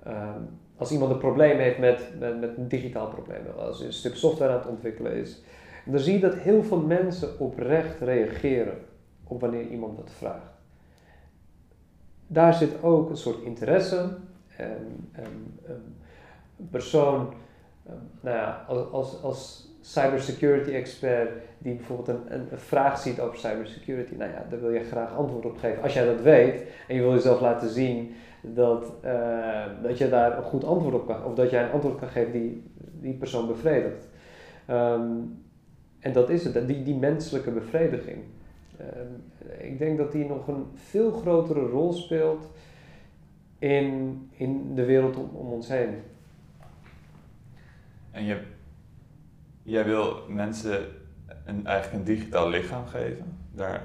um, 0.08 0.60
als 0.78 0.92
iemand 0.92 1.12
een 1.12 1.18
probleem 1.18 1.58
heeft 1.58 1.80
met, 1.80 2.20
met, 2.20 2.40
met 2.40 2.58
een 2.58 2.68
digitaal 2.68 3.08
probleem, 3.08 3.42
als 3.58 3.82
een 3.82 3.94
stuk 3.94 4.16
software 4.16 4.52
aan 4.52 4.60
het 4.60 4.68
ontwikkelen 4.68 5.14
is. 5.14 5.42
En 5.86 5.92
dan 5.92 6.02
zie 6.02 6.14
je 6.14 6.20
dat 6.20 6.34
heel 6.34 6.64
veel 6.64 6.82
mensen 6.82 7.40
oprecht 7.40 8.00
reageren 8.00 8.78
op 9.24 9.42
wanneer 9.42 9.68
iemand 9.68 9.98
dat 9.98 10.10
vraagt 10.12 10.60
daar 12.32 12.54
zit 12.54 12.84
ook 12.84 13.10
een 13.10 13.18
soort 13.18 13.42
interesse. 13.42 14.18
En, 14.58 15.12
een 16.58 16.70
persoon, 16.72 17.34
nou 18.22 18.38
ja, 18.38 18.66
als, 18.68 18.92
als, 18.92 19.22
als 19.22 19.70
cybersecurity 19.82 20.72
expert 20.72 21.32
die 21.60 21.76
bijvoorbeeld 21.76 22.08
een, 22.08 22.34
een, 22.34 22.48
vraag 22.60 23.00
ziet 23.00 23.20
over 23.20 23.38
cybersecurity, 23.38 24.16
nou 24.16 24.32
ja, 24.32 24.46
daar 24.50 24.60
wil 24.60 24.72
je 24.72 24.84
graag 24.84 25.16
antwoord 25.16 25.46
op 25.46 25.58
geven. 25.58 25.84
Als 25.84 25.94
jij 25.94 26.06
dat 26.06 26.22
weet 26.22 26.64
en 26.88 26.96
je 26.96 27.02
wil 27.02 27.14
jezelf 27.14 27.42
laten 27.42 27.70
zien 27.70 28.16
dat, 28.42 28.94
uh, 29.06 29.66
dat 29.84 29.98
je 29.98 30.10
daar 30.10 30.38
een 30.38 30.44
goed 30.44 30.64
antwoord 30.64 30.94
op 30.94 31.08
kan, 31.08 31.24
of 31.24 31.36
dat 31.36 31.50
jij 31.50 31.64
een 31.64 31.72
antwoord 31.72 32.00
kan 32.00 32.10
geven 32.10 32.32
die 32.32 32.64
die 33.02 33.14
persoon 33.14 33.48
bevredigt. 33.48 34.08
Um, 34.70 35.44
en 36.00 36.14
dat 36.14 36.30
is 36.30 36.44
het, 36.44 36.68
die, 36.68 36.84
die 36.84 36.96
menselijke 36.96 37.52
bevrediging. 37.52 38.24
Ehm, 38.78 39.14
ik 39.58 39.78
denk 39.78 39.98
dat 39.98 40.12
die 40.12 40.26
nog 40.26 40.48
een 40.48 40.66
veel 40.74 41.12
grotere 41.12 41.60
rol 41.60 41.94
speelt 41.94 42.52
in, 43.60 44.20
in 44.32 44.76
de 44.76 44.86
wereld 44.86 45.16
om, 45.16 45.30
om 45.34 45.52
ons 45.52 45.68
heen. 45.68 46.02
En 48.12 48.24
je, 48.24 48.42
jij 49.64 49.86
wil 49.86 50.24
mensen 50.28 50.86
een, 51.50 51.66
eigenlijk 51.66 52.00
een 52.00 52.16
digitaal 52.16 52.50
lichaam 52.50 52.86
geven. 52.86 53.38
Daar, 53.52 53.82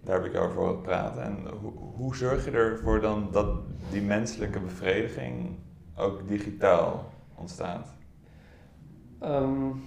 daar 0.00 0.22
heb 0.22 0.34
ik 0.34 0.40
over 0.40 0.56
horen 0.56 0.80
praten. 0.80 1.22
En 1.22 1.36
hoe, 1.60 1.72
hoe 1.72 2.16
zorg 2.16 2.44
je 2.44 2.50
ervoor 2.50 3.00
dan 3.00 3.28
dat 3.32 3.46
die 3.90 4.02
menselijke 4.02 4.60
bevrediging 4.60 5.58
ook 5.96 6.28
digitaal 6.28 7.12
ontstaat? 7.34 7.94
Um, 9.22 9.82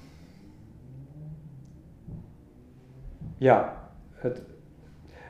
ja, 3.37 3.89
het, 4.13 4.41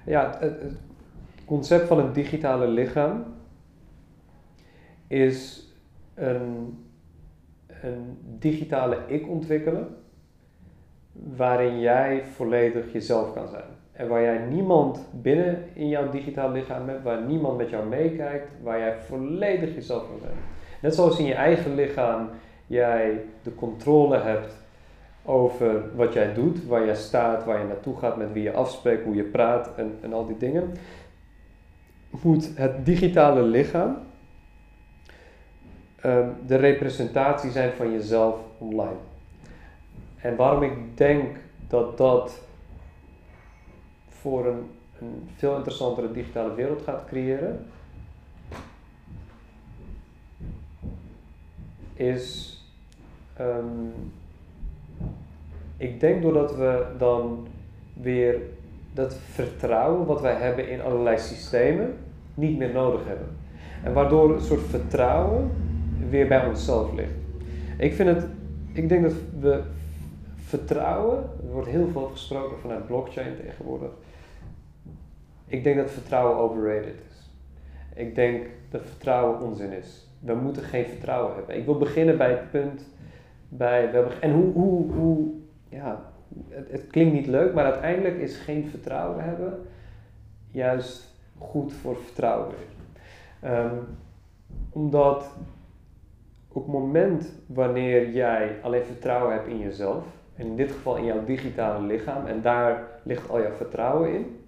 ja, 0.05 0.37
het, 0.39 0.77
concept 1.45 1.87
van 1.87 1.99
een 1.99 2.13
digitale 2.13 2.67
lichaam 2.67 3.23
is 5.07 5.67
een, 6.13 6.77
een 7.67 8.17
digitale 8.39 9.03
ik 9.07 9.27
ontwikkelen 9.27 9.98
waarin 11.36 11.80
jij 11.80 12.24
volledig 12.36 12.93
jezelf 12.93 13.34
kan 13.34 13.47
zijn. 13.47 13.78
En 13.91 14.07
waar 14.07 14.22
jij 14.22 14.38
niemand 14.38 14.99
binnen 15.11 15.63
in 15.74 15.88
jouw 15.88 16.09
digitale 16.09 16.53
lichaam 16.53 16.88
hebt, 16.88 17.03
waar 17.03 17.22
niemand 17.22 17.57
met 17.57 17.70
jou 17.70 17.88
meekijkt, 17.88 18.47
waar 18.63 18.80
jij 18.80 18.95
volledig 18.99 19.76
jezelf 19.76 20.07
kan 20.07 20.20
zijn. 20.22 20.38
Net 20.82 20.95
zoals 20.95 21.20
in 21.20 21.26
je 21.26 21.34
eigen 21.34 21.76
lichaam 21.76 22.30
jij 22.67 23.22
de 23.43 23.55
controle 23.55 24.17
hebt 24.17 24.53
over 25.24 25.95
wat 25.95 26.13
jij 26.13 26.34
doet, 26.34 26.65
waar 26.65 26.86
jij 26.86 26.95
staat, 26.95 27.45
waar 27.45 27.59
je 27.59 27.65
naartoe 27.65 27.97
gaat, 27.97 28.17
met 28.17 28.34
wie 28.34 28.43
je 28.43 28.53
afspreekt, 28.53 29.03
hoe 29.03 29.15
je 29.15 29.24
praat 29.24 29.76
en, 29.76 29.97
en 30.01 30.13
al 30.13 30.26
die 30.26 30.38
dingen, 30.38 30.72
moet 32.09 32.51
het 32.55 32.86
digitale 32.86 33.41
lichaam 33.41 33.97
um, 36.05 36.36
de 36.45 36.55
representatie 36.55 37.51
zijn 37.51 37.72
van 37.72 37.91
jezelf 37.91 38.36
online. 38.57 38.97
En 40.22 40.36
waarom 40.36 40.63
ik 40.63 40.97
denk 40.97 41.38
dat 41.67 41.97
dat 41.97 42.41
voor 44.09 44.45
een, 44.45 44.70
een 44.99 45.30
veel 45.36 45.55
interessantere 45.55 46.11
digitale 46.11 46.53
wereld 46.53 46.82
gaat 46.82 47.05
creëren, 47.05 47.65
is 51.93 52.57
um, 53.39 53.93
ik 55.78 55.99
denk 55.99 56.22
doordat 56.22 56.55
we 56.55 56.86
dan 56.97 57.47
weer 57.93 58.36
dat 58.93 59.13
vertrouwen 59.13 60.05
wat 60.05 60.22
wij 60.22 60.36
hebben 60.36 60.70
in 60.70 60.82
allerlei 60.82 61.17
systemen 61.17 61.97
niet 62.34 62.57
meer 62.57 62.74
nodig 62.74 63.05
hebben. 63.05 63.28
En 63.84 63.93
waardoor 63.93 64.34
een 64.34 64.41
soort 64.41 64.67
vertrouwen 64.70 65.51
weer 66.09 66.28
bij 66.28 66.47
onszelf 66.47 66.93
ligt. 66.93 67.13
Ik 67.78 67.93
vind 67.93 68.09
het, 68.09 68.26
ik 68.74 68.89
denk 68.89 69.03
dat 69.03 69.13
we 69.39 69.61
vertrouwen, 70.49 71.17
er 71.17 71.51
wordt 71.51 71.67
heel 71.67 71.87
veel 71.87 72.07
gesproken 72.07 72.59
vanuit 72.59 72.85
blockchain 72.85 73.35
tegenwoordig. 73.35 73.91
Ik 75.47 75.63
denk 75.63 75.77
dat 75.77 75.91
vertrouwen 75.91 76.37
overrated 76.37 76.95
is. 77.09 77.29
Ik 77.95 78.15
denk 78.15 78.45
dat 78.69 78.81
vertrouwen 78.81 79.41
onzin 79.41 79.71
is. 79.71 80.07
We 80.19 80.33
moeten 80.33 80.63
geen 80.63 80.85
vertrouwen 80.85 81.35
hebben. 81.35 81.57
Ik 81.57 81.65
wil 81.65 81.77
beginnen 81.77 82.17
bij 82.17 82.29
het 82.29 82.51
punt 82.51 82.87
bij, 83.49 83.91
we 83.91 84.17
en 84.19 84.31
hoe, 84.31 84.53
hoe, 84.53 84.91
hoe 84.91 85.27
ja, 85.69 86.11
het, 86.49 86.71
het, 86.71 86.87
klinkt 86.87 87.13
niet 87.13 87.27
leuk, 87.27 87.53
maar 87.53 87.65
uiteindelijk 87.65 88.17
is 88.17 88.37
geen 88.37 88.67
vertrouwen 88.69 89.23
hebben 89.23 89.59
juist 90.51 91.15
goed 91.37 91.73
voor 91.73 91.95
vertrouwen. 91.97 92.55
Um, 93.43 93.97
omdat 94.69 95.29
op 96.47 96.63
het 96.63 96.73
moment 96.73 97.31
wanneer 97.45 98.09
jij 98.09 98.57
alleen 98.61 98.85
vertrouwen 98.85 99.33
hebt 99.33 99.47
in 99.47 99.59
jezelf, 99.59 100.03
en 100.39 100.45
in 100.45 100.55
dit 100.55 100.71
geval 100.71 100.95
in 100.95 101.05
jouw 101.05 101.25
digitale 101.25 101.85
lichaam. 101.85 102.25
En 102.25 102.41
daar 102.41 102.87
ligt 103.03 103.29
al 103.29 103.41
jouw 103.41 103.55
vertrouwen 103.55 104.13
in. 104.13 104.43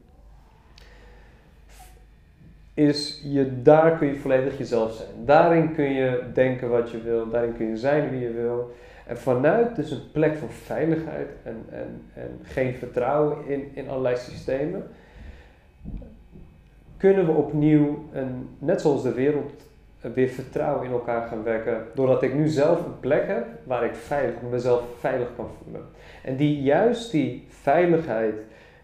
Is 2.74 3.22
je, 3.24 3.62
daar 3.62 3.98
kun 3.98 4.08
je 4.08 4.16
volledig 4.16 4.58
jezelf 4.58 4.94
zijn. 4.94 5.26
Daarin 5.26 5.74
kun 5.74 5.90
je 5.90 6.24
denken 6.34 6.70
wat 6.70 6.92
je 6.92 7.02
wil. 7.02 7.30
Daarin 7.30 7.58
kun 7.58 7.66
je 7.66 7.78
zijn 7.78 8.10
wie 8.10 8.20
je 8.20 8.32
wil. 8.32 8.72
En 9.08 9.18
vanuit 9.18 9.76
dus 9.76 9.92
een 9.92 10.12
plek 10.12 10.36
van 10.36 10.50
veiligheid 10.50 11.30
en, 11.44 11.66
en, 11.70 12.02
en 12.14 12.40
geen 12.44 12.74
vertrouwen 12.74 13.48
in, 13.48 13.72
in 13.74 13.90
allerlei 13.90 14.16
systemen, 14.16 14.84
kunnen 16.98 17.26
we 17.26 17.32
opnieuw, 17.32 18.10
een, 18.12 18.50
net 18.60 18.82
zoals 18.82 19.04
de 19.04 19.14
wereld 19.14 19.52
weer 20.02 20.30
vertrouwen 20.30 20.86
in 20.86 20.92
elkaar 20.92 21.28
gaan 21.28 21.44
wekken. 21.44 21.84
Doordat 21.94 22.24
ik 22.24 22.34
nu 22.34 22.48
zelf 22.48 22.86
een 22.86 23.00
plek 23.00 23.28
heb 23.28 23.46
waar 23.64 23.84
ik 23.84 23.96
veilig, 23.96 24.42
mezelf 24.52 24.84
veilig 25.00 25.28
kan 25.36 25.50
voelen. 25.64 25.82
En 26.24 26.36
die 26.36 26.62
juist 26.62 27.12
die 27.12 27.46
veiligheid 27.50 28.36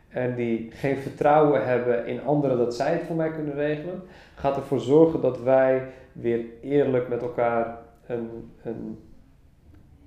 en 0.10 0.36
die 0.36 0.72
geen 0.72 0.98
vertrouwen 0.98 1.66
hebben 1.66 2.06
in 2.06 2.24
anderen 2.24 2.58
dat 2.58 2.76
zij 2.76 2.92
het 2.92 3.04
voor 3.04 3.16
mij 3.16 3.32
kunnen 3.32 3.54
regelen, 3.54 4.02
gaat 4.36 4.56
ervoor 4.56 4.80
zorgen 4.80 5.22
dat 5.22 5.42
wij 5.42 5.84
weer 6.12 6.46
eerlijk 6.62 7.08
met 7.08 7.22
elkaar, 7.22 7.78
een, 8.08 8.52
een, 8.64 9.00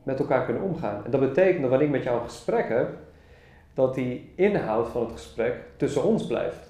met 0.03 0.19
elkaar 0.19 0.45
kunnen 0.45 0.63
omgaan. 0.63 1.05
En 1.05 1.11
dat 1.11 1.21
betekent 1.21 1.61
dat 1.61 1.71
wanneer 1.71 1.89
ik 1.89 1.95
met 1.95 2.03
jou 2.03 2.19
een 2.19 2.29
gesprek 2.29 2.69
heb, 2.69 2.89
dat 3.75 3.95
die 3.95 4.33
inhoud 4.37 4.89
van 4.89 5.03
het 5.03 5.13
gesprek 5.13 5.55
tussen 5.77 6.05
ons 6.05 6.27
blijft. 6.27 6.70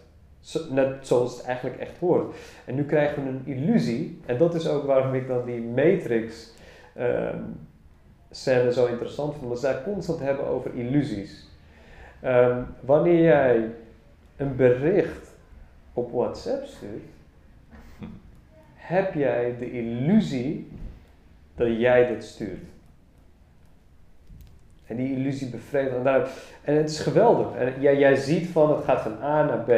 Net 0.70 1.06
zoals 1.06 1.36
het 1.36 1.46
eigenlijk 1.46 1.78
echt 1.78 1.98
hoort. 1.98 2.36
En 2.64 2.74
nu 2.74 2.84
krijgen 2.84 3.24
we 3.24 3.28
een 3.28 3.56
illusie, 3.56 4.20
en 4.26 4.38
dat 4.38 4.54
is 4.54 4.68
ook 4.68 4.84
waarom 4.84 5.14
ik 5.14 5.26
dan 5.26 5.44
die 5.44 5.60
matrix 5.60 6.52
um, 6.98 7.68
scène 8.30 8.72
zo 8.72 8.86
interessant 8.86 9.32
vind, 9.32 9.44
omdat 9.44 9.60
zij 9.60 9.82
constant 9.82 10.20
hebben 10.20 10.46
over 10.46 10.74
illusies. 10.74 11.48
Um, 12.24 12.66
wanneer 12.80 13.22
jij 13.22 13.70
een 14.36 14.56
bericht 14.56 15.30
op 15.92 16.12
WhatsApp 16.12 16.66
stuurt, 16.66 17.04
heb 18.74 19.14
jij 19.14 19.56
de 19.58 19.70
illusie 19.70 20.70
dat 21.54 21.80
jij 21.80 22.06
dit 22.06 22.24
stuurt. 22.24 22.64
En 24.86 24.96
die 24.96 25.16
illusie 25.16 25.48
bevredigt. 25.48 25.94
En, 25.94 26.26
en 26.62 26.76
het 26.76 26.90
is 26.90 27.00
geweldig. 27.00 27.54
En 27.56 27.80
jij, 27.80 27.98
jij 27.98 28.14
ziet 28.14 28.46
van 28.46 28.70
het 28.70 28.84
gaat 28.84 29.00
van 29.00 29.22
A 29.22 29.44
naar 29.44 29.58
B. 29.58 29.72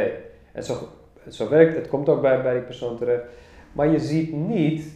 En 0.53 0.63
zo, 0.63 0.89
zo 1.29 1.49
werkt 1.49 1.75
het, 1.75 1.87
komt 1.87 2.09
ook 2.09 2.21
bij, 2.21 2.41
bij 2.41 2.53
die 2.53 2.61
persoon 2.61 2.97
terecht. 2.97 3.23
Maar 3.71 3.87
je 3.87 3.99
ziet 3.99 4.33
niet 4.33 4.93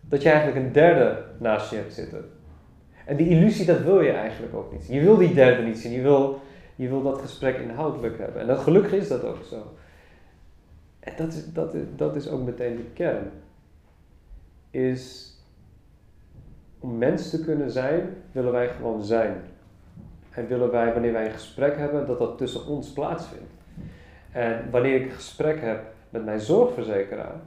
dat 0.00 0.22
je 0.22 0.30
eigenlijk 0.30 0.66
een 0.66 0.72
derde 0.72 1.22
naast 1.38 1.70
je 1.70 1.76
hebt 1.76 1.94
zitten. 1.94 2.30
En 3.06 3.16
die 3.16 3.28
illusie, 3.28 3.66
dat 3.66 3.80
wil 3.80 4.00
je 4.00 4.10
eigenlijk 4.10 4.54
ook 4.54 4.72
niet. 4.72 4.86
Je 4.86 5.00
wil 5.00 5.16
die 5.16 5.34
derde 5.34 5.62
niet 5.62 5.78
zien. 5.78 5.92
Je 5.92 6.02
wil, 6.02 6.40
je 6.76 6.88
wil 6.88 7.02
dat 7.02 7.20
gesprek 7.20 7.58
inhoudelijk 7.58 8.18
hebben. 8.18 8.40
En 8.40 8.46
dat, 8.46 8.58
gelukkig 8.58 8.92
is 8.92 9.08
dat 9.08 9.24
ook 9.24 9.44
zo. 9.48 9.62
En 11.00 11.12
dat 11.16 11.32
is, 11.32 11.52
dat, 11.52 11.74
is, 11.74 11.82
dat 11.96 12.16
is 12.16 12.28
ook 12.28 12.42
meteen 12.42 12.76
de 12.76 12.84
kern. 12.94 13.30
Is 14.70 15.32
om 16.78 16.98
mens 16.98 17.30
te 17.30 17.44
kunnen 17.44 17.70
zijn, 17.70 18.16
willen 18.32 18.52
wij 18.52 18.68
gewoon 18.68 19.02
zijn. 19.04 19.42
En 20.30 20.46
willen 20.46 20.70
wij, 20.70 20.92
wanneer 20.92 21.12
wij 21.12 21.26
een 21.26 21.32
gesprek 21.32 21.76
hebben, 21.76 22.06
dat 22.06 22.18
dat 22.18 22.38
tussen 22.38 22.66
ons 22.66 22.92
plaatsvindt. 22.92 23.57
En 24.38 24.70
wanneer 24.70 24.94
ik 24.94 25.04
een 25.04 25.10
gesprek 25.10 25.60
heb 25.60 25.80
met 26.10 26.24
mijn 26.24 26.40
zorgverzekeraar, 26.40 27.40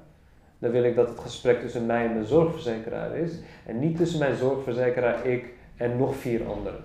dan 0.60 0.72
wil 0.72 0.84
ik 0.84 0.96
dat 0.96 1.10
het 1.10 1.20
gesprek 1.20 1.60
tussen 1.60 1.86
mij 1.86 2.06
en 2.06 2.14
mijn 2.14 2.26
zorgverzekeraar 2.26 3.16
is. 3.16 3.40
En 3.66 3.80
niet 3.80 3.98
tussen 3.98 4.20
mijn 4.20 4.36
zorgverzekeraar, 4.36 5.26
ik 5.26 5.54
en 5.78 5.98
nog 5.98 6.16
vier 6.16 6.48
anderen 6.48 6.84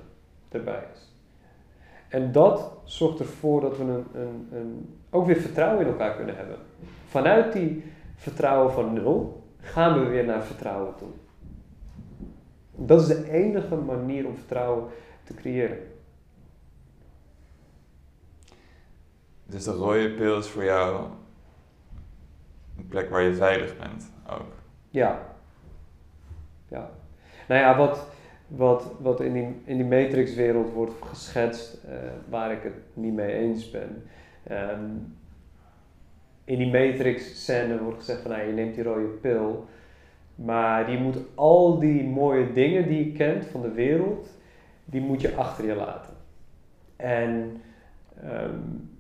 erbij 0.49 0.83
is. 0.95 1.13
En 2.09 2.33
dat 2.33 2.73
zorgt 2.85 3.19
ervoor 3.19 3.61
dat 3.61 3.77
we 3.77 3.83
een, 3.83 4.05
een, 4.15 4.49
een, 4.53 4.97
ook 5.11 5.27
weer 5.27 5.37
vertrouwen 5.37 5.81
in 5.81 5.93
elkaar 5.93 6.17
kunnen 6.17 6.37
hebben. 6.37 6.57
Vanuit 7.09 7.53
die 7.53 7.85
vertrouwen 8.17 8.73
van 8.73 8.93
nul 8.93 9.43
gaan 9.61 9.99
we 9.99 10.07
weer 10.09 10.25
naar 10.25 10.43
vertrouwen 10.45 10.95
toe. 10.97 11.09
Dat 12.75 13.01
is 13.01 13.07
de 13.07 13.31
enige 13.31 13.75
manier 13.75 14.27
om 14.27 14.37
vertrouwen 14.37 14.85
te 15.25 15.35
creëren. 15.35 15.79
Dus 19.57 19.65
de 19.65 19.71
rode 19.71 20.11
pil 20.11 20.39
is 20.39 20.49
voor 20.49 20.65
jou 20.65 21.05
een 22.79 22.89
plek 22.89 23.11
waar 23.11 23.23
je 23.23 23.35
veilig 23.35 23.79
bent 23.79 24.13
ook. 24.31 24.53
Ja. 24.91 25.21
Ja. 26.69 26.91
Nou 27.49 27.61
ja, 27.61 27.77
wat, 27.77 28.07
wat, 28.47 28.93
wat 28.99 29.21
in 29.21 29.33
die, 29.33 29.63
in 29.65 29.77
die 29.77 29.87
matrixwereld 29.87 30.73
wordt 30.73 30.95
geschetst, 31.01 31.79
uh, 31.89 31.93
waar 32.29 32.53
ik 32.53 32.63
het 32.63 32.75
niet 32.93 33.13
mee 33.15 33.33
eens 33.33 33.71
ben. 33.71 34.03
Um, 34.51 35.17
in 36.45 36.59
die 36.59 36.71
matrix-scène 36.71 37.83
wordt 37.83 37.99
gezegd 37.99 38.21
van, 38.21 38.31
nou, 38.31 38.47
je 38.47 38.53
neemt 38.53 38.75
die 38.75 38.85
rode 38.85 39.07
pil, 39.07 39.67
maar 40.35 40.91
je 40.91 40.99
moet 40.99 41.19
al 41.35 41.79
die 41.79 42.05
mooie 42.05 42.53
dingen 42.53 42.89
die 42.89 43.05
je 43.05 43.13
kent 43.13 43.47
van 43.47 43.63
de 43.63 43.73
wereld, 43.73 44.29
die 44.85 45.01
moet 45.01 45.21
je 45.21 45.35
achter 45.35 45.67
je 45.67 45.75
laten. 45.75 46.15
En 46.97 47.61
um, 48.25 48.95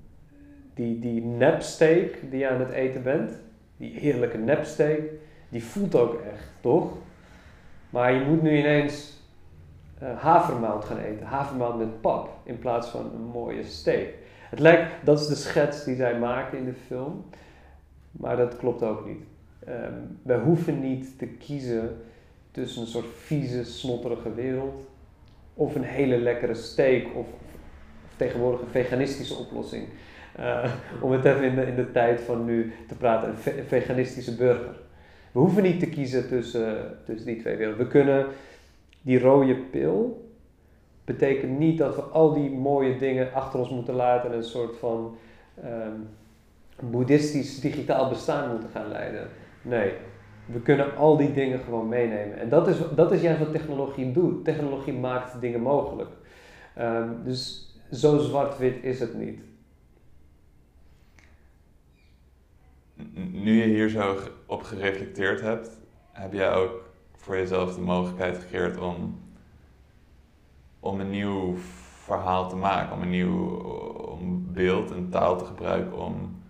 die, 0.76 0.98
die 0.98 1.22
nepsteak 1.22 2.18
die 2.30 2.38
je 2.38 2.48
aan 2.48 2.60
het 2.60 2.70
eten 2.70 3.02
bent, 3.02 3.30
die 3.76 3.98
heerlijke 3.98 4.38
nepsteak, 4.38 5.00
die 5.48 5.64
voelt 5.64 5.94
ook 5.94 6.20
echt, 6.32 6.48
toch? 6.60 6.92
Maar 7.90 8.12
je 8.12 8.24
moet 8.24 8.42
nu 8.42 8.58
ineens 8.58 9.22
uh, 10.02 10.18
havermout 10.18 10.84
gaan 10.84 10.98
eten, 10.98 11.26
havermout 11.26 11.78
met 11.78 12.00
pap, 12.00 12.30
in 12.44 12.58
plaats 12.58 12.88
van 12.88 13.10
een 13.14 13.24
mooie 13.32 13.64
steak. 13.64 14.08
Het 14.50 14.58
lijkt, 14.58 14.92
dat 15.04 15.20
is 15.20 15.26
de 15.26 15.34
schets 15.34 15.84
die 15.84 15.96
zij 15.96 16.18
maken 16.18 16.58
in 16.58 16.64
de 16.64 16.74
film, 16.86 17.24
maar 18.10 18.36
dat 18.36 18.56
klopt 18.56 18.82
ook 18.82 19.06
niet. 19.06 19.22
Um, 19.68 20.18
we 20.22 20.34
hoeven 20.34 20.80
niet 20.80 21.18
te 21.18 21.26
kiezen 21.26 21.96
tussen 22.50 22.82
een 22.82 22.88
soort 22.88 23.06
vieze, 23.16 23.64
snotterige 23.64 24.34
wereld 24.34 24.86
of 25.54 25.74
een 25.74 25.82
hele 25.82 26.18
lekkere 26.18 26.54
steak 26.54 27.04
of, 27.14 27.26
of 28.06 28.16
tegenwoordig 28.16 28.60
een 28.60 28.66
veganistische 28.66 29.34
oplossing. 29.34 29.88
Uh, 30.39 30.64
om 31.01 31.12
het 31.12 31.24
even 31.24 31.43
in 31.43 31.55
de, 31.55 31.66
in 31.66 31.74
de 31.74 31.91
tijd 31.93 32.20
van 32.20 32.45
nu 32.45 32.72
te 32.89 32.95
praten, 32.95 33.28
een 33.28 33.64
veganistische 33.66 34.37
burger. 34.37 34.76
We 35.32 35.39
hoeven 35.39 35.62
niet 35.62 35.80
te 35.80 35.89
kiezen 35.89 36.28
tussen, 36.28 36.99
tussen 37.05 37.26
die 37.26 37.41
twee 37.41 37.57
werelden. 37.57 37.84
We 37.84 37.91
kunnen 37.91 38.26
die 39.03 39.20
rode 39.20 39.57
pil, 39.57 40.28
betekent 41.05 41.59
niet 41.59 41.78
dat 41.78 41.97
we 41.97 42.03
al 42.03 42.32
die 42.32 42.51
mooie 42.51 42.97
dingen 42.97 43.32
achter 43.32 43.61
ons 43.61 43.70
moeten 43.70 43.95
laten 43.95 44.30
en 44.30 44.37
een 44.37 44.45
soort 44.45 44.76
van 44.76 45.16
um, 45.64 46.09
boeddhistisch 46.91 47.61
digitaal 47.61 48.09
bestaan 48.09 48.51
moeten 48.51 48.70
gaan 48.70 48.89
leiden. 48.89 49.28
Nee, 49.62 49.93
we 50.47 50.61
kunnen 50.61 50.97
al 50.97 51.16
die 51.16 51.32
dingen 51.32 51.59
gewoon 51.59 51.89
meenemen. 51.89 52.39
En 52.39 52.49
dat 52.49 52.68
is, 52.68 52.76
dat 52.95 53.12
is 53.12 53.20
juist 53.20 53.39
wat 53.39 53.53
technologie 53.53 54.12
doet. 54.12 54.45
Technologie 54.45 54.93
maakt 54.93 55.41
dingen 55.41 55.61
mogelijk. 55.61 56.11
Um, 56.78 57.20
dus 57.24 57.70
zo 57.93 58.18
zwart-wit 58.18 58.76
is 58.82 59.01
het 59.01 59.18
niet. 59.18 59.41
Nu 63.30 63.62
je 63.62 63.64
hier 63.64 63.88
zo 63.88 64.16
op 64.47 64.62
gereflecteerd 64.62 65.40
hebt, 65.40 65.80
heb 66.12 66.32
jij 66.32 66.55
ook 66.55 66.90
voor 67.14 67.36
jezelf 67.36 67.74
de 67.74 67.80
mogelijkheid 67.80 68.38
gecreëerd 68.38 68.78
om, 68.78 69.20
om 70.80 71.01
een 71.01 71.11
nieuw 71.11 71.55
verhaal 72.05 72.49
te 72.49 72.57
maken, 72.57 72.97
om 72.97 73.03
een 73.03 73.11
nieuw 73.11 73.49
om 73.97 74.47
beeld 74.53 74.90
en 74.90 75.09
taal 75.11 75.38
te 75.38 75.44
gebruiken 75.44 75.99
om, 75.99 76.42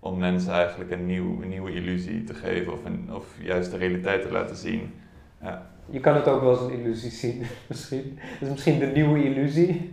om 0.00 0.18
mensen 0.18 0.52
eigenlijk 0.52 0.90
een, 0.90 1.06
nieuw, 1.06 1.42
een 1.42 1.48
nieuwe 1.48 1.72
illusie 1.72 2.24
te 2.24 2.34
geven 2.34 2.72
of, 2.72 2.84
een, 2.84 3.14
of 3.14 3.36
juist 3.40 3.70
de 3.70 3.76
realiteit 3.76 4.22
te 4.22 4.32
laten 4.32 4.56
zien. 4.56 4.94
Ja. 5.42 5.70
Je 5.90 6.00
kan 6.00 6.14
het 6.14 6.28
ook 6.28 6.40
wel 6.40 6.50
als 6.50 6.60
een 6.60 6.70
illusie 6.70 7.10
zien, 7.10 7.42
misschien. 7.68 8.18
Dat 8.32 8.48
is 8.48 8.48
misschien 8.48 8.78
de 8.78 8.86
nieuwe 8.86 9.24
illusie. 9.24 9.90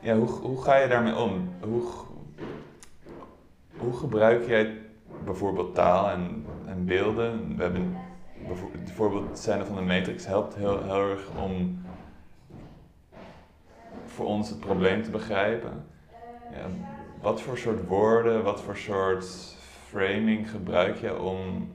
Ja, 0.00 0.16
hoe, 0.16 0.28
hoe 0.28 0.62
ga 0.62 0.76
je 0.76 0.88
daarmee 0.88 1.16
om? 1.16 1.48
Hoe, 1.60 1.82
hoe 3.86 3.96
gebruik 3.96 4.46
jij 4.46 4.78
bijvoorbeeld 5.24 5.74
taal 5.74 6.10
en, 6.10 6.44
en 6.66 6.84
beelden? 6.84 7.56
We 7.56 7.62
hebben 7.62 7.96
bijvoorbeeld 8.84 9.28
de 9.28 9.36
scène 9.36 9.64
van 9.64 9.76
de 9.76 9.82
Matrix 9.82 10.26
helpt 10.26 10.54
heel, 10.54 10.82
heel 10.82 11.10
erg 11.10 11.30
om 11.44 11.84
voor 14.04 14.26
ons 14.26 14.48
het 14.48 14.60
probleem 14.60 15.02
te 15.02 15.10
begrijpen. 15.10 15.84
Wat 17.22 17.40
voor 17.40 17.58
soort 17.58 17.86
woorden, 17.86 18.44
wat 18.44 18.60
voor 18.60 18.76
soort 18.76 19.24
framing 19.88 20.50
gebruik 20.50 20.96
je 20.96 21.20
om, 21.20 21.70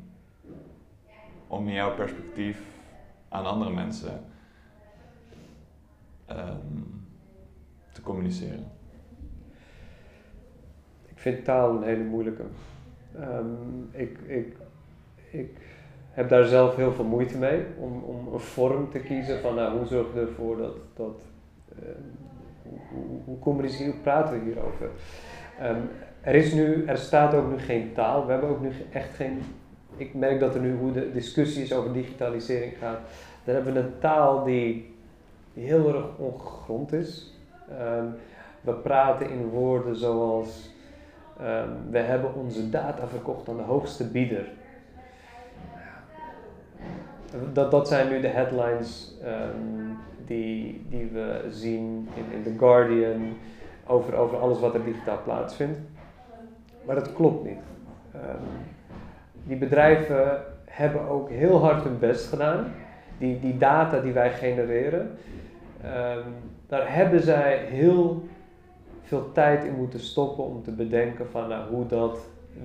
om 1.48 1.70
jouw 1.70 1.96
perspectief 1.96 2.60
aan 3.30 3.46
andere 3.46 3.72
mensen 3.72 4.26
um, 6.30 7.06
te 7.92 8.02
communiceren? 8.02 8.81
Vind 11.22 11.46
taal 11.46 11.76
een 11.76 11.84
hele 11.84 12.04
moeilijke. 12.04 12.44
Um, 13.20 13.90
ik, 13.92 14.18
ik, 14.28 14.56
ik 15.32 15.50
heb 16.12 16.30
daar 16.30 16.46
zelf 16.46 16.76
heel 16.76 16.92
veel 16.92 17.06
moeite 17.06 17.38
mee 17.38 17.66
om, 17.78 18.04
om 18.04 18.34
een 18.34 18.40
vorm 18.40 18.90
te 18.90 19.00
kiezen 19.00 19.40
van 19.40 19.56
nou, 19.56 19.78
hoe 19.78 19.88
zorg 19.88 20.14
je 20.14 20.20
ervoor 20.20 20.58
dat, 20.58 20.76
dat 20.96 21.22
uh, 21.84 21.90
hoe, 22.64 23.20
hoe 23.26 23.40
communiceren, 23.40 24.02
praten 24.02 24.34
we 24.34 24.46
hierover. 24.46 24.90
Um, 25.62 25.90
er 26.22 26.36
is 26.36 26.54
nu, 26.54 26.86
er 26.86 26.98
staat 26.98 27.34
ook 27.34 27.50
nu 27.50 27.58
geen 27.58 27.94
taal. 27.94 28.26
We 28.26 28.32
hebben 28.32 28.50
ook 28.50 28.62
nu 28.62 28.72
echt 28.92 29.16
geen. 29.16 29.42
Ik 29.98 30.14
merk 30.14 30.40
dat 30.40 30.56
er 30.56 30.62
nu 30.62 30.76
hoe 30.76 30.92
de 30.92 31.12
discussie 31.12 31.64
is 31.64 31.74
over 31.74 31.94
digitalisering 31.94 32.74
gaat. 32.80 33.00
Dan 33.44 33.56
hebben 33.56 33.74
we 33.74 33.80
een 33.80 34.00
taal 34.00 34.44
die, 34.44 34.96
heel 35.54 35.96
erg 35.96 36.06
ongegrond 36.18 36.94
is. 36.94 37.34
Ehm, 37.70 38.06
we 38.62 38.74
praten 38.74 39.30
in 39.30 39.50
woorden 39.50 39.96
zoals 39.96 40.50
ehm, 40.50 40.81
we 41.90 41.98
hebben 41.98 42.36
onze 42.36 42.70
data 42.70 43.08
verkocht 43.08 43.50
aan 43.50 43.58
de 43.58 43.64
hoogste 43.64 44.08
bieder. 44.08 44.46
Dat, 47.54 47.72
dat 47.72 47.88
zijn 47.88 48.10
nu 48.10 48.22
de 48.22 48.28
headlines 48.28 49.18
ehm, 49.24 49.92
die, 50.26 50.86
die 50.90 51.06
we 51.06 51.48
zien 51.50 52.10
in, 52.16 52.38
in 52.38 52.44
The 52.44 52.60
Guardian 52.60 53.38
over, 53.88 54.16
over 54.16 54.38
alles 54.38 54.60
wat 54.60 54.74
er 54.74 54.84
digitaal 54.84 55.20
plaatsvindt. 55.24 55.80
Maar 56.86 56.96
dat 56.96 57.14
klopt 57.14 57.46
niet. 57.46 57.60
die 59.44 59.58
bedrijven 59.58 60.44
hebben 60.66 61.08
ook 61.08 61.30
heel 61.30 61.60
hard 61.60 61.84
hun 61.84 62.00
best 62.00 62.28
gedaan. 62.28 62.74
Die, 63.18 63.40
die 63.40 63.58
data 63.58 64.00
die 64.00 64.14
wij 64.14 64.32
genereren, 64.32 65.18
daar 66.68 66.94
hebben 66.94 67.22
zij 67.22 67.58
heel 67.58 68.24
veel 69.12 69.32
tijd 69.32 69.64
in 69.64 69.76
moeten 69.76 70.00
stoppen 70.00 70.44
om 70.44 70.64
te 70.64 70.72
bedenken 70.72 71.30
van 71.30 71.48
nou, 71.48 71.70
hoe 71.70 71.88
dat 71.88 72.20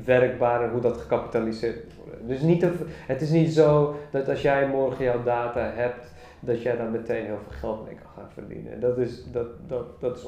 werkbaar 0.05 0.63
en 0.63 0.71
hoe 0.71 0.81
dat 0.81 0.97
gecapitaliseerd 0.97 1.85
moet 1.85 1.95
worden. 2.05 2.27
Dus 2.27 2.41
niet 2.41 2.67
het 3.07 3.21
is 3.21 3.31
niet 3.31 3.53
zo 3.53 3.97
dat 4.11 4.29
als 4.29 4.43
jij 4.43 4.69
morgen 4.69 5.05
jouw 5.05 5.23
data 5.23 5.71
hebt, 5.75 6.13
dat 6.41 6.63
jij 6.63 6.77
daar 6.77 6.91
meteen 6.91 7.25
heel 7.25 7.39
veel 7.49 7.59
geld 7.59 7.85
mee 7.85 7.95
kan 7.95 8.11
gaan 8.17 8.31
verdienen. 8.33 8.81
Dat 8.81 8.99
is, 8.99 9.25
dat, 9.33 9.47
dat, 9.69 10.01
dat 10.01 10.17
is 10.17 10.25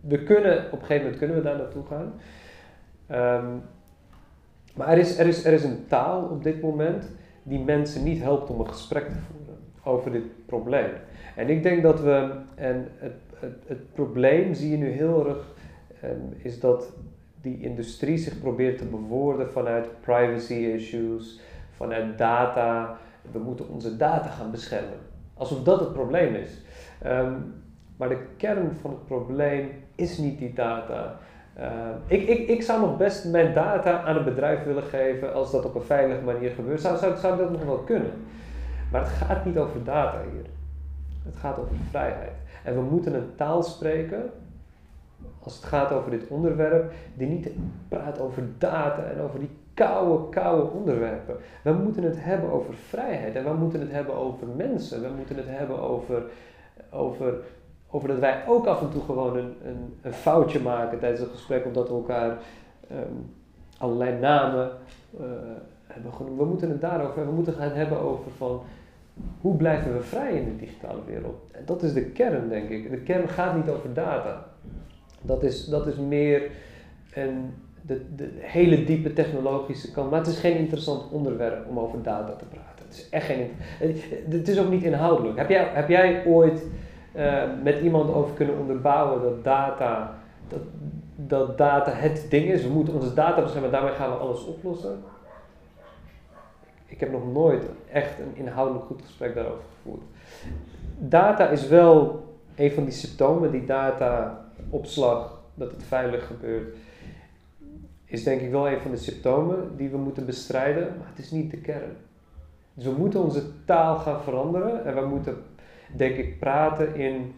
we 0.00 0.22
kunnen, 0.22 0.64
op 0.64 0.72
een 0.72 0.86
gegeven 0.86 1.02
moment 1.02 1.18
kunnen 1.18 1.36
we 1.36 1.42
daar 1.42 1.56
naartoe 1.56 1.84
gaan. 1.86 2.12
Ehm, 3.06 3.56
maar 4.74 4.88
er 4.88 4.98
is, 4.98 5.18
er, 5.18 5.26
is, 5.26 5.44
er 5.44 5.52
is 5.52 5.64
een 5.64 5.86
taal 5.86 6.22
op 6.22 6.42
dit 6.42 6.62
moment 6.62 7.10
die 7.42 7.58
mensen 7.58 8.04
niet 8.04 8.22
helpt 8.22 8.50
om 8.50 8.60
een 8.60 8.68
gesprek 8.68 9.08
te 9.08 9.18
voeren 9.30 9.58
over 9.84 10.12
dit 10.12 10.46
probleem. 10.46 10.90
En 11.36 11.48
ik 11.48 11.62
denk 11.62 11.82
dat 11.82 12.00
we, 12.00 12.30
en 12.54 12.88
het, 12.96 13.12
het, 13.40 13.54
het 13.66 13.92
probleem 13.92 14.54
zie 14.54 14.70
je 14.70 14.76
nu 14.76 14.88
heel 14.88 15.28
erg, 15.28 15.44
um, 16.04 16.34
is 16.36 16.60
dat 16.60 16.92
die 17.40 17.60
industrie 17.60 18.18
zich 18.18 18.40
probeert 18.40 18.78
te 18.78 18.84
bewoorden 18.84 19.52
vanuit 19.52 20.00
privacy 20.00 20.54
issues, 20.54 21.40
vanuit 21.70 22.18
data. 22.18 22.98
We 23.32 23.38
moeten 23.38 23.68
onze 23.68 23.96
data 23.96 24.28
gaan 24.28 24.50
beschermen. 24.50 24.98
Alsof 25.34 25.62
dat 25.62 25.80
het 25.80 25.92
probleem 25.92 26.34
is. 26.34 26.62
Ehm, 27.02 27.32
maar 27.96 28.08
de 28.08 28.26
kern 28.36 28.76
van 28.80 28.90
het 28.90 29.06
probleem 29.06 29.70
is 29.94 30.18
niet 30.18 30.38
die 30.38 30.52
data. 30.52 31.18
Ehm, 31.54 31.96
ik, 32.06 32.28
ik, 32.28 32.48
ik 32.48 32.62
zou 32.62 32.80
nog 32.80 32.96
best 32.96 33.24
mijn 33.24 33.54
data 33.54 34.02
aan 34.02 34.16
een 34.16 34.24
bedrijf 34.24 34.64
willen 34.64 34.82
geven 34.82 35.34
als 35.34 35.50
dat 35.50 35.64
op 35.64 35.74
een 35.74 35.82
veilige 35.82 36.22
manier 36.22 36.50
gebeurt. 36.50 36.80
Zou, 36.80 36.98
zou, 36.98 37.16
zou 37.16 37.38
dat 37.38 37.50
nog 37.50 37.64
wel 37.64 37.78
kunnen? 37.78 38.12
Maar 38.90 39.00
het 39.00 39.10
gaat 39.10 39.44
niet 39.44 39.58
over 39.58 39.84
data 39.84 40.18
hier. 40.32 40.46
Het 41.24 41.36
gaat 41.36 41.58
over 41.58 41.76
vrijheid. 41.90 42.32
En 42.64 42.74
we 42.74 42.80
moeten 42.80 43.14
een 43.14 43.34
taal 43.36 43.62
spreken, 43.62 44.30
als 45.42 45.54
het 45.54 45.64
gaat 45.64 45.92
over 45.92 46.10
dit 46.10 46.28
onderwerp, 46.28 46.92
die 47.14 47.28
niet 47.28 47.48
praat 47.88 48.20
over 48.20 48.42
data 48.58 49.02
en 49.02 49.20
over 49.20 49.38
die 49.38 49.50
koude, 49.74 50.28
koude 50.28 50.70
onderwerpen. 50.70 51.36
We 51.62 51.72
moeten 51.72 52.02
het 52.02 52.16
hebben 52.18 52.50
over 52.50 52.74
vrijheid 52.74 53.34
en 53.34 53.44
we 53.44 53.52
moeten 53.52 53.80
het 53.80 53.90
hebben 53.90 54.14
over 54.14 54.46
mensen. 54.56 55.02
We 55.02 55.08
moeten 55.16 55.36
het 55.36 55.48
hebben 55.48 55.78
over, 55.78 56.22
over, 56.90 57.34
over 57.90 58.08
dat 58.08 58.18
wij 58.18 58.44
ook 58.46 58.66
af 58.66 58.80
en 58.80 58.90
toe 58.90 59.02
gewoon 59.02 59.36
een, 59.36 59.54
een, 60.02 60.12
foutje 60.12 60.60
maken 60.60 60.98
tijdens 60.98 61.20
een 61.20 61.30
gesprek, 61.30 61.66
omdat 61.66 61.88
we 61.88 61.94
elkaar 61.94 62.38
um, 62.92 63.34
allerlei 63.78 64.18
namen 64.18 64.70
uh, 65.20 65.26
hebben 65.86 66.12
genoemd. 66.12 66.38
We 66.38 66.44
moeten 66.44 66.70
het 66.70 66.80
daarover. 66.80 67.26
We 67.26 67.32
moeten 67.32 67.54
gaan 67.54 67.70
hebben 67.70 68.00
over 68.00 68.30
van 68.36 68.60
hoe 69.40 69.56
blijven 69.56 69.96
we 69.96 70.02
vrij 70.02 70.32
in 70.32 70.44
de 70.44 70.56
digitale 70.56 71.00
wereld? 71.06 71.42
Dat 71.64 71.82
is 71.82 71.92
de 71.92 72.04
kern, 72.04 72.48
denk 72.48 72.68
ik. 72.68 72.90
De 72.90 73.00
kern 73.00 73.28
gaat 73.28 73.56
niet 73.56 73.68
over 73.68 73.92
data. 73.94 74.46
Dat 75.22 75.42
is, 75.42 75.64
dat 75.64 75.86
is 75.86 75.96
meer 75.96 76.50
een, 77.14 77.54
de, 77.82 78.14
de 78.16 78.30
hele 78.38 78.84
diepe 78.84 79.12
technologische 79.12 79.92
kant. 79.92 80.10
Maar 80.10 80.18
het 80.18 80.28
is 80.28 80.38
geen 80.38 80.56
interessant 80.56 81.10
onderwerp 81.10 81.68
om 81.68 81.78
over 81.78 82.02
data 82.02 82.32
te 82.32 82.44
praten. 82.44 82.84
Het 82.84 82.94
is 82.94 83.08
echt 83.08 83.26
geen. 83.26 83.50
Het 84.30 84.48
is 84.48 84.58
ook 84.58 84.70
niet 84.70 84.82
inhoudelijk. 84.82 85.38
Heb 85.38 85.48
jij, 85.48 85.70
heb 85.72 85.88
jij 85.88 86.26
ooit 86.26 86.66
uh, 87.16 87.42
met 87.62 87.80
iemand 87.80 88.14
over 88.14 88.34
kunnen 88.34 88.58
onderbouwen 88.58 89.22
dat 89.22 89.44
data, 89.44 90.18
dat, 90.48 90.60
dat 91.16 91.58
data 91.58 91.92
het 91.92 92.26
ding 92.28 92.44
is? 92.50 92.62
We 92.62 92.72
moeten 92.72 92.94
onze 92.94 93.14
data 93.14 93.42
beschermen, 93.42 93.70
daarmee 93.70 93.92
gaan 93.92 94.10
we 94.10 94.16
alles 94.16 94.44
oplossen 94.44 95.02
ik 96.90 97.00
heb 97.00 97.12
nog 97.12 97.32
nooit 97.32 97.64
echt 97.92 98.18
een 98.18 98.36
inhoudelijk 98.36 98.84
goed 98.84 99.02
gesprek 99.02 99.34
daarover 99.34 99.64
gevoerd. 99.76 100.02
Data 100.98 101.48
is 101.48 101.68
wel 101.68 102.24
een 102.56 102.70
van 102.70 102.84
die 102.84 102.92
symptomen, 102.92 103.50
die 103.50 103.64
data-opslag, 103.64 105.40
dat 105.54 105.70
het 105.70 105.82
veilig 105.82 106.26
gebeurt, 106.26 106.76
is 108.04 108.24
denk 108.24 108.40
ik 108.40 108.50
wel 108.50 108.68
een 108.68 108.80
van 108.80 108.90
de 108.90 108.96
symptomen 108.96 109.76
die 109.76 109.88
we 109.88 109.96
moeten 109.96 110.26
bestrijden, 110.26 110.94
maar 110.98 111.08
het 111.08 111.18
is 111.18 111.30
niet 111.30 111.50
de 111.50 111.56
kern. 111.56 111.96
Dus 112.74 112.84
we 112.84 112.90
moeten 112.90 113.22
onze 113.22 113.64
taal 113.64 113.96
gaan 113.96 114.22
veranderen 114.22 114.84
en 114.84 114.94
we 114.94 115.06
moeten, 115.06 115.36
denk 115.96 116.16
ik, 116.16 116.38
praten 116.38 116.94
in, 116.94 117.34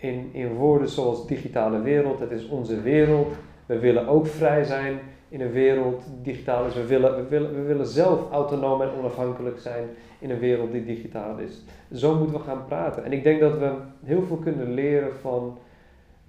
in, 0.00 0.30
in 0.32 0.54
woorden 0.54 0.88
zoals 0.88 1.26
digitale 1.26 1.80
wereld, 1.80 2.20
het 2.20 2.30
is 2.30 2.48
onze 2.48 2.80
wereld, 2.80 3.34
we 3.66 3.78
willen 3.78 4.06
ook 4.06 4.26
vrij 4.26 4.64
zijn 4.64 4.98
in 5.28 5.40
een 5.40 5.52
wereld 5.52 6.02
die 6.04 6.34
digitaal 6.34 6.66
is. 6.66 6.74
We 6.74 6.86
willen, 6.86 7.16
we, 7.16 7.28
willen, 7.28 7.54
we 7.54 7.62
willen 7.62 7.86
zelf 7.86 8.30
autonoom 8.30 8.82
en 8.82 8.90
onafhankelijk 8.98 9.58
zijn 9.58 9.88
in 10.18 10.30
een 10.30 10.38
wereld 10.38 10.72
die 10.72 10.84
digitaal 10.84 11.38
is. 11.38 11.62
Zo 11.92 12.14
moeten 12.14 12.36
we 12.36 12.44
gaan 12.44 12.64
praten. 12.64 13.04
En 13.04 13.12
ik 13.12 13.22
denk 13.22 13.40
dat 13.40 13.58
we 13.58 13.72
heel 14.04 14.22
veel 14.22 14.36
kunnen 14.36 14.72
leren 14.72 15.14
van 15.20 15.58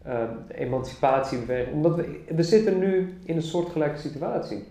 uh, 0.07 0.13
de 0.47 0.57
emancipatiebeweging. 0.57 1.75
Omdat 1.75 1.95
we, 1.95 2.23
we 2.35 2.43
zitten 2.43 2.79
nu 2.79 3.13
in 3.23 3.35
een 3.35 3.41
soortgelijke 3.41 3.97
situatie, 3.97 4.63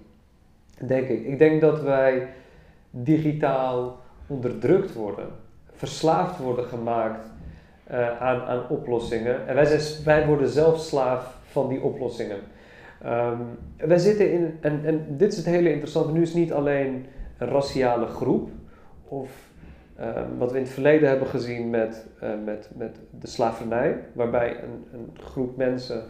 denk 0.87 1.09
ik. 1.09 1.25
Ik 1.25 1.39
denk 1.39 1.61
dat 1.61 1.83
wij 1.83 2.29
digitaal 2.91 3.99
onderdrukt 4.27 4.95
worden, 4.95 5.29
verslaafd 5.73 6.39
worden 6.39 6.65
gemaakt 6.65 7.29
uh, 7.91 8.21
aan, 8.21 8.41
aan 8.41 8.69
oplossingen. 8.69 9.49
En 9.49 9.55
wij, 9.55 9.65
zijn, 9.65 10.05
wij 10.05 10.27
worden 10.27 10.49
zelf 10.49 10.81
slaaf 10.81 11.39
van 11.51 11.69
die 11.69 11.81
oplossingen. 11.81 12.39
Um, 13.05 13.39
wij 13.77 13.99
zitten 13.99 14.33
in, 14.33 14.55
en, 14.61 14.81
en 14.85 15.07
dit 15.09 15.33
is 15.33 15.37
het 15.37 15.47
hele 15.47 15.71
interessante, 15.71 16.13
nu 16.13 16.23
is 16.23 16.29
het 16.29 16.39
niet 16.39 16.53
alleen 16.53 17.07
een 17.39 17.49
raciale 17.49 18.07
groep, 18.07 18.51
of 19.09 19.31
um, 20.01 20.39
wat 20.39 20.51
we 20.51 20.59
in 20.59 20.65
het 20.65 20.73
verleden 20.73 21.09
hebben 21.09 21.29
gezien 21.29 21.71
met, 21.71 22.07
uh, 22.23 22.29
met, 22.45 22.71
met 22.77 22.97
de 23.21 23.27
slavernij, 23.27 23.99
waarbij 24.13 24.51
een, 24.51 24.99
een 24.99 25.11
groep 25.21 25.57
mensen 25.57 26.03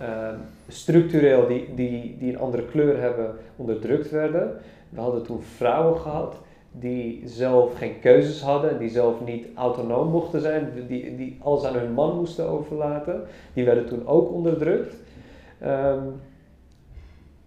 uh, 0.00 0.28
structureel 0.68 1.46
die, 1.46 1.74
die, 1.74 2.16
die 2.18 2.32
een 2.32 2.38
andere 2.38 2.64
kleur 2.64 3.00
hebben 3.00 3.34
onderdrukt 3.56 4.10
werden. 4.10 4.56
We 4.88 5.00
hadden 5.00 5.22
toen 5.22 5.42
vrouwen 5.42 6.00
gehad 6.00 6.36
die 6.72 7.22
zelf 7.24 7.78
geen 7.78 8.00
keuzes 8.00 8.40
hadden, 8.40 8.78
die 8.78 8.88
zelf 8.88 9.24
niet 9.24 9.46
autonoom 9.54 10.10
mochten 10.10 10.40
zijn, 10.40 10.68
die, 10.88 11.16
die 11.16 11.38
alles 11.42 11.64
aan 11.64 11.76
hun 11.76 11.92
man 11.92 12.16
moesten 12.16 12.48
overlaten. 12.48 13.22
Die 13.52 13.64
werden 13.64 13.86
toen 13.86 14.06
ook 14.06 14.32
onderdrukt. 14.32 14.96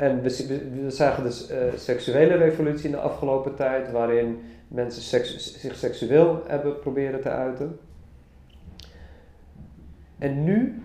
En 0.02 0.22
we, 0.22 0.86
zagen 0.88 1.24
dus 1.24 1.52
uh, 1.52 1.58
seksuele 1.76 2.36
revolutie 2.36 2.86
in 2.86 2.91
de 2.91 2.97
afgelopen 2.97 3.56
tijd, 3.56 3.91
waarin 3.91 4.41
mensen 4.68 5.02
seks, 5.02 5.60
zich 5.60 5.76
seksueel 5.76 6.43
hebben 6.47 6.80
proberen 6.80 7.22
te 7.22 7.30
uiten. 7.30 7.80
En 10.18 10.43
nu 10.43 10.84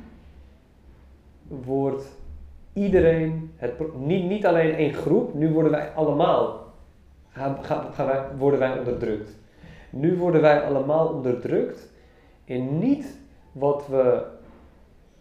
wordt 1.49 2.05
iedereen, 2.73 3.53
het, 3.57 3.97
niet, 3.97 4.25
niet 4.25 4.47
alleen 4.47 4.75
één 4.75 4.95
groep, 4.95 5.35
nu 5.35 5.51
worden 5.51 5.73
wij 5.73 5.93
allemaal, 5.95 6.73
gaan, 7.29 7.65
gaan, 7.65 8.07
wij, 8.07 8.25
worden 8.39 8.59
wij 8.59 8.79
onderdrukt. 8.79 9.39
Nu 9.91 10.17
worden 10.17 10.41
wij 10.41 10.63
allemaal 10.63 11.09
onderdrukt 11.09 11.89
in 12.45 12.79
niet 12.79 13.19
wat 13.53 13.87
we 13.89 14.23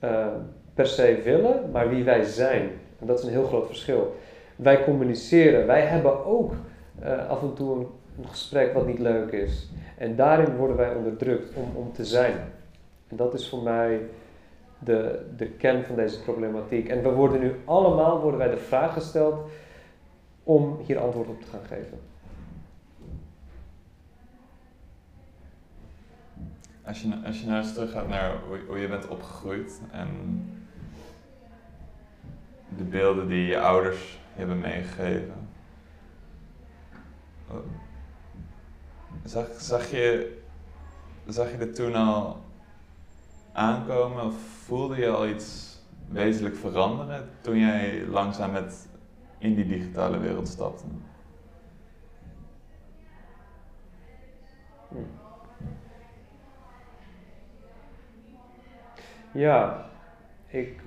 uh, 0.04 0.28
per 0.74 0.88
se 0.88 1.22
willen, 1.24 1.72
maar 1.72 1.90
wie 1.90 2.04
wij 2.04 2.24
zijn. 2.24 2.70
En 3.06 3.12
dat 3.12 3.20
is 3.20 3.26
een 3.26 3.32
heel 3.32 3.48
groot 3.48 3.68
verschil. 3.68 4.16
Wij 4.56 4.84
communiceren, 4.84 5.68
wij 5.68 5.82
hebben 5.82 6.26
ook 6.26 6.54
uh, 7.04 7.30
af 7.30 7.42
en 7.42 7.54
toe 7.54 7.78
een, 7.78 7.88
gesprek 8.28 8.74
wat 8.74 8.88
niet 8.88 9.00
leuk 9.00 9.32
is. 9.32 9.70
En 9.98 10.16
daarin 10.16 10.56
worden 10.56 10.78
wij 10.78 10.96
onderdrukt 10.96 11.56
om, 11.56 11.76
om 11.76 11.94
te 11.94 12.06
zijn. 12.06 12.38
En 13.08 13.16
dat 13.16 13.34
is 13.34 13.50
voor 13.50 13.64
mij 13.64 14.02
de, 14.80 15.26
de 15.38 15.48
kern 15.48 15.84
van 15.84 15.96
deze 15.96 16.22
problematiek. 16.22 16.90
En 16.90 17.04
we 17.04 17.10
worden 17.10 17.40
nu 17.40 17.56
allemaal, 17.66 18.22
worden 18.22 18.40
wij 18.40 18.50
de 18.50 18.58
vraag 18.58 18.94
gesteld 18.94 19.50
om 20.44 20.80
hier 20.86 21.00
antwoord 21.00 21.28
op 21.28 21.42
te 21.42 21.48
gaan 21.48 21.66
geven. 21.68 22.00
Als 26.86 27.02
je, 27.02 27.22
als 27.26 27.42
je 27.42 27.48
nou 27.48 27.58
eens 27.58 27.74
terug 27.74 27.92
gaat 27.92 28.08
naar 28.08 28.32
hoe 28.68 28.80
je 28.80 28.88
bent 28.88 29.08
opgegroeid 29.08 29.82
en 29.92 30.08
de 32.78 32.84
beelden 32.84 33.28
die 33.28 33.46
je 33.46 33.60
ouders 33.60 34.20
hebben 34.34 34.60
meegegeven. 34.60 35.48
Zag, 39.24 39.48
zag, 39.58 39.92
je, 39.92 40.38
zag 41.28 41.52
je 41.52 41.58
dit 41.58 41.76
toen 41.76 41.96
al 41.96 42.44
aankomen 43.54 44.24
of 44.24 44.36
voelde 44.66 44.96
je 44.96 45.10
al 45.10 45.28
iets 45.28 45.80
wezenlijk 46.10 46.56
veranderen 46.56 47.30
toen 47.42 47.58
jij 47.60 48.06
langzaam 48.06 48.52
met 48.52 48.88
in 49.38 49.56
die 49.56 49.68
digitale 49.68 50.18
wereld 50.18 50.48
stapte? 50.48 50.84
Ja, 59.32 59.90
ik. 60.48 60.82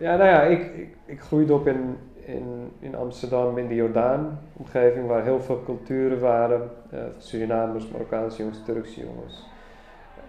Ja, 0.00 0.16
nou 0.16 0.28
ja, 0.28 0.42
ik, 0.42 0.60
ik, 0.74 0.96
ik 1.04 1.20
groeide 1.20 1.54
op 1.54 1.66
in, 1.66 1.96
in, 2.14 2.72
in 2.78 2.94
Amsterdam, 2.94 3.58
in 3.58 3.68
de 3.68 3.74
Jordaan-omgeving, 3.74 5.06
waar 5.06 5.22
heel 5.22 5.40
veel 5.40 5.62
culturen 5.64 6.20
waren. 6.20 6.70
Uh, 6.94 7.00
Surinamers, 7.18 7.88
Marokkaanse 7.88 8.38
jongens, 8.38 8.64
Turkse 8.64 9.00
jongens. 9.00 9.46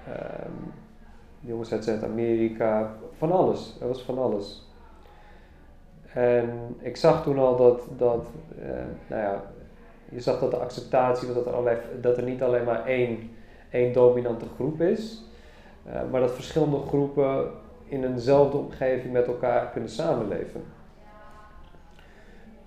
Um, 0.07 0.73
jongens 1.39 1.71
uit 1.71 1.83
Zuid-Amerika, 1.83 2.95
van 3.17 3.31
alles. 3.31 3.77
Er 3.81 3.87
was 3.87 4.01
van 4.01 4.17
alles. 4.17 4.69
En 6.13 6.49
ik 6.79 6.97
zag 6.97 7.23
toen 7.23 7.37
al 7.37 7.57
dat, 7.57 7.87
dat 7.97 8.27
uh, 8.59 8.69
nou 9.07 9.21
ja, 9.21 9.43
je 10.09 10.19
zag 10.19 10.39
dat 10.39 10.51
de 10.51 10.57
acceptatie 10.57 11.27
was 11.27 11.43
dat 11.43 11.65
er, 11.65 11.81
dat 12.01 12.17
er 12.17 12.23
niet 12.23 12.43
alleen 12.43 12.65
maar 12.65 12.85
één, 12.85 13.29
één 13.69 13.93
dominante 13.93 14.45
groep 14.55 14.81
is, 14.81 15.23
uh, 15.87 15.93
maar 16.11 16.21
dat 16.21 16.31
verschillende 16.31 16.77
groepen 16.77 17.51
in 17.91 18.03
eenzelfde 18.03 18.57
omgeving 18.57 19.13
met 19.13 19.27
elkaar 19.27 19.69
kunnen 19.71 19.89
samenleven. 19.89 20.63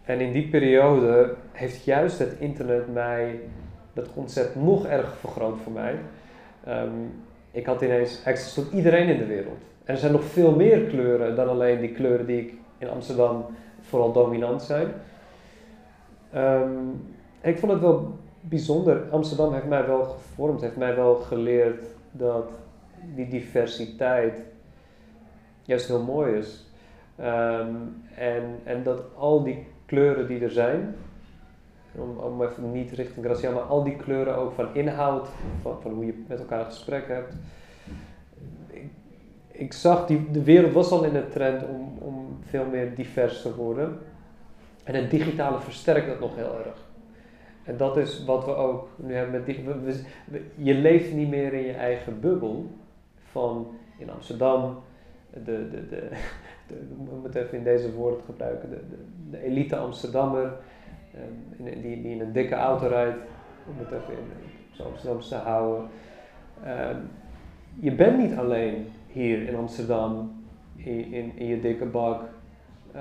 En 0.02 0.20
in 0.20 0.32
die 0.32 0.48
periode 0.48 1.34
heeft 1.52 1.84
juist 1.84 2.18
het 2.18 2.36
internet 2.38 2.92
mij 2.92 3.40
dat 3.92 4.12
concept 4.12 4.54
nog 4.54 4.86
erg 4.86 5.16
vergroot 5.16 5.58
voor 5.62 5.72
mij. 5.72 5.98
Um, 6.68 7.22
ik 7.50 7.66
had 7.66 7.82
ineens 7.82 8.22
access 8.26 8.54
tot 8.54 8.72
iedereen 8.72 9.08
in 9.08 9.18
de 9.18 9.26
wereld. 9.26 9.62
En 9.84 9.94
er 9.94 10.00
zijn 10.00 10.12
nog 10.12 10.24
veel 10.24 10.54
meer 10.54 10.80
kleuren 10.80 11.36
dan 11.36 11.48
alleen 11.48 11.80
die 11.80 11.92
kleuren 11.92 12.26
die 12.26 12.40
ik 12.40 12.54
in 12.78 12.88
Amsterdam 12.88 13.44
vooral 13.80 14.12
dominant 14.12 14.62
zijn. 14.62 14.88
Um, 16.34 17.06
ik 17.40 17.58
vond 17.58 17.72
het 17.72 17.80
wel 17.80 18.18
bijzonder. 18.40 19.02
Amsterdam 19.10 19.52
heeft 19.52 19.66
mij 19.66 19.86
wel 19.86 20.04
gevormd, 20.04 20.60
heeft 20.60 20.76
mij 20.76 20.96
wel 20.96 21.14
geleerd 21.14 21.86
dat 22.10 22.50
die 23.14 23.28
diversiteit 23.28 24.52
juist 25.64 25.88
heel 25.88 26.02
mooi 26.02 26.36
is. 26.36 26.66
Um, 27.20 28.02
en, 28.14 28.60
en 28.64 28.82
dat 28.82 29.02
al 29.16 29.42
die 29.42 29.66
kleuren 29.86 30.26
die 30.26 30.40
er 30.40 30.50
zijn, 30.50 30.94
om, 31.92 32.16
om 32.16 32.42
even 32.42 32.72
niet 32.72 32.90
richting 32.90 33.24
Gracia, 33.24 33.50
maar 33.50 33.62
al 33.62 33.84
die 33.84 33.96
kleuren 33.96 34.36
ook 34.36 34.52
van 34.52 34.74
inhoud, 34.74 35.28
van, 35.62 35.80
van 35.82 35.92
hoe 35.92 36.06
je 36.06 36.24
met 36.28 36.38
elkaar 36.38 36.58
een 36.58 36.64
gesprek 36.64 37.08
hebt. 37.08 37.34
Ik, 38.66 38.90
ik 39.50 39.72
zag, 39.72 40.06
die, 40.06 40.30
de 40.30 40.42
wereld 40.42 40.72
was 40.72 40.90
al 40.90 41.04
in 41.04 41.12
de 41.12 41.28
trend 41.28 41.68
om, 41.68 41.98
om 41.98 42.38
veel 42.42 42.64
meer 42.64 42.94
divers 42.94 43.42
te 43.42 43.54
worden. 43.54 43.98
En 44.84 44.94
het 44.94 45.10
digitale 45.10 45.60
versterkt 45.60 46.06
dat 46.06 46.20
nog 46.20 46.36
heel 46.36 46.58
erg. 46.64 46.82
En 47.64 47.76
dat 47.76 47.96
is 47.96 48.24
wat 48.24 48.44
we 48.44 48.54
ook 48.54 48.88
nu 48.96 49.14
hebben 49.14 49.32
met 49.32 49.46
digitale. 49.46 49.94
Je 50.54 50.74
leeft 50.74 51.12
niet 51.12 51.28
meer 51.28 51.52
in 51.52 51.66
je 51.66 51.72
eigen 51.72 52.20
bubbel 52.20 52.70
van 53.30 53.66
in 53.98 54.10
Amsterdam, 54.10 54.76
de, 55.44 55.68
de, 55.70 55.86
de, 55.88 56.08
de, 56.66 56.74
moeten 57.22 57.42
even 57.42 57.58
in 57.58 57.64
deze 57.64 57.92
woorden 57.92 58.20
gebruiken, 58.24 58.70
de, 58.70 58.80
de, 58.90 58.96
de 59.30 59.42
elite 59.42 59.76
Amsterdammer, 59.76 60.52
um, 61.58 61.64
die, 61.64 62.02
die 62.02 62.12
in 62.12 62.20
een 62.20 62.32
dikke 62.32 62.54
auto 62.54 62.86
rijdt, 62.86 63.18
om 63.68 63.74
het 63.78 63.86
even 63.86 64.14
in 64.78 64.84
Amsterdam 64.84 65.20
te 65.20 65.34
houden. 65.34 65.88
Um, 66.66 67.10
je 67.80 67.92
bent 67.92 68.18
niet 68.18 68.36
alleen 68.36 68.86
hier 69.06 69.48
in 69.48 69.56
Amsterdam 69.56 70.32
in, 70.76 71.12
in, 71.12 71.32
in 71.34 71.46
je 71.46 71.60
dikke 71.60 71.84
bak. 71.84 72.22
Uh, 72.94 73.00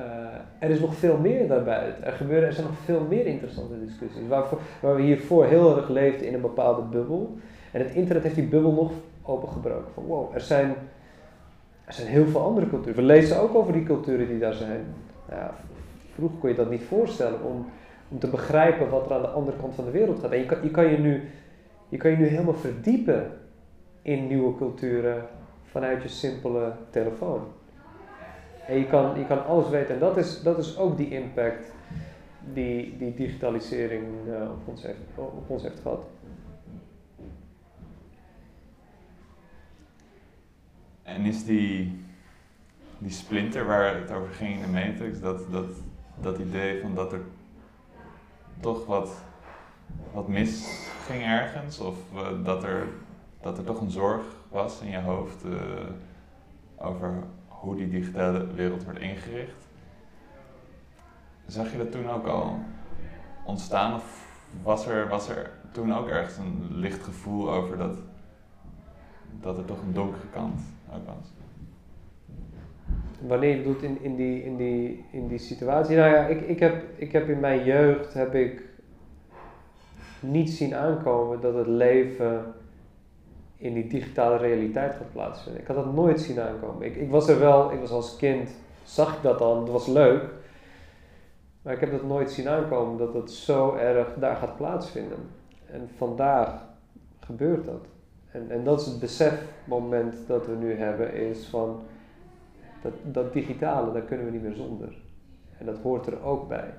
er 0.59 0.69
is 0.69 0.79
nog 0.79 0.95
veel 0.95 1.17
meer 1.17 1.47
daarbuiten. 1.47 2.03
Er, 2.03 2.11
gebeuren, 2.11 2.47
er 2.47 2.53
zijn 2.53 2.67
nog 2.67 2.77
veel 2.77 3.05
meer 3.09 3.25
interessante 3.25 3.79
discussies. 3.79 4.27
Waar, 4.27 4.43
waar 4.81 4.95
we 4.95 5.01
hiervoor 5.01 5.45
heel 5.45 5.77
erg 5.77 5.89
leefden 5.89 6.27
in 6.27 6.33
een 6.33 6.41
bepaalde 6.41 6.81
bubbel. 6.81 7.37
En 7.71 7.81
het 7.81 7.91
internet 7.91 8.23
heeft 8.23 8.35
die 8.35 8.47
bubbel 8.47 8.71
nog 8.71 8.91
opengebroken. 9.23 9.93
Van 9.93 10.03
wow, 10.03 10.33
er 10.33 10.41
zijn 10.41 10.75
er 11.85 11.93
zijn 11.93 12.07
heel 12.07 12.25
veel 12.25 12.41
andere 12.41 12.69
culturen. 12.69 12.95
We 12.95 13.01
lezen 13.01 13.41
ook 13.41 13.55
over 13.55 13.73
die 13.73 13.83
culturen 13.83 14.27
die 14.27 14.39
daar 14.39 14.53
zijn. 14.53 14.85
Vroeger 16.13 16.37
kon 16.37 16.49
je 16.49 16.55
dat 16.55 16.69
niet 16.69 16.83
voorstellen 16.83 17.43
om, 17.43 17.65
om 18.07 18.19
te 18.19 18.27
begrijpen 18.27 18.89
wat 18.89 19.05
er 19.05 19.13
aan 19.15 19.21
de 19.21 19.27
andere 19.27 19.57
kant 19.57 19.75
van 19.75 19.85
de 19.85 19.91
wereld 19.91 20.19
gaat. 20.19 20.31
En 20.31 20.39
je 20.39 20.45
kan 20.45 20.57
je, 20.63 20.71
kan 20.71 20.89
je, 20.89 20.97
nu, 20.97 21.29
je 21.89 21.97
kan 21.97 22.11
je 22.11 22.17
nu 22.17 22.25
helemaal 22.25 22.53
verdiepen 22.53 23.31
in 24.01 24.27
nieuwe 24.27 24.57
culturen 24.57 25.25
vanuit 25.63 26.01
je 26.01 26.07
simpele 26.07 26.71
telefoon. 26.89 27.41
En 28.67 28.77
je 28.77 28.87
kan, 28.87 29.19
je 29.19 29.25
kan 29.25 29.45
alles 29.45 29.69
weten. 29.69 29.93
En 29.93 29.99
dat 29.99 30.17
is, 30.17 30.41
dat 30.41 30.57
is 30.57 30.77
ook 30.77 30.97
die 30.97 31.09
impact 31.09 31.73
die, 32.53 32.97
die 32.97 33.13
digitalisering 33.13 34.03
uh, 34.27 34.41
op, 34.41 34.67
ons 34.67 34.83
heeft, 34.83 34.99
op 35.15 35.49
ons 35.49 35.63
heeft 35.63 35.79
gehad. 35.79 36.05
En 41.03 41.25
is 41.25 41.45
die, 41.45 42.05
die 42.97 43.11
splinter 43.11 43.65
waar 43.65 43.95
het 43.95 44.11
over 44.11 44.33
ging 44.33 44.55
in 44.55 44.61
de 44.61 44.67
Matrix, 44.67 45.19
dat, 45.19 45.51
dat, 45.51 45.69
dat 46.21 46.37
idee 46.37 46.81
van 46.81 46.95
dat 46.95 47.13
er 47.13 47.21
toch 48.59 48.85
wat, 48.85 49.11
wat 50.13 50.27
mis 50.27 50.87
ging 51.05 51.23
ergens, 51.23 51.79
of 51.79 51.95
uh, 52.13 52.27
dat, 52.43 52.63
er, 52.63 52.87
dat 53.41 53.57
er 53.57 53.63
toch 53.63 53.81
een 53.81 53.91
zorg 53.91 54.23
was 54.49 54.81
in 54.81 54.89
je 54.89 54.99
hoofd 54.99 55.45
uh, 55.45 55.53
over 56.75 57.23
hoe 57.47 57.75
die 57.75 57.89
digitale 57.89 58.53
wereld 58.53 58.83
wordt 58.83 58.99
ingericht. 58.99 59.67
Zag 61.45 61.71
je 61.71 61.77
dat 61.77 61.91
toen 61.91 62.09
ook 62.09 62.27
al 62.27 62.59
ontstaan 63.45 63.93
of 63.93 64.27
was 64.63 64.85
er, 64.85 65.07
was 65.07 65.29
er 65.29 65.51
toen 65.71 65.95
ook 65.95 66.07
ergens 66.07 66.37
een 66.37 66.67
licht 66.69 67.03
gevoel 67.03 67.51
over 67.51 67.77
dat, 67.77 67.97
dat 69.41 69.57
er 69.57 69.65
toch 69.65 69.81
een 69.81 69.93
donkere 69.93 70.27
kant 70.31 70.61
Wanneer 73.27 73.49
je 73.49 73.57
bedoelt 73.57 73.81
in, 73.81 74.01
in, 74.01 74.15
die, 74.15 74.43
in, 74.43 74.57
die, 74.57 75.05
in 75.11 75.27
die 75.27 75.37
situatie? 75.37 75.95
Nou 75.95 76.09
ja, 76.09 76.25
ik, 76.25 76.41
ik, 76.41 76.59
heb, 76.59 76.83
ik 76.95 77.11
heb 77.11 77.29
in 77.29 77.39
mijn 77.39 77.63
jeugd 77.63 78.13
heb 78.13 78.35
ik 78.35 78.63
niet 80.19 80.49
zien 80.49 80.75
aankomen 80.75 81.41
dat 81.41 81.53
het 81.53 81.67
leven 81.67 82.53
in 83.57 83.73
die 83.73 83.87
digitale 83.87 84.37
realiteit 84.37 84.95
gaat 84.95 85.11
plaatsvinden. 85.11 85.61
Ik 85.61 85.67
had 85.67 85.75
dat 85.75 85.93
nooit 85.93 86.21
zien 86.21 86.39
aankomen. 86.39 86.85
Ik, 86.85 86.95
ik 86.95 87.09
was 87.09 87.27
er 87.27 87.39
wel, 87.39 87.71
ik 87.71 87.79
was 87.79 87.91
als 87.91 88.17
kind, 88.17 88.49
zag 88.83 89.15
ik 89.15 89.21
dat 89.21 89.39
dan, 89.39 89.59
dat 89.59 89.73
was 89.73 89.87
leuk. 89.87 90.23
Maar 91.61 91.73
ik 91.73 91.79
heb 91.79 91.91
dat 91.91 92.03
nooit 92.03 92.31
zien 92.31 92.49
aankomen 92.49 92.97
dat 92.97 93.13
het 93.13 93.31
zo 93.31 93.75
erg 93.75 94.13
daar 94.13 94.35
gaat 94.35 94.57
plaatsvinden. 94.57 95.17
En 95.65 95.89
vandaag 95.97 96.65
gebeurt 97.19 97.65
dat. 97.65 97.92
En, 98.33 98.45
en 98.49 98.63
dat 98.63 98.79
is 98.79 98.85
het 98.85 98.99
besefmoment 98.99 100.15
dat 100.27 100.45
we 100.45 100.55
nu 100.55 100.73
hebben, 100.73 101.13
is 101.13 101.45
van 101.45 101.81
dat, 102.81 102.93
dat 103.03 103.33
digitale, 103.33 103.91
daar 103.91 104.01
kunnen 104.01 104.25
we 104.25 104.31
niet 104.31 104.41
meer 104.41 104.55
zonder. 104.55 104.93
En 105.57 105.65
dat 105.65 105.77
hoort 105.77 106.07
er 106.07 106.23
ook 106.23 106.47
bij. 106.47 106.73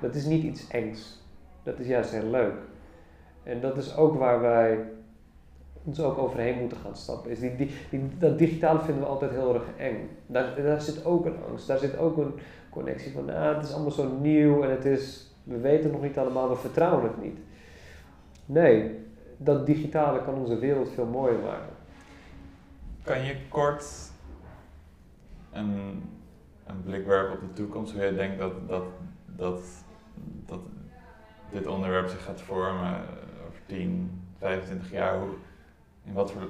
Dat 0.00 0.14
is 0.14 0.24
niet 0.24 0.42
iets 0.42 0.68
engs. 0.68 1.22
Dat 1.62 1.78
is 1.78 1.86
juist 1.86 2.10
heel 2.10 2.30
leuk. 2.30 2.54
En 3.42 3.60
dat 3.60 3.76
is 3.76 3.96
ook 3.96 4.18
waar 4.18 4.40
wij 4.40 4.78
ons 5.84 6.00
ook 6.00 6.18
overheen 6.18 6.58
moeten 6.58 6.78
gaan 6.78 6.96
stappen. 6.96 7.30
Is 7.30 7.40
die, 7.40 7.70
die, 7.90 8.10
dat 8.18 8.38
digitale 8.38 8.80
vinden 8.80 9.02
we 9.02 9.08
altijd 9.08 9.30
heel 9.30 9.54
erg 9.54 9.64
eng. 9.76 10.08
Daar, 10.26 10.62
daar 10.62 10.80
zit 10.80 11.04
ook 11.04 11.26
een 11.26 11.42
angst. 11.48 11.66
Daar 11.66 11.78
zit 11.78 11.98
ook 11.98 12.16
een 12.16 12.32
connectie 12.70 13.12
van, 13.12 13.24
nou, 13.24 13.54
het 13.56 13.64
is 13.64 13.72
allemaal 13.72 13.90
zo 13.90 14.08
nieuw 14.20 14.62
en 14.62 14.70
het 14.70 14.84
is, 14.84 15.32
we 15.44 15.58
weten 15.58 15.90
nog 15.90 16.02
niet 16.02 16.18
allemaal, 16.18 16.48
we 16.48 16.56
vertrouwen 16.56 17.02
het 17.02 17.22
niet. 17.22 17.38
Nee, 18.46 18.98
dat 19.42 19.66
digitale 19.66 20.22
kan 20.22 20.34
onze 20.34 20.58
wereld 20.58 20.90
veel 20.90 21.06
mooier 21.06 21.38
maken. 21.38 21.74
Kan 23.02 23.24
je 23.24 23.36
kort 23.48 24.10
een, 25.52 26.02
een 26.66 26.82
blik 26.84 27.06
werpen 27.06 27.32
op 27.32 27.40
de 27.40 27.52
toekomst, 27.52 27.92
hoe 27.92 28.02
je 28.02 28.14
denkt 28.14 28.38
dat, 28.38 28.68
dat, 28.68 28.84
dat, 29.26 29.60
dat 30.46 30.60
dit 31.50 31.66
onderwerp 31.66 32.08
zich 32.08 32.24
gaat 32.24 32.40
vormen 32.40 32.94
over 33.48 33.60
10, 33.66 34.22
25 34.38 34.90
jaar? 34.90 35.18
Hoe, 35.18 35.28
in 36.04 36.12
wat 36.12 36.32
voor 36.32 36.42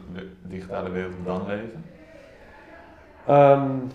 digitale 0.43 0.91
wereld 0.91 1.17
we 1.17 1.23
dan 1.25 1.47
leven? 1.47 1.85
Um, 3.29 3.91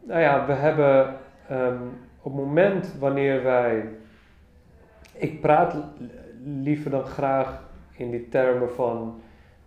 nou 0.00 0.20
ja, 0.20 0.46
we 0.46 0.52
hebben 0.52 1.16
um, 1.50 1.98
op 2.22 2.36
het 2.36 2.44
moment 2.44 2.94
wanneer 2.98 3.42
wij. 3.42 3.88
Ik 5.12 5.40
praat 5.40 5.76
liever 6.44 6.90
dan 6.90 7.04
graag 7.04 7.64
in 7.96 8.10
die 8.10 8.28
termen 8.28 8.72
van 8.72 9.20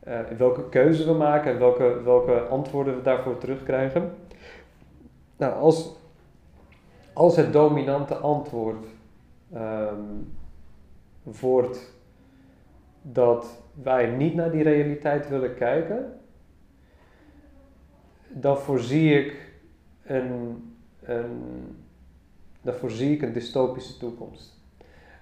uh, 0.07 0.19
welke 0.37 0.69
keuze 0.69 1.05
we 1.05 1.13
maken 1.13 1.51
en 1.51 1.59
welke, 1.59 2.01
welke 2.03 2.39
antwoorden 2.39 2.95
we 2.95 3.01
daarvoor 3.01 3.37
terugkrijgen. 3.37 4.11
nou, 5.37 5.53
als, 5.53 5.95
als 7.13 7.35
het 7.35 7.53
dominante 7.53 8.15
antwoord 8.15 8.85
ehm, 9.53 10.03
wordt 11.23 11.97
dat 13.01 13.61
wij 13.73 14.07
niet 14.07 14.35
naar 14.35 14.51
die 14.51 14.63
realiteit 14.63 15.29
willen 15.29 15.55
kijken, 15.55 16.19
dan 18.27 18.57
voorzie 18.57 19.25
ik 19.25 19.51
een, 20.03 20.63
een, 21.01 21.77
dan 22.61 22.73
voorzie 22.73 23.11
ik 23.11 23.21
een 23.21 23.33
dystopische 23.33 23.97
toekomst. 23.97 24.61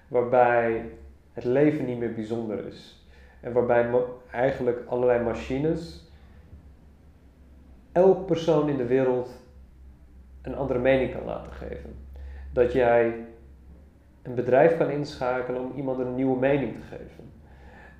Waarbij 0.08 0.90
het 1.32 1.44
leven 1.44 1.84
niet 1.84 1.98
meer 1.98 2.14
bijzonder 2.14 2.66
is. 2.66 2.97
En 3.40 3.52
waarbij 3.52 4.04
eigenlijk 4.30 4.82
allerlei 4.86 5.24
machines 5.24 6.10
elk 7.92 8.26
persoon 8.26 8.68
in 8.68 8.76
de 8.76 8.86
wereld 8.86 9.30
een 10.42 10.56
andere 10.56 10.78
mening 10.78 11.12
kan 11.12 11.24
laten 11.24 11.52
geven. 11.52 11.94
Dat 12.52 12.72
jij 12.72 13.26
een 14.22 14.34
bedrijf 14.34 14.76
kan 14.76 14.90
inschakelen 14.90 15.60
om 15.60 15.72
iemand 15.76 15.98
een 15.98 16.14
nieuwe 16.14 16.38
mening 16.38 16.74
te 16.74 16.80
geven. 16.80 17.32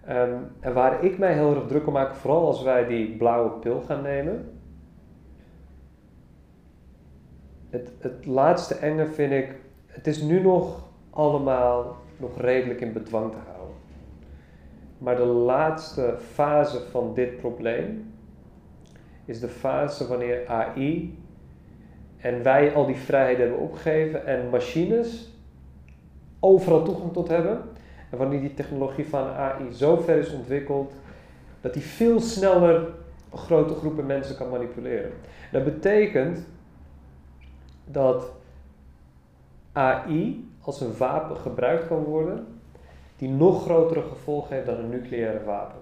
Ehm, 0.05 0.43
en 0.61 0.75
waar 0.75 1.05
ik 1.05 1.19
mij 1.19 1.33
heel 1.33 1.55
erg 1.55 1.67
druk 1.67 1.87
om 1.87 1.93
maak, 1.93 2.15
vooral 2.15 2.47
als 2.47 2.63
wij 2.63 2.87
die 2.87 3.17
blauwe 3.17 3.51
pil 3.51 3.81
gaan 3.81 4.03
nemen. 4.03 4.61
Het, 7.71 7.91
het 7.99 8.27
laatste 8.27 8.75
enge 8.75 9.07
vind 9.07 9.33
ik, 9.33 9.57
het 9.87 10.07
is 10.07 10.23
nu 10.23 10.41
nog 10.41 10.89
allemaal 11.11 11.97
nog 12.17 12.41
redelijk 12.41 12.81
in 12.81 12.93
bedwang 12.93 13.31
te 13.31 13.37
houden. 13.37 13.58
Maar 14.99 15.17
de 15.17 15.25
laatste 15.25 16.15
fase 16.33 16.81
van 16.81 17.15
dit 17.15 17.37
probleem 17.37 18.15
is 19.25 19.41
de 19.41 19.49
fase 19.49 20.09
wanneer 20.09 20.49
AI 20.49 21.19
en 22.17 22.43
wij 22.43 22.75
al 22.75 22.87
die 22.87 22.97
vrijheden 22.97 23.47
hebben 23.47 23.65
opgegeven 23.65 24.27
en 24.27 24.51
machines 24.51 25.33
overal 26.41 26.83
toegang 26.83 27.13
tot 27.13 27.29
hebben. 27.29 27.61
En 28.11 28.19
wanneer 28.19 28.41
die 28.41 28.55
technologie 28.55 29.09
van 29.09 29.27
AI 29.27 29.73
zo 29.73 29.97
ver 29.97 30.17
is 30.17 30.33
ontwikkeld 30.33 30.93
dat 31.61 31.73
die 31.73 31.83
veel 31.83 32.21
sneller 32.21 32.89
grote 33.35 33.75
groepen 33.75 34.07
mensen 34.07 34.37
kan 34.37 34.51
manipuleren. 34.51 35.13
Dat 35.53 35.65
betekent 35.65 36.47
dat 37.85 38.33
AI 39.73 40.51
als 40.61 40.81
een 40.81 40.97
wapen 40.97 41.37
gebruikt 41.37 41.87
kan 41.87 42.03
worden 42.03 42.58
die 43.19 43.29
nog 43.29 43.63
grotere 43.63 44.03
gevolgen 44.03 44.55
heeft 44.55 44.67
dan 44.67 44.79
een 44.79 44.89
nucleaire 44.89 45.45
wapen. 45.45 45.79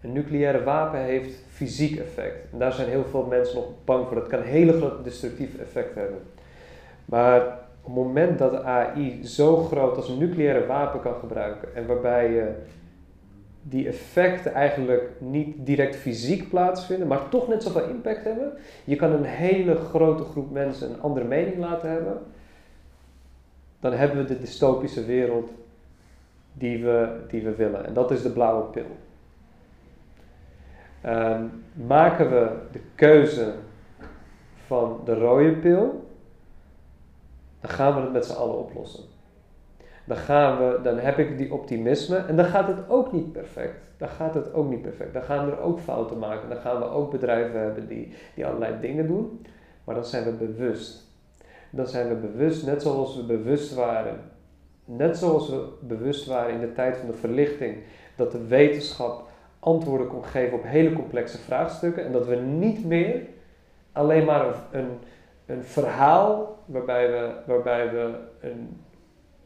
Een 0.00 0.12
nucleaire 0.12 0.62
wapen 0.62 1.00
heeft 1.00 1.42
fysiek 1.48 1.98
effect. 1.98 2.52
En 2.52 2.58
daar 2.58 2.72
zijn 2.72 2.88
heel 2.88 3.04
veel 3.04 3.24
mensen 3.24 3.54
nog 3.54 3.66
bang 3.84 4.06
voor. 4.06 4.16
Dat 4.16 4.26
kan 4.26 4.38
een 4.38 4.44
hele 4.44 4.72
grote 4.72 5.02
destructief 5.02 5.58
effect 5.58 5.94
hebben. 5.94 6.18
Maar 7.04 7.40
op 7.82 7.94
het 7.94 7.94
moment 7.94 8.38
dat 8.38 8.62
AI 8.62 9.26
zo 9.26 9.56
groot 9.56 9.96
als 9.96 10.08
een 10.08 10.18
nucleaire 10.18 10.66
wapen 10.66 11.00
kan 11.00 11.14
gebruiken 11.14 11.74
en 11.74 11.86
waarbij 11.86 12.32
je 12.32 12.54
die 13.62 13.86
effecten 13.88 14.52
eigenlijk 14.52 15.10
niet 15.18 15.54
direct 15.58 15.96
fysiek 15.96 16.48
plaatsvinden, 16.48 17.06
maar 17.08 17.28
toch 17.28 17.48
net 17.48 17.62
zoveel 17.62 17.88
impact 17.88 18.24
hebben. 18.24 18.52
Je 18.84 18.96
kan 18.96 19.12
een 19.12 19.24
hele 19.24 19.74
grote 19.74 20.24
groep 20.24 20.50
mensen 20.50 20.90
een 20.90 21.00
andere 21.00 21.26
mening 21.26 21.58
laten 21.58 21.90
hebben. 21.90 22.18
Dan 23.80 23.92
hebben 23.92 24.18
we 24.18 24.24
de 24.24 24.38
dystopische 24.38 25.04
wereld 25.04 25.50
die 26.52 26.84
we, 26.84 27.24
die 27.28 27.42
we 27.42 27.54
willen. 27.54 27.86
En 27.86 27.94
dat 27.94 28.10
is 28.10 28.22
de 28.22 28.30
blauwe 28.30 28.64
pil. 28.64 28.96
Um, 31.06 31.64
maken 31.86 32.30
we 32.30 32.50
de 32.72 32.80
keuze 32.94 33.54
van 34.66 35.00
de 35.04 35.14
rode 35.14 35.52
pil, 35.52 36.10
dan 37.60 37.70
gaan 37.70 37.94
we 37.94 38.00
het 38.00 38.12
met 38.12 38.26
z'n 38.26 38.36
allen 38.36 38.58
oplossen. 38.58 39.04
Dan, 40.04 40.16
gaan 40.16 40.58
we, 40.58 40.80
dan 40.82 40.98
heb 40.98 41.18
ik 41.18 41.38
die 41.38 41.52
optimisme 41.52 42.16
en 42.16 42.36
dan 42.36 42.44
gaat 42.44 42.68
het 42.68 42.88
ook 42.88 43.12
niet 43.12 43.32
perfect. 43.32 43.80
Dan 43.96 44.08
gaat 44.08 44.34
het 44.34 44.52
ook 44.52 44.70
niet 44.70 44.82
perfect. 44.82 45.12
Dan 45.12 45.22
gaan 45.22 45.46
we 45.46 45.52
er 45.52 45.60
ook 45.60 45.80
fouten 45.80 46.18
maken. 46.18 46.48
Dan 46.48 46.58
gaan 46.58 46.78
we 46.78 46.84
ook 46.84 47.10
bedrijven 47.10 47.60
hebben 47.60 47.88
die, 47.88 48.14
die 48.34 48.46
allerlei 48.46 48.80
dingen 48.80 49.06
doen. 49.06 49.46
Maar 49.84 49.94
dan 49.94 50.04
zijn 50.04 50.24
we 50.24 50.30
bewust. 50.30 51.10
Dan 51.70 51.86
zijn 51.86 52.08
we 52.08 52.14
bewust, 52.14 52.66
net 52.66 52.82
zoals 52.82 53.16
we 53.16 53.22
bewust 53.22 53.74
waren. 53.74 54.20
Net 54.84 55.16
zoals 55.16 55.48
we 55.48 55.68
bewust 55.80 56.26
waren 56.26 56.54
in 56.54 56.60
de 56.60 56.72
tijd 56.72 56.96
van 56.96 57.06
de 57.06 57.16
verlichting. 57.16 57.76
Dat 58.16 58.32
de 58.32 58.46
wetenschap 58.46 59.28
antwoorden 59.58 60.06
kon 60.06 60.24
geven 60.24 60.58
op 60.58 60.64
hele 60.64 60.92
complexe 60.92 61.38
vraagstukken. 61.38 62.04
En 62.04 62.12
dat 62.12 62.26
we 62.26 62.36
niet 62.36 62.84
meer 62.84 63.22
alleen 63.92 64.24
maar 64.24 64.54
een, 64.70 64.88
een, 65.46 65.64
verhaal 65.64 66.58
waarbij 66.64 67.10
we, 67.10 67.32
waarbij 67.46 67.90
we 67.90 68.14
een, 68.40 68.80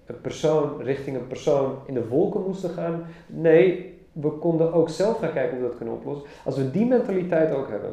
een 0.06 0.20
persoon 0.20 0.82
richting 0.82 1.16
een 1.16 1.26
persoon 1.26 1.78
in 1.86 1.94
de 1.94 2.08
wolken 2.08 2.42
moesten 2.42 2.70
gaan. 2.70 3.06
Nee, 3.26 3.94
we 4.12 4.30
konden 4.30 4.72
ook 4.72 4.88
zelf 4.88 5.18
gaan 5.18 5.32
kijken 5.32 5.50
hoe 5.50 5.60
we 5.60 5.68
dat 5.68 5.76
kunnen 5.76 5.94
oplossen. 5.94 6.28
Als 6.44 6.56
we 6.56 6.70
die 6.70 6.86
mentaliteit 6.86 7.54
ook 7.54 7.68
hebben, 7.68 7.92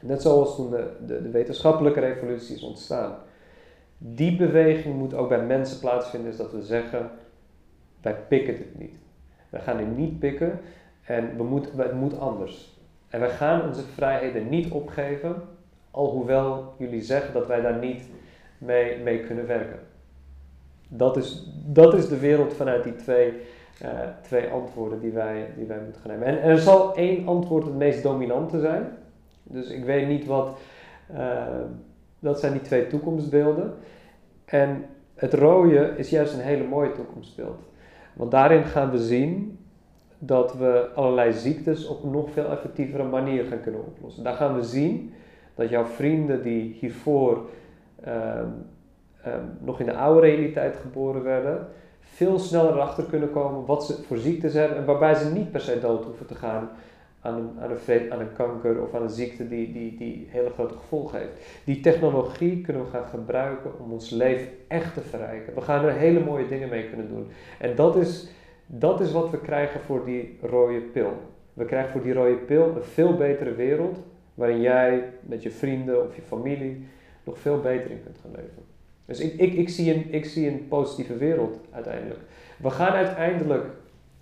net 0.00 0.22
zoals 0.22 0.56
toen 0.56 0.70
de, 0.70 0.90
de, 1.06 1.22
de 1.22 1.30
wetenschappelijke 1.30 2.00
revolutie 2.00 2.54
is 2.54 2.62
ontstaan. 2.62 3.14
Die 4.02 4.36
beweging 4.36 4.98
moet 4.98 5.14
ook 5.14 5.28
bij 5.28 5.42
mensen 5.42 5.80
plaatsvinden, 5.80 6.30
is 6.30 6.36
dat 6.36 6.52
we 6.52 6.62
zeggen, 6.62 7.10
wij 8.02 8.16
pikken 8.28 8.56
dit 8.56 8.78
niet. 8.78 8.94
We 9.48 9.58
gaan 9.58 9.76
dit 9.76 9.96
niet 9.96 10.18
pikken, 10.18 10.60
en 11.04 11.36
we 11.36 11.42
moet, 11.42 11.72
het 11.76 11.94
moet 11.94 12.18
anders. 12.18 12.78
En 13.08 13.20
wij 13.20 13.30
gaan 13.30 13.62
onze 13.62 13.82
vrijheden 13.82 14.48
niet 14.48 14.70
opgeven, 14.70 15.34
alhoewel 15.90 16.74
jullie 16.78 17.02
zeggen 17.02 17.32
dat 17.32 17.46
wij 17.46 17.60
daar 17.60 17.78
niet 17.78 18.02
mee, 18.58 18.98
mee 18.98 19.20
kunnen 19.20 19.46
werken. 19.46 19.78
Dat 20.88 21.16
is, 21.16 21.50
dat 21.64 21.94
is 21.94 22.08
de 22.08 22.18
wereld 22.18 22.54
vanuit 22.54 22.84
die 22.84 22.96
twee, 22.96 23.32
uh, 23.82 23.88
twee 24.22 24.48
antwoorden 24.48 25.00
die 25.00 25.12
wij, 25.12 25.46
die 25.56 25.66
wij 25.66 25.80
moeten 25.84 26.00
gaan 26.00 26.10
nemen. 26.10 26.26
En, 26.26 26.42
er 26.42 26.58
zal 26.58 26.94
één 26.96 27.28
antwoord 27.28 27.64
het 27.64 27.76
meest 27.76 28.02
dominante 28.02 28.60
zijn. 28.60 28.88
Dus 29.42 29.68
ik 29.68 29.84
weet 29.84 30.08
niet 30.08 30.26
wat. 30.26 30.58
Uh, 31.12 31.46
dat 32.20 32.40
zijn 32.40 32.52
die 32.52 32.62
twee 32.62 32.86
toekomstbeelden. 32.86 33.74
En 34.44 34.84
het 35.14 35.34
rode 35.34 35.94
is 35.96 36.10
juist 36.10 36.34
een 36.34 36.40
hele 36.40 36.64
mooie 36.64 36.92
toekomstbeeld. 36.92 37.58
Want 38.12 38.30
daarin 38.30 38.64
gaan 38.64 38.90
we 38.90 38.98
zien 38.98 39.58
dat 40.18 40.54
we 40.54 40.88
allerlei 40.94 41.32
ziektes 41.32 41.86
op 41.86 42.02
een 42.02 42.10
nog 42.10 42.30
veel 42.30 42.50
effectievere 42.50 43.04
manier 43.04 43.44
gaan 43.44 43.60
kunnen 43.60 43.86
oplossen. 43.86 44.24
Daar 44.24 44.34
gaan 44.34 44.54
we 44.54 44.62
zien 44.62 45.12
dat 45.54 45.68
jouw 45.68 45.84
vrienden 45.84 46.42
die 46.42 46.76
hiervoor 46.80 47.48
ehm, 48.04 48.48
ehm, 49.22 49.44
nog 49.60 49.80
in 49.80 49.86
de 49.86 49.96
oude 49.96 50.20
realiteit 50.20 50.76
geboren 50.76 51.22
werden, 51.22 51.66
veel 52.00 52.38
sneller 52.38 52.72
erachter 52.72 53.04
kunnen 53.04 53.30
komen 53.30 53.66
wat 53.66 53.86
ze 53.86 54.02
voor 54.02 54.16
ziektes 54.16 54.54
hebben 54.54 54.76
en 54.76 54.84
waarbij 54.84 55.14
ze 55.14 55.32
niet 55.32 55.50
per 55.50 55.60
se 55.60 55.80
dood 55.80 56.04
hoeven 56.04 56.26
te 56.26 56.34
gaan 56.34 56.70
aan 57.20 57.34
een, 57.34 58.10
aan 58.10 58.20
een, 58.20 58.32
kanker 58.32 58.82
of 58.82 58.94
aan 58.94 59.02
een 59.02 59.10
ziekte 59.10 59.48
die, 59.48 59.72
die, 59.72 59.96
die 59.96 60.26
hele 60.30 60.50
grote 60.50 60.74
gevolgen 60.74 61.18
heeft. 61.18 61.62
Die 61.64 61.80
technologie 61.80 62.60
kunnen 62.60 62.84
we 62.84 62.90
gaan 62.90 63.06
gebruiken 63.06 63.78
om 63.80 63.92
ons 63.92 64.10
leven 64.10 64.48
echt 64.68 64.94
te 64.94 65.00
verrijken. 65.00 65.54
We 65.54 65.60
gaan 65.60 65.84
er 65.84 65.92
hele 65.92 66.24
mooie 66.24 66.48
dingen 66.48 66.68
mee 66.68 66.88
kunnen 66.88 67.08
doen. 67.08 67.26
En 67.58 67.76
dat 67.76 67.96
is 67.96 68.28
dat 68.72 69.00
is 69.00 69.12
wat 69.12 69.30
we 69.30 69.40
krijgen 69.40 69.80
voor 69.80 70.04
die 70.04 70.38
rode 70.42 70.80
pil. 70.80 71.12
We 71.52 71.64
krijgen 71.64 71.92
voor 71.92 72.02
die 72.02 72.12
rode 72.12 72.36
pil 72.36 72.76
een 72.76 72.82
veel 72.82 73.16
betere 73.16 73.54
wereld 73.54 73.98
waarin 74.34 74.60
jij 74.60 75.04
met 75.20 75.42
je 75.42 75.50
vrienden 75.50 76.06
of 76.06 76.16
je 76.16 76.22
familie 76.22 76.86
nog 77.24 77.38
veel 77.38 77.60
beter 77.60 77.90
in 77.90 78.02
kunt 78.02 78.18
gaan 78.22 78.30
leven. 78.30 78.62
Dus 79.04 79.20
ik, 79.20 79.32
ik, 79.40 79.52
ik, 79.52 79.68
zie, 79.68 79.94
een, 79.94 80.12
ik 80.12 80.24
zie 80.24 80.48
een 80.48 80.68
positieve 80.68 81.16
wereld 81.16 81.60
uiteindelijk. 81.70 82.20
We 82.56 82.70
gaan 82.70 82.92
uiteindelijk, 82.92 83.66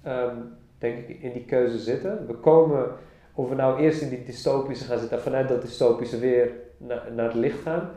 ehm, 0.03 0.37
denk 0.79 1.09
ik, 1.09 1.23
in 1.23 1.33
die 1.33 1.45
keuze 1.45 1.79
zitten. 1.79 2.27
We 2.27 2.35
komen, 2.35 2.91
of 3.35 3.49
we 3.49 3.55
nou 3.55 3.81
eerst 3.81 4.01
in 4.01 4.09
die 4.09 4.25
dystopische 4.25 4.85
gaan 4.85 4.99
zitten 4.99 5.17
en 5.17 5.23
vanuit 5.23 5.49
dat 5.49 5.63
dystopische 5.63 6.19
weer 6.19 6.51
naar, 6.77 7.13
naar 7.13 7.25
het 7.25 7.35
licht 7.35 7.63
gaan, 7.63 7.91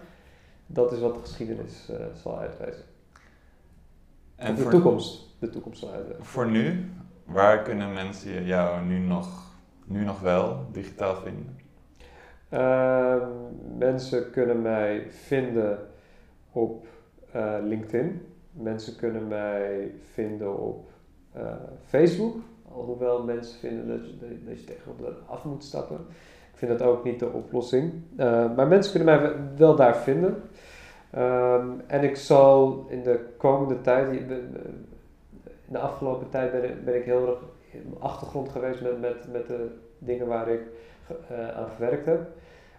dat 0.65 0.91
is 0.91 0.99
wat 0.99 1.13
de 1.13 1.19
geschiedenis 1.19 1.89
uh, 1.91 1.97
zal 2.13 2.39
uitwijzen. 2.39 2.83
En 4.35 4.55
de 4.55 4.67
toekomst 4.67 5.31
de 5.41 5.49
toekomst 5.49 5.85
Voor 6.19 6.49
nu, 6.49 6.91
waar 7.25 7.61
kunnen 7.61 7.93
mensen 7.93 8.45
jou 8.45 8.85
nu 8.85 8.97
nog, 8.97 9.55
nu 9.85 10.03
nog 10.03 10.19
wel 10.19 10.65
digitaal 10.71 11.15
vinden? 11.15 11.59
Uh, 12.53 13.27
mensen 13.77 14.31
kunnen 14.31 14.61
mij 14.61 15.07
vinden 15.09 15.79
op 16.51 16.85
uh, 17.35 17.55
LinkedIn. 17.63 18.25
Mensen 18.51 18.95
kunnen 18.95 19.27
mij 19.27 19.91
vinden 20.11 20.59
op 20.59 20.89
uh, 21.37 21.53
Facebook. 21.85 22.35
Alhoewel 22.75 23.23
mensen 23.23 23.59
vinden 23.59 23.87
dat 23.87 24.07
je, 24.63 24.75
dat 25.01 25.13
af 25.27 25.45
moet 25.45 25.63
stappen. 25.63 25.97
Ik 26.51 26.57
vind 26.57 26.79
dat 26.79 26.87
ook 26.87 27.03
niet 27.03 27.19
de 27.19 27.31
oplossing. 27.31 27.93
Uh, 28.17 28.55
maar 28.55 28.67
mensen 28.67 28.93
kunnen 28.93 29.21
mij 29.21 29.33
wel 29.57 29.75
daar 29.75 29.97
vinden. 29.97 30.43
Um, 31.17 31.81
en 31.87 32.03
ik 32.03 32.15
zal 32.15 32.85
in 32.89 33.03
de 33.03 33.19
komende 33.37 33.81
tijd, 33.81 34.11
in 34.11 34.27
de 35.65 35.79
afgelopen 35.79 36.29
tijd 36.29 36.51
ben 36.83 36.95
ik, 36.95 37.03
heel 37.03 37.27
erg 37.27 37.39
in 37.71 37.95
achtergrond 37.99 38.49
geweest 38.49 38.81
met, 38.81 39.01
met, 39.01 39.31
met 39.31 39.47
de 39.47 39.67
dingen 39.97 40.27
waar 40.27 40.47
ik 40.47 40.61
uh, 41.31 41.49
aan 41.57 41.69
gewerkt 41.75 42.05
heb. 42.05 42.27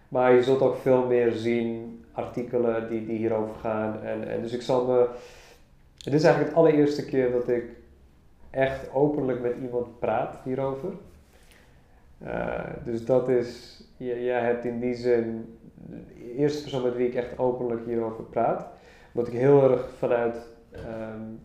Maar 0.09 0.35
je 0.35 0.43
zult 0.43 0.61
ook 0.61 0.77
veel 0.77 1.07
meer 1.07 1.33
zien, 1.33 2.05
artikelen 2.13 2.89
die, 2.89 3.07
die 3.07 3.17
hierover 3.17 3.55
gaan. 3.55 4.03
En, 4.03 4.29
en 4.29 4.43
dus 4.43 4.53
ik 4.53 4.63
zal 4.63 4.87
me. 4.87 5.07
Het 6.05 6.15
is 6.15 6.25
eigenlijk 6.25 6.55
het 6.55 6.65
allereerste 6.65 7.05
keer 7.05 7.33
dat 7.33 7.49
ik 7.49 7.65
echt 8.53 8.93
openlijk 8.93 9.41
met 9.41 9.57
iemand 9.63 9.99
praat 9.99 10.39
hierover. 10.45 10.93
Uh, 12.23 12.65
dus 12.85 13.05
dat 13.05 13.29
is, 13.29 13.83
jij 13.97 14.41
hebt 14.41 14.65
in 14.65 14.81
die 14.81 14.95
zin 14.95 15.59
de 15.75 16.35
eerste 16.35 16.63
persoon 16.63 16.83
met 16.83 16.97
wie 16.97 17.09
ik 17.09 17.15
echt 17.15 17.39
openlijk 17.39 17.87
hierover 17.87 18.25
praat. 18.25 18.67
Omdat 19.13 19.33
ik 19.33 19.39
heel 19.39 19.71
erg 19.71 19.89
vanuit, 19.99 20.37
um, 20.75 21.41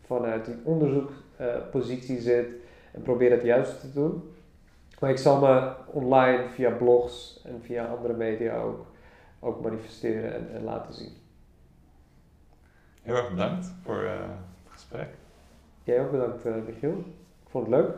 vanuit 0.00 0.44
die 0.44 0.54
onderzoekpositie 0.64 2.20
zit 2.20 2.48
en 2.92 3.02
probeer 3.02 3.30
het 3.30 3.42
juist 3.42 3.80
te 3.80 3.92
doen. 3.92 4.34
Maar 5.00 5.10
ik 5.10 5.18
zal 5.18 5.40
me 5.40 5.72
online 5.86 6.48
via 6.48 6.70
blogs 6.70 7.42
en 7.44 7.62
via 7.62 7.86
andere 7.86 8.14
media 8.14 8.56
ook, 8.56 8.86
ook 9.40 9.62
manifesteren 9.62 10.34
en, 10.34 10.54
en 10.54 10.64
laten 10.64 10.94
zien. 10.94 11.12
Heel 13.02 13.16
erg 13.16 13.30
bedankt 13.30 13.74
voor 13.82 14.02
uh, 14.02 14.10
het 14.62 14.72
gesprek. 14.72 15.08
Jij 15.84 16.00
ook 16.00 16.10
bedankt, 16.10 16.44
eh, 16.44 16.54
Michiel. 16.66 16.98
Ik 17.44 17.50
vond 17.50 17.66
het 17.66 17.74
leuk. 17.74 17.96